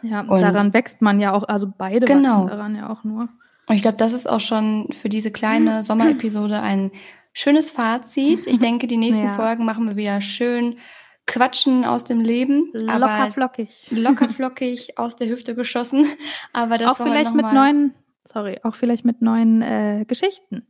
Ja, 0.02 0.22
und 0.22 0.42
daran 0.42 0.74
wächst 0.74 1.02
man 1.02 1.20
ja 1.20 1.34
auch, 1.34 1.44
also 1.48 1.68
beide 1.78 2.06
genau. 2.06 2.42
wachsen 2.42 2.48
daran 2.48 2.76
ja 2.76 2.90
auch 2.90 3.04
nur. 3.04 3.30
Und 3.68 3.76
ich 3.76 3.82
glaube, 3.82 3.98
das 3.98 4.12
ist 4.14 4.30
auch 4.30 4.42
schon 4.42 4.88
für 4.92 5.10
diese 5.10 5.32
kleine 5.32 5.84
Sommerepisode 5.84 6.60
ein 6.60 6.92
schönes 7.32 7.72
Fazit. 7.72 8.48
Ich 8.48 8.60
denke, 8.60 8.88
die 8.88 8.98
nächsten 8.98 9.26
Ja. 9.28 9.36
Folgen 9.36 9.66
machen 9.66 9.88
wir 9.88 9.96
wieder 9.96 10.22
schön 10.22 10.78
Quatschen 11.26 11.86
aus 11.86 12.04
dem 12.04 12.20
Leben. 12.20 12.70
Locker 12.74 13.32
flockig. 13.32 13.88
locker 13.92 14.28
flockig 14.30 14.98
aus 14.98 15.16
der 15.16 15.30
Hüfte 15.30 15.56
geschossen. 15.56 16.06
Aber 16.52 16.78
das 16.78 16.92
auch 16.92 16.98
vielleicht 16.98 17.34
mit 17.34 17.52
neuen, 17.54 17.94
sorry, 18.28 18.60
auch 18.64 18.76
vielleicht 18.76 19.06
mit 19.06 19.22
neuen 19.22 19.62
äh, 19.62 20.06
Geschichten. 20.08 20.68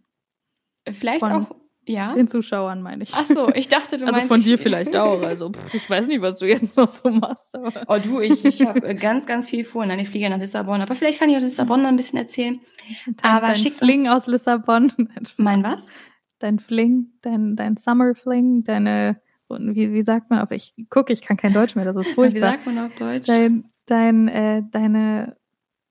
Vielleicht 0.92 1.20
von 1.20 1.32
auch, 1.32 1.56
ja. 1.86 2.12
Den 2.13 2.28
Zuschauern 2.28 2.82
meine 2.82 3.04
ich. 3.04 3.13
Ach 3.13 3.26
so, 3.26 3.50
ich 3.54 3.68
dachte, 3.68 3.98
du 3.98 4.06
also 4.06 4.16
meinst 4.16 4.28
von 4.30 4.39
ich- 4.39 4.46
dir 4.46 4.58
vielleicht 4.58 4.96
auch. 4.96 5.22
Also 5.22 5.52
pff, 5.52 5.74
ich 5.74 5.89
weiß 5.89 6.08
nicht, 6.08 6.22
was 6.22 6.38
du 6.39 6.46
jetzt 6.46 6.78
noch 6.78 6.88
so 6.89 7.10
machst. 7.10 7.56
Aber 7.56 7.72
Oh 7.88 7.98
du, 8.04 8.20
ich, 8.20 8.44
ich 8.46 8.66
habe 8.66 8.96
ganz, 8.96 9.26
ganz 9.26 9.48
viel 9.50 9.63
vor. 9.66 9.86
Nein, 9.86 10.00
ich 10.00 10.10
fliege 10.10 10.30
nach 10.30 10.39
Lissabon. 10.39 10.82
Aber 10.82 10.96
vielleicht 10.96 11.20
kann 11.20 11.30
ich 11.30 11.36
aus 11.38 11.44
Lissabon 11.44 11.82
noch 11.82 11.89
ein 11.89 11.96
bisschen 11.96 12.18
erzählen. 12.20 12.60
dein, 13.08 13.32
Aber 13.32 13.48
dein 13.48 13.56
schickt 13.58 13.78
Fling 13.80 14.08
aus 14.08 14.28
Lissabon. 14.28 14.92
Mein 15.38 15.63
was? 15.63 15.89
Dein 16.39 16.60
Fling, 16.60 17.13
dein, 17.22 17.56
dein 17.56 17.78
Summer 17.78 18.16
Fling, 18.16 18.63
deine, 18.66 19.22
und 19.48 19.76
wie, 19.76 19.94
wie 19.94 20.02
sagt 20.02 20.30
man, 20.30 20.39
aber 20.39 20.56
ich 20.56 20.74
gucke, 20.89 21.13
ich 21.13 21.22
kann 21.22 21.38
kein 21.38 21.54
Deutsch 21.54 21.76
mehr, 21.76 21.86
das 21.86 21.96
ist 21.96 22.08
Wie 22.12 22.13
furchtbar. 22.13 22.52
sagt 22.52 22.66
man 22.66 22.80
auf 22.80 22.94
Deutsch? 22.96 23.28
Dein, 23.28 23.70
dein, 23.86 24.28
äh, 24.28 24.62
deine, 24.70 25.38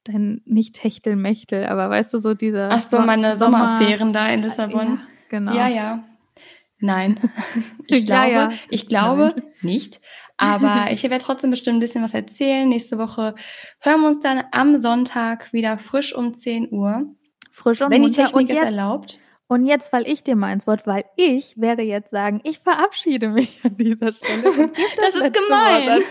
dein, 0.04 0.42
nicht 0.44 0.74
Techtelmechtel, 0.74 1.66
aber 1.66 1.90
weißt 1.90 2.12
du, 2.14 2.18
so 2.18 2.34
dieser. 2.34 2.70
Ach 2.72 2.80
so, 2.80 3.00
meine 3.00 3.36
Sommer- 3.36 3.68
Sommeraffären 3.68 4.12
da 4.12 4.28
in 4.28 4.42
Lissabon. 4.42 4.86
Ja, 4.94 4.98
genau. 5.28 5.54
Ja, 5.54 5.68
ja. 5.68 6.04
Nein. 6.78 7.30
Ich 7.86 8.08
Ja, 8.08 8.24
glaube, 8.26 8.32
ja. 8.32 8.52
ich 8.70 8.88
glaube 8.88 9.32
Nein. 9.36 9.42
nicht. 9.62 10.00
Aber 10.36 10.86
ich 10.90 11.02
werde 11.04 11.18
trotzdem 11.24 11.50
bestimmt 11.50 11.76
ein 11.76 11.80
bisschen 11.80 12.02
was 12.02 12.14
erzählen. 12.14 12.68
Nächste 12.68 12.98
Woche 12.98 13.34
hören 13.80 14.00
wir 14.00 14.08
uns 14.08 14.20
dann 14.20 14.42
am 14.50 14.76
Sonntag 14.78 15.52
wieder 15.52 15.78
frisch 15.78 16.14
um 16.14 16.34
10 16.34 16.72
Uhr. 16.72 17.06
Frisch 17.50 17.80
und 17.82 17.90
wenn 17.90 18.02
die. 18.02 18.10
Technik 18.10 18.50
es 18.50 18.58
erlaubt. 18.58 19.18
Und 19.46 19.66
jetzt 19.66 19.88
fall 19.88 20.06
ich 20.08 20.24
dir 20.24 20.34
mal 20.34 20.52
ins 20.54 20.66
Wort, 20.66 20.86
weil 20.86 21.04
ich 21.16 21.60
werde 21.60 21.82
jetzt 21.82 22.10
sagen, 22.10 22.40
ich 22.44 22.58
verabschiede 22.60 23.28
mich 23.28 23.60
an 23.62 23.76
dieser 23.76 24.12
Stelle. 24.14 24.42
gebe 24.50 24.72
Das 24.96 25.14
ist 25.14 25.34
gemein. 25.34 26.02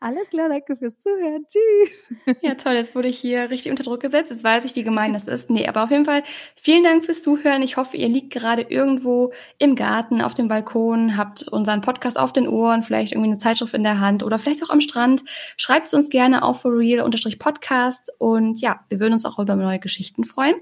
Alles 0.00 0.30
klar, 0.30 0.48
danke 0.48 0.76
fürs 0.76 0.98
Zuhören. 0.98 1.46
Tschüss. 1.46 2.14
Ja, 2.40 2.54
toll, 2.54 2.74
jetzt 2.74 2.94
wurde 2.94 3.08
ich 3.08 3.18
hier 3.18 3.50
richtig 3.50 3.70
unter 3.70 3.82
Druck 3.82 4.00
gesetzt. 4.00 4.30
Jetzt 4.30 4.44
weiß 4.44 4.64
ich, 4.64 4.76
wie 4.76 4.82
gemein 4.82 5.12
das 5.12 5.28
ist. 5.28 5.50
Nee, 5.50 5.66
aber 5.66 5.84
auf 5.84 5.90
jeden 5.90 6.04
Fall 6.04 6.22
vielen 6.54 6.84
Dank 6.84 7.04
fürs 7.04 7.22
Zuhören. 7.22 7.62
Ich 7.62 7.76
hoffe, 7.76 7.96
ihr 7.96 8.08
liegt 8.08 8.32
gerade 8.32 8.62
irgendwo 8.62 9.32
im 9.58 9.74
Garten, 9.74 10.20
auf 10.20 10.34
dem 10.34 10.48
Balkon, 10.48 11.16
habt 11.16 11.48
unseren 11.48 11.80
Podcast 11.80 12.18
auf 12.18 12.32
den 12.32 12.48
Ohren, 12.48 12.82
vielleicht 12.82 13.12
irgendwie 13.12 13.30
eine 13.30 13.38
Zeitschrift 13.38 13.74
in 13.74 13.82
der 13.82 14.00
Hand 14.00 14.22
oder 14.22 14.38
vielleicht 14.38 14.62
auch 14.62 14.70
am 14.70 14.80
Strand. 14.80 15.22
Schreibt 15.56 15.88
es 15.88 15.94
uns 15.94 16.08
gerne 16.08 16.42
auf 16.42 16.60
for 16.62 16.76
real-podcast 16.76 18.12
und 18.18 18.60
ja, 18.60 18.80
wir 18.88 19.00
würden 19.00 19.14
uns 19.14 19.24
auch 19.24 19.38
über 19.38 19.56
neue 19.56 19.78
Geschichten 19.78 20.24
freuen. 20.24 20.56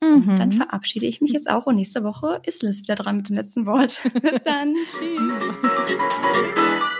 Und 0.00 0.38
dann 0.38 0.52
verabschiede 0.52 1.06
ich 1.06 1.20
mich 1.20 1.32
jetzt 1.32 1.50
auch 1.50 1.66
und 1.66 1.74
nächste 1.74 2.04
Woche 2.04 2.40
ist 2.44 2.62
Liz 2.62 2.82
wieder 2.82 2.94
dran 2.94 3.16
mit 3.16 3.28
dem 3.28 3.36
letzten 3.36 3.66
Wort. 3.66 4.00
Bis 4.22 4.42
dann. 4.44 4.74
Tschüss. 4.88 5.20